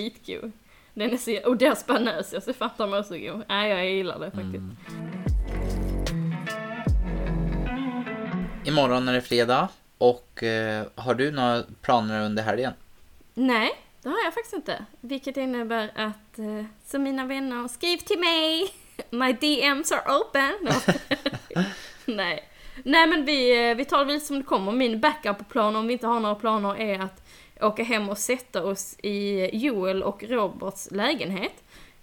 Den 0.95 1.13
är 1.13 1.17
så, 1.17 1.49
och 1.49 1.57
deras 1.57 1.87
bearnaisesås 1.87 2.49
är 2.49 2.53
fattar 2.53 2.87
mig 2.87 3.05
så 3.05 3.19
god. 3.19 3.45
Nej 3.49 3.71
jag 3.71 3.91
gillar 3.91 4.19
det 4.19 4.31
faktiskt. 4.31 4.55
Mm. 4.55 4.77
Imorgon 8.65 9.09
är 9.09 9.13
det 9.13 9.21
fredag. 9.21 9.69
Och 9.99 10.43
eh, 10.43 10.87
har 10.95 11.15
du 11.15 11.31
några 11.31 11.63
planer 11.83 12.21
under 12.25 12.43
helgen? 12.43 12.73
Nej, 13.35 13.71
det 14.03 14.09
har 14.09 14.19
jag 14.25 14.35
faktiskt 14.35 14.55
inte. 14.55 14.85
Vilket 15.01 15.37
innebär 15.37 15.91
att, 15.95 16.39
eh, 16.39 16.65
så 16.87 16.99
mina 16.99 17.27
vänner, 17.27 17.69
skriv 17.69 17.97
till 17.97 18.19
mig! 18.19 18.75
My 19.11 19.33
DMs 19.33 19.93
are 19.93 20.19
open! 20.19 20.55
Nej. 22.05 22.49
Nej 22.83 23.07
men 23.07 23.25
vi, 23.25 23.71
eh, 23.71 23.77
vi 23.77 23.85
tar 23.85 24.05
det 24.05 24.21
som 24.21 24.37
det 24.37 24.43
kommer. 24.43 24.73
Min 24.73 25.01
backup-plan 25.01 25.77
om 25.77 25.87
vi 25.87 25.93
inte 25.93 26.07
har 26.07 26.21
några 26.21 26.35
planer 26.35 26.81
är 26.81 27.01
att 27.01 27.29
åka 27.61 27.83
hem 27.83 28.09
och 28.09 28.19
sätta 28.19 28.65
oss 28.65 28.97
i 29.03 29.51
Joel 29.57 30.03
och 30.03 30.23
Roberts 30.29 30.89
lägenhet. 30.91 31.53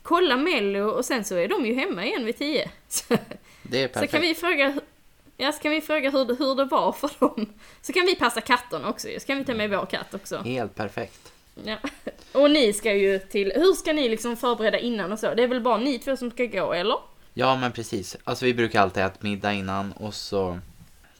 Kolla 0.04 0.38
mello 0.38 0.88
och 0.89 1.06
sen 1.06 1.24
så 1.24 1.36
är 1.36 1.47
de 1.47 1.66
ju 1.66 1.74
hemma 1.74 2.06
igen 2.06 2.26
vid 2.26 2.38
tio. 2.38 2.72
Så, 2.89 3.18
Det 3.64 3.84
är 3.84 3.88
så 3.88 3.93
perfekt. 3.93 4.12
kan 4.12 4.22
vi 4.22 4.36
fråga, 4.36 4.80
ja, 5.38 5.52
så 5.52 5.62
kan 5.62 5.72
vi 5.72 5.82
fråga 5.82 6.10
hur, 6.12 6.26
det- 6.26 6.36
hur 6.39 6.56
det 6.56 6.66
var 6.66 6.91
för 6.91 7.10
dem. 7.20 7.45
Så 7.82 7.93
kan 7.93 8.06
vi 8.06 8.16
passa 8.16 8.41
katterna 8.41 8.89
också. 8.89 9.08
Så 9.20 9.28
kan 9.28 9.38
vi 9.38 9.45
ta 9.45 9.54
med 9.54 9.70
vår 9.70 9.86
katt 9.86 10.14
också. 10.14 10.38
Helt 10.38 10.76
perfekt. 10.76 11.32
Ja. 11.64 11.76
Och 12.32 12.52
ni 12.52 12.74
ska 12.74 12.93
ju 12.93 13.20
till, 13.20 13.52
hur 13.56 13.74
ska 13.74 13.93
ni 13.93 14.10
liksom 14.10 14.38
förbereda 14.38 14.80
innan 14.80 15.12
och 15.12 15.20
så? 15.20 15.34
Det 15.34 15.43
är 15.43 15.47
väl 15.47 15.62
bara 15.62 15.78
ni 15.78 15.99
två 15.99 16.18
som 16.18 16.32
ska 16.32 16.45
gå, 16.45 16.74
eller? 16.74 16.97
Ja 17.34 17.56
men 17.56 17.72
precis. 17.72 18.18
Alltså 18.24 18.45
vi 18.45 18.54
brukar 18.54 18.82
alltid 18.82 19.04
äta 19.04 19.18
middag 19.20 19.54
innan 19.54 19.91
och 19.91 20.14
så 20.14 20.60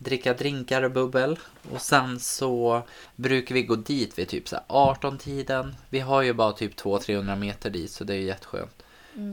dricka 0.04 0.34
drinkar 0.34 0.84
och 0.84 0.92
bubbel. 0.92 1.40
Och 1.72 1.82
sen 1.82 2.20
så 2.20 2.84
brukar 3.16 3.56
vi 3.56 3.64
gå 3.64 3.76
dit 3.76 4.20
vid 4.20 4.28
typ 4.28 4.48
så 4.48 4.56
här 4.56 4.66
18-tiden. 4.68 5.76
Vi 5.90 6.00
har 6.00 6.22
ju 6.22 6.34
bara 6.34 6.54
typ 6.54 6.76
200-300 6.76 7.36
meter 7.36 7.70
dit 7.70 7.92
så 7.92 8.04
det 8.04 8.14
är 8.14 8.18
ju 8.18 8.26
jätteskönt. 8.26 8.84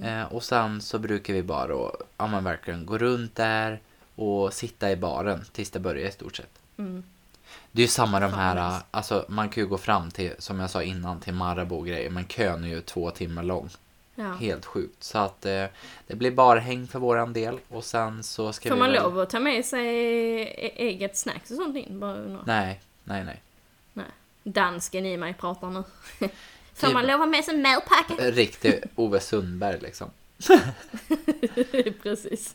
Eh, 0.05 0.23
och 0.23 0.45
sen 0.45 0.81
så 0.81 0.99
brukar 0.99 1.35
vi 1.35 1.43
bara 1.43 1.67
då, 1.67 1.97
ja 2.17 2.27
men 2.27 2.45
verkligen 2.45 2.87
gå 2.87 2.99
runt 2.99 3.35
där 3.35 3.81
och 4.15 4.53
sitta 4.53 4.91
i 4.91 4.97
baren 4.97 5.45
tills 5.53 5.71
det 5.71 5.81
börjar 5.81 6.09
i 6.09 6.13
stort 6.13 6.37
sett. 6.37 6.59
Mm. 6.79 7.03
Det 7.73 7.83
är 7.83 7.85
ju 7.85 7.89
samma 7.89 8.21
de 8.21 8.33
här, 8.33 8.81
alltså 8.91 9.25
man 9.29 9.49
kan 9.49 9.63
ju 9.63 9.69
gå 9.69 9.79
fram 9.79 10.11
till, 10.11 10.33
som 10.39 10.61
jag 10.61 10.71
sa 10.71 10.83
innan, 10.83 11.21
till 11.21 11.35
Marabou 11.35 11.79
och 11.79 11.87
grejer, 11.87 12.11
men 12.11 12.25
kön 12.25 12.65
är 12.65 12.69
ju 12.69 12.81
två 12.81 13.11
timmar 13.11 13.43
lång. 13.43 13.71
Ja. 14.21 14.33
Helt 14.33 14.67
sjukt. 14.67 15.03
Så 15.05 15.19
att 15.19 15.47
eh, 15.47 15.65
det 16.07 16.15
blir 16.17 16.31
bara 16.31 16.59
häng 16.59 16.87
för 16.87 16.99
våran 16.99 17.33
del 17.33 17.59
och 17.69 17.85
sen 17.85 18.23
så 18.23 18.53
ska 18.53 18.69
Får 18.69 18.77
vi 18.77 18.81
man 18.81 18.93
väl... 18.93 19.03
lov 19.03 19.19
att 19.19 19.31
ta 19.31 19.41
med 19.41 19.65
sig 19.65 19.87
e- 20.43 20.73
eget 20.77 21.17
snacks 21.17 21.51
och 21.51 21.57
sånt 21.57 21.77
in? 21.77 22.01
Bara 22.01 22.15
undrar. 22.15 22.43
Nej, 22.47 22.81
nej, 23.05 23.25
nej. 23.25 23.43
Nej. 23.93 24.07
Dansken 24.43 25.07
i 25.07 25.17
mig 25.17 25.35
pratar 25.35 25.71
nu. 25.71 25.85
Får 26.75 26.87
Typ- 26.87 26.95
man 26.95 27.07
lov 27.07 27.15
att 27.15 27.21
ha 27.21 27.27
med 27.27 27.45
sig 27.45 27.57
matpack? 27.57 28.07
Riktig 28.19 28.83
Ove 28.95 29.21
Sundberg 29.21 29.81
liksom. 29.81 30.11
Precis. 32.03 32.55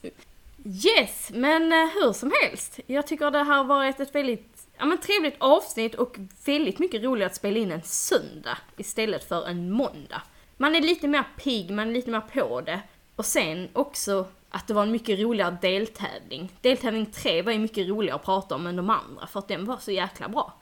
Yes, 0.66 1.30
men 1.34 1.72
eh, 1.72 1.78
hur 1.94 2.14
som 2.14 2.32
helst. 2.42 2.80
Jag 2.88 3.08
tycker 3.08 3.32
det 3.32 3.38
här 3.44 3.58
har 3.58 3.64
varit 3.64 4.00
ett 4.00 4.16
väldigt 4.16 4.68
ja, 4.78 4.86
men 4.86 4.98
trevligt 4.98 5.36
avsnitt 5.38 5.96
och 5.96 6.18
väldigt 6.46 6.80
mycket 6.80 7.04
roligare 7.04 7.30
att 7.30 7.36
spela 7.36 7.58
in 7.60 7.72
en 7.72 7.82
söndag 7.82 8.58
istället 8.78 9.24
för 9.28 9.48
en 9.48 9.72
måndag. 9.72 10.22
Man 10.64 10.76
är 10.76 10.82
lite 10.82 11.08
mer 11.08 11.24
pigg, 11.38 11.72
man 11.72 11.90
är 11.90 11.94
lite 11.94 12.12
mer 12.12 12.22
på 12.22 12.62
det. 12.62 12.82
Och 13.16 13.26
sen 13.26 13.70
också 13.74 14.28
att 14.50 14.68
det 14.68 14.74
var 14.74 14.84
en 14.84 14.92
mycket 14.92 15.20
roligare 15.20 15.58
deltävling. 15.62 16.52
Deltävling 16.62 17.06
3 17.06 17.42
var 17.42 17.52
ju 17.52 17.60
mycket 17.60 17.88
roligare 17.88 18.16
att 18.16 18.26
prata 18.26 18.56
om 18.56 18.68
än 18.68 18.76
de 18.76 18.90
andra 18.90 19.28
för 19.28 19.40
att 19.40 19.48
den 19.48 19.66
var 19.66 19.78
så 19.78 19.92
jäkla 19.92 20.30
bra. 20.30 20.54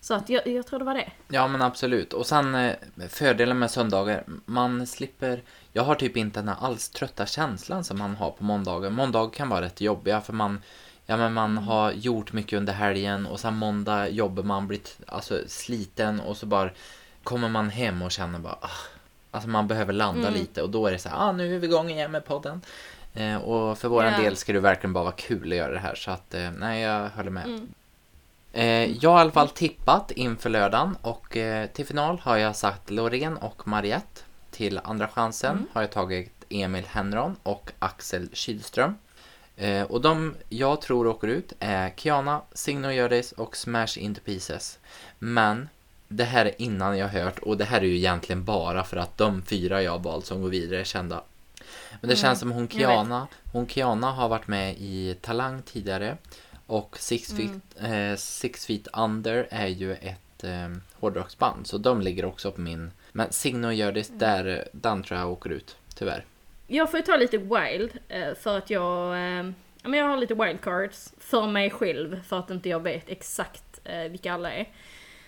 Så 0.00 0.14
att 0.14 0.28
jag, 0.28 0.46
jag 0.46 0.66
tror 0.66 0.78
det 0.78 0.84
var 0.84 0.94
det. 0.94 1.12
Ja, 1.28 1.48
men 1.48 1.62
absolut. 1.62 2.12
Och 2.12 2.26
sen 2.26 2.54
eh, 2.54 2.74
fördelen 3.08 3.58
med 3.58 3.70
söndagar, 3.70 4.24
man 4.44 4.86
slipper... 4.86 5.42
Jag 5.72 5.82
har 5.82 5.94
typ 5.94 6.16
inte 6.16 6.40
den 6.40 6.48
här 6.48 6.56
alls 6.60 6.88
trötta 6.88 7.26
känslan 7.26 7.84
som 7.84 7.98
man 7.98 8.16
har 8.16 8.30
på 8.30 8.44
måndagar. 8.44 8.90
Måndagar 8.90 9.30
kan 9.30 9.48
vara 9.48 9.60
rätt 9.60 9.80
jobbiga 9.80 10.20
för 10.20 10.32
man, 10.32 10.62
ja, 11.06 11.16
men 11.16 11.32
man 11.32 11.58
har 11.58 11.92
gjort 11.92 12.32
mycket 12.32 12.56
under 12.56 12.72
helgen 12.72 13.26
och 13.26 13.40
sen 13.40 13.56
måndag 13.56 14.08
jobbar 14.08 14.42
man, 14.42 14.68
blir 14.68 14.80
alltså, 15.06 15.40
sliten 15.46 16.20
och 16.20 16.36
så 16.36 16.46
bara 16.46 16.70
kommer 17.22 17.48
man 17.48 17.70
hem 17.70 18.02
och 18.02 18.10
känner 18.10 18.38
bara... 18.38 18.58
Ah, 18.60 18.70
alltså 19.32 19.48
man 19.48 19.68
behöver 19.68 19.92
landa 19.92 20.28
Mm. 20.28 20.40
lite 20.40 20.62
och 20.62 20.70
då 20.70 20.86
är 20.86 20.92
det 20.92 20.98
så 20.98 21.08
här, 21.08 21.16
ah, 21.28 21.32
nu 21.32 21.54
är 21.54 21.58
vi 21.58 21.66
igång 21.66 21.90
igen 21.90 22.10
med 22.10 22.24
podden. 22.24 22.60
Eh, 23.14 23.36
och 23.36 23.78
för 23.78 23.88
våran 23.88 24.12
Ja. 24.12 24.18
del 24.18 24.36
ska 24.36 24.52
det 24.52 24.60
verkligen 24.60 24.92
bara 24.92 25.04
vara 25.04 25.14
kul 25.14 25.52
att 25.52 25.58
göra 25.58 25.72
det 25.72 25.78
här 25.78 25.94
så 25.94 26.10
att, 26.10 26.34
eh, 26.34 26.50
nej 26.58 26.82
jag 26.82 27.08
håller 27.10 27.30
med. 27.30 27.44
Mm. 27.44 27.68
Eh, 28.52 28.96
jag 29.02 29.10
har 29.10 29.18
i 29.18 29.20
alla 29.20 29.30
fall 29.32 29.48
tippat 29.48 30.10
inför 30.10 30.50
lördagen 30.50 30.96
och 31.02 31.36
eh, 31.36 31.66
till 31.66 31.86
final 31.86 32.18
har 32.18 32.36
jag 32.36 32.56
sagt 32.56 32.90
Loreen 32.90 33.36
och 33.36 33.68
Mariette. 33.68 34.20
Till 34.50 34.80
andra 34.84 35.08
chansen 35.08 35.56
Mm. 35.56 35.66
har 35.72 35.80
jag 35.82 35.90
tagit 35.90 36.44
Emil 36.48 36.84
Henron 36.88 37.36
och 37.42 37.72
Axel 37.78 38.28
Kylström. 38.32 38.94
Eh, 39.56 39.82
och 39.82 40.00
de 40.00 40.34
jag 40.48 40.80
tror 40.80 41.06
åker 41.06 41.28
ut 41.28 41.52
är 41.58 41.90
Kiana, 41.96 42.40
Signe 42.52 42.88
och 42.88 42.94
Hjördis 42.94 43.32
och 43.32 43.56
Smash 43.56 43.96
Into 43.98 44.20
Pieces. 44.20 44.78
Men 45.18 45.68
det 46.16 46.24
här 46.24 46.46
är 46.46 46.62
innan 46.62 46.98
jag 46.98 47.08
hört 47.08 47.38
och 47.38 47.56
det 47.56 47.64
här 47.64 47.80
är 47.80 47.84
ju 47.84 47.96
egentligen 47.96 48.44
bara 48.44 48.84
för 48.84 48.96
att 48.96 49.18
de 49.18 49.42
fyra 49.42 49.82
jag 49.82 49.92
har 49.92 49.98
valt 49.98 50.26
som 50.26 50.42
går 50.42 50.48
vidare 50.48 50.80
är 50.80 50.84
kända. 50.84 51.22
Men 51.90 51.98
det 52.00 52.06
Mm, 52.06 52.16
känns 52.16 52.38
som 52.40 52.52
hon. 52.52 52.68
Kiana, 52.68 53.28
hon 53.52 53.66
Kiana 53.68 54.12
har 54.12 54.28
varit 54.28 54.46
med 54.48 54.74
i 54.78 55.16
Talang 55.20 55.62
tidigare. 55.62 56.16
Och 56.66 56.96
Six 56.98 57.32
Feet, 57.32 57.50
Mm. 57.80 58.10
eh, 58.12 58.16
Six 58.16 58.66
Feet 58.66 58.88
Under 58.92 59.46
är 59.50 59.66
ju 59.66 59.92
ett 59.94 60.44
eh, 60.44 60.68
hårdrocksband. 61.00 61.66
Så 61.66 61.78
de 61.78 62.00
ligger 62.00 62.24
också 62.24 62.52
på 62.52 62.60
min. 62.60 62.90
Men 63.12 63.32
Signe 63.32 63.66
och 63.66 63.74
Hjördis, 63.74 64.08
Mm. 64.08 64.18
där, 64.18 64.68
den 64.72 65.02
tror 65.02 65.20
jag 65.20 65.30
åker 65.32 65.50
ut. 65.50 65.76
Tyvärr. 65.94 66.24
Jag 66.66 66.90
får 66.90 67.00
ju 67.00 67.06
ta 67.06 67.16
lite 67.16 67.38
wild 67.38 67.90
eh, 68.08 68.34
för 68.40 68.58
att 68.58 68.70
jag, 68.70 69.12
eh, 69.14 69.50
jag 69.94 70.04
har 70.08 70.16
lite 70.16 70.34
wildcards 70.34 71.12
för 71.18 71.46
mig 71.46 71.70
själv 71.70 72.22
för 72.28 72.38
att 72.38 72.50
inte 72.50 72.68
jag 72.68 72.80
vet 72.80 73.04
exakt 73.08 73.64
eh, 73.84 74.02
vilka 74.10 74.32
alla 74.32 74.52
är. 74.52 74.68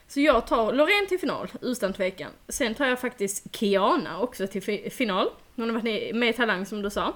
Så 0.08 0.20
jag 0.20 0.46
tar 0.46 0.72
Loreen 0.72 1.06
till 1.08 1.18
final, 1.18 1.48
utan 1.62 1.92
tvekan. 1.92 2.30
Sen 2.48 2.74
tar 2.74 2.86
jag 2.86 3.00
faktiskt 3.00 3.56
Kiana 3.56 4.20
också 4.20 4.46
till 4.46 4.62
fi- 4.62 4.90
final. 4.90 5.30
Hon 5.56 5.70
har 5.74 5.80
varit 5.80 6.14
med 6.14 6.28
i 6.28 6.32
Talang 6.32 6.66
som 6.66 6.82
du 6.82 6.90
sa. 6.90 7.06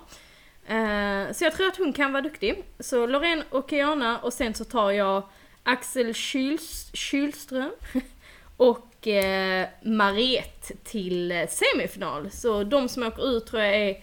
Eh, 0.66 1.32
så 1.32 1.44
jag 1.44 1.52
tror 1.56 1.66
att 1.68 1.76
hon 1.76 1.92
kan 1.92 2.12
vara 2.12 2.22
duktig. 2.22 2.64
Så 2.80 3.06
Loreen 3.06 3.42
och 3.50 3.70
Kiana 3.70 4.18
och 4.18 4.32
sen 4.32 4.54
så 4.54 4.64
tar 4.64 4.90
jag 4.90 5.22
Axel 5.62 6.12
Kyls- 6.12 6.90
Kylström 6.96 7.70
och 8.56 9.06
eh, 9.06 9.68
Mariette 9.82 10.74
till 10.84 11.32
eh, 11.32 11.46
semifinal. 11.48 12.30
Så 12.30 12.64
de 12.64 12.88
som 12.88 13.02
åker 13.02 13.36
ut 13.36 13.46
tror 13.46 13.62
jag 13.62 13.74
är 13.76 13.96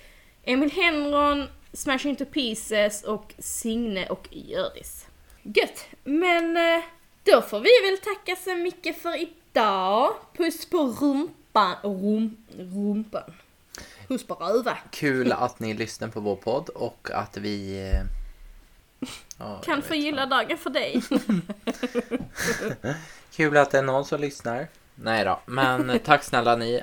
Emil 0.43 0.71
Henron, 0.71 1.47
Smash 1.73 1.99
Into 2.07 2.25
Pieces 2.25 3.03
och 3.03 3.33
Signe 3.37 4.07
och 4.09 4.27
Göris. 4.31 5.05
Gött! 5.43 5.85
Men 6.03 6.57
eh, 6.57 6.83
då 7.25 7.41
får 7.41 7.59
vi 7.59 7.89
väl 7.89 7.97
tacka 7.97 8.35
så 8.35 8.55
mycket 8.55 9.01
för 9.01 9.21
idag. 9.21 10.15
Puss 10.37 10.65
på 10.65 10.77
rumpan. 10.77 11.75
Rum, 11.83 12.37
rumpan. 12.57 13.33
Puss 14.07 14.27
på 14.27 14.33
röva. 14.33 14.77
Kul 14.91 15.31
att 15.31 15.59
ni 15.59 15.73
lyssnar 15.73 16.07
på 16.07 16.19
vår 16.19 16.35
podd 16.35 16.69
och 16.69 17.09
att 17.13 17.37
vi... 17.37 17.83
jag 19.37 19.63
Kan 19.63 19.81
förgylla 19.81 20.25
dagen 20.25 20.57
för 20.57 20.69
dig. 20.69 21.03
Kul 23.35 23.57
att 23.57 23.71
det 23.71 23.77
är 23.77 23.83
någon 23.83 24.05
som 24.05 24.21
lyssnar. 24.21 24.67
Nej 24.95 25.25
då, 25.25 25.39
men 25.45 25.99
tack 25.99 26.23
snälla 26.23 26.55
ni. 26.55 26.81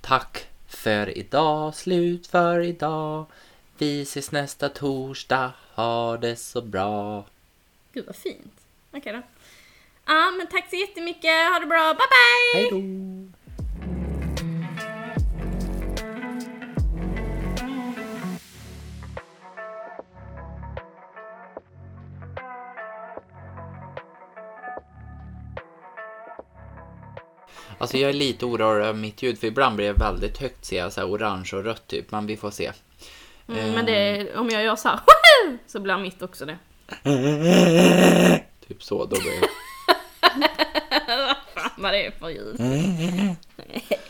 Tack 0.00 0.48
för 0.66 1.18
idag, 1.18 1.74
slut 1.74 2.26
för 2.26 2.60
idag. 2.60 3.26
Vi 3.78 4.02
ses 4.02 4.32
nästa 4.32 4.68
torsdag, 4.68 5.52
ha 5.74 6.16
det 6.16 6.36
så 6.36 6.62
bra. 6.62 7.26
Gud 7.92 8.06
vad 8.06 8.16
fint. 8.16 8.60
Okej 8.92 9.12
då. 9.12 9.22
Ja 10.06 10.30
men 10.38 10.46
tack 10.46 10.70
så 10.70 10.76
jättemycket, 10.76 11.30
ha 11.52 11.58
det 11.58 11.66
bra, 11.66 11.94
bye 11.94 12.06
bye! 12.06 12.62
Hej 12.62 12.70
då! 12.70 13.04
Alltså 27.78 27.96
jag 27.96 28.10
är 28.10 28.14
lite 28.14 28.46
orolig 28.46 28.84
över 28.84 28.98
mitt 28.98 29.22
ljud 29.22 29.38
för 29.38 29.46
ibland 29.46 29.76
blir 29.76 29.86
det 29.86 29.92
väldigt 29.92 30.38
högt 30.38 30.64
ser 30.64 30.78
jag 30.78 30.92
så 30.92 31.00
här 31.00 31.08
orange 31.08 31.50
och 31.52 31.64
rött 31.64 31.86
typ 31.86 32.10
men 32.10 32.26
vi 32.26 32.36
får 32.36 32.50
se. 32.50 32.72
Mm, 33.48 33.72
men 33.72 33.86
det 33.86 33.92
är, 33.92 34.36
om 34.36 34.50
jag 34.50 34.64
gör 34.64 34.76
så 34.76 34.88
här, 34.88 35.00
så 35.66 35.80
blir 35.80 35.98
mitt 35.98 36.22
också 36.22 36.46
det. 36.46 36.58
Typ 38.68 38.82
så, 38.82 39.04
då 39.04 39.20
blir 39.20 39.40
det. 39.40 39.63
Vad 41.76 41.92
det 41.92 42.06
är 42.06 42.10
för 42.10 42.28
ljud. 42.28 42.60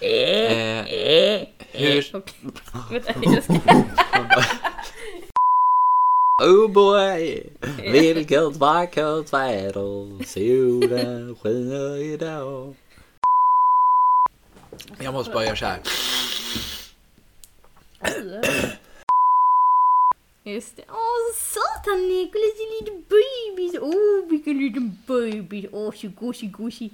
Eh, 0.01 1.47
hur... 1.73 2.13
Vänta, 2.91 3.13
jag 3.23 3.45
ska... 3.45 3.55
Oh 6.43 6.69
boy, 6.73 7.43
vilket 7.93 8.57
vackert 8.57 9.33
väder, 9.33 10.25
solen 10.25 11.37
skiner 11.37 11.97
idag. 11.97 12.75
Jag 14.99 15.15
måste 15.15 15.33
bara 15.33 15.45
göra 15.45 15.57
så 15.57 15.67
här. 15.67 15.81
Just 20.45 20.77
det. 20.77 20.85
Åh, 20.89 21.35
satan 21.37 22.09
Nicolas, 22.09 22.59
liten 22.81 23.05
baby. 23.09 23.79
Åh, 23.79 24.29
vilken 24.31 24.59
liten 24.59 24.99
baby. 25.07 25.69
Åh, 25.73 25.93
så 25.93 26.09
gosig, 26.21 26.53
gosig. 26.53 26.91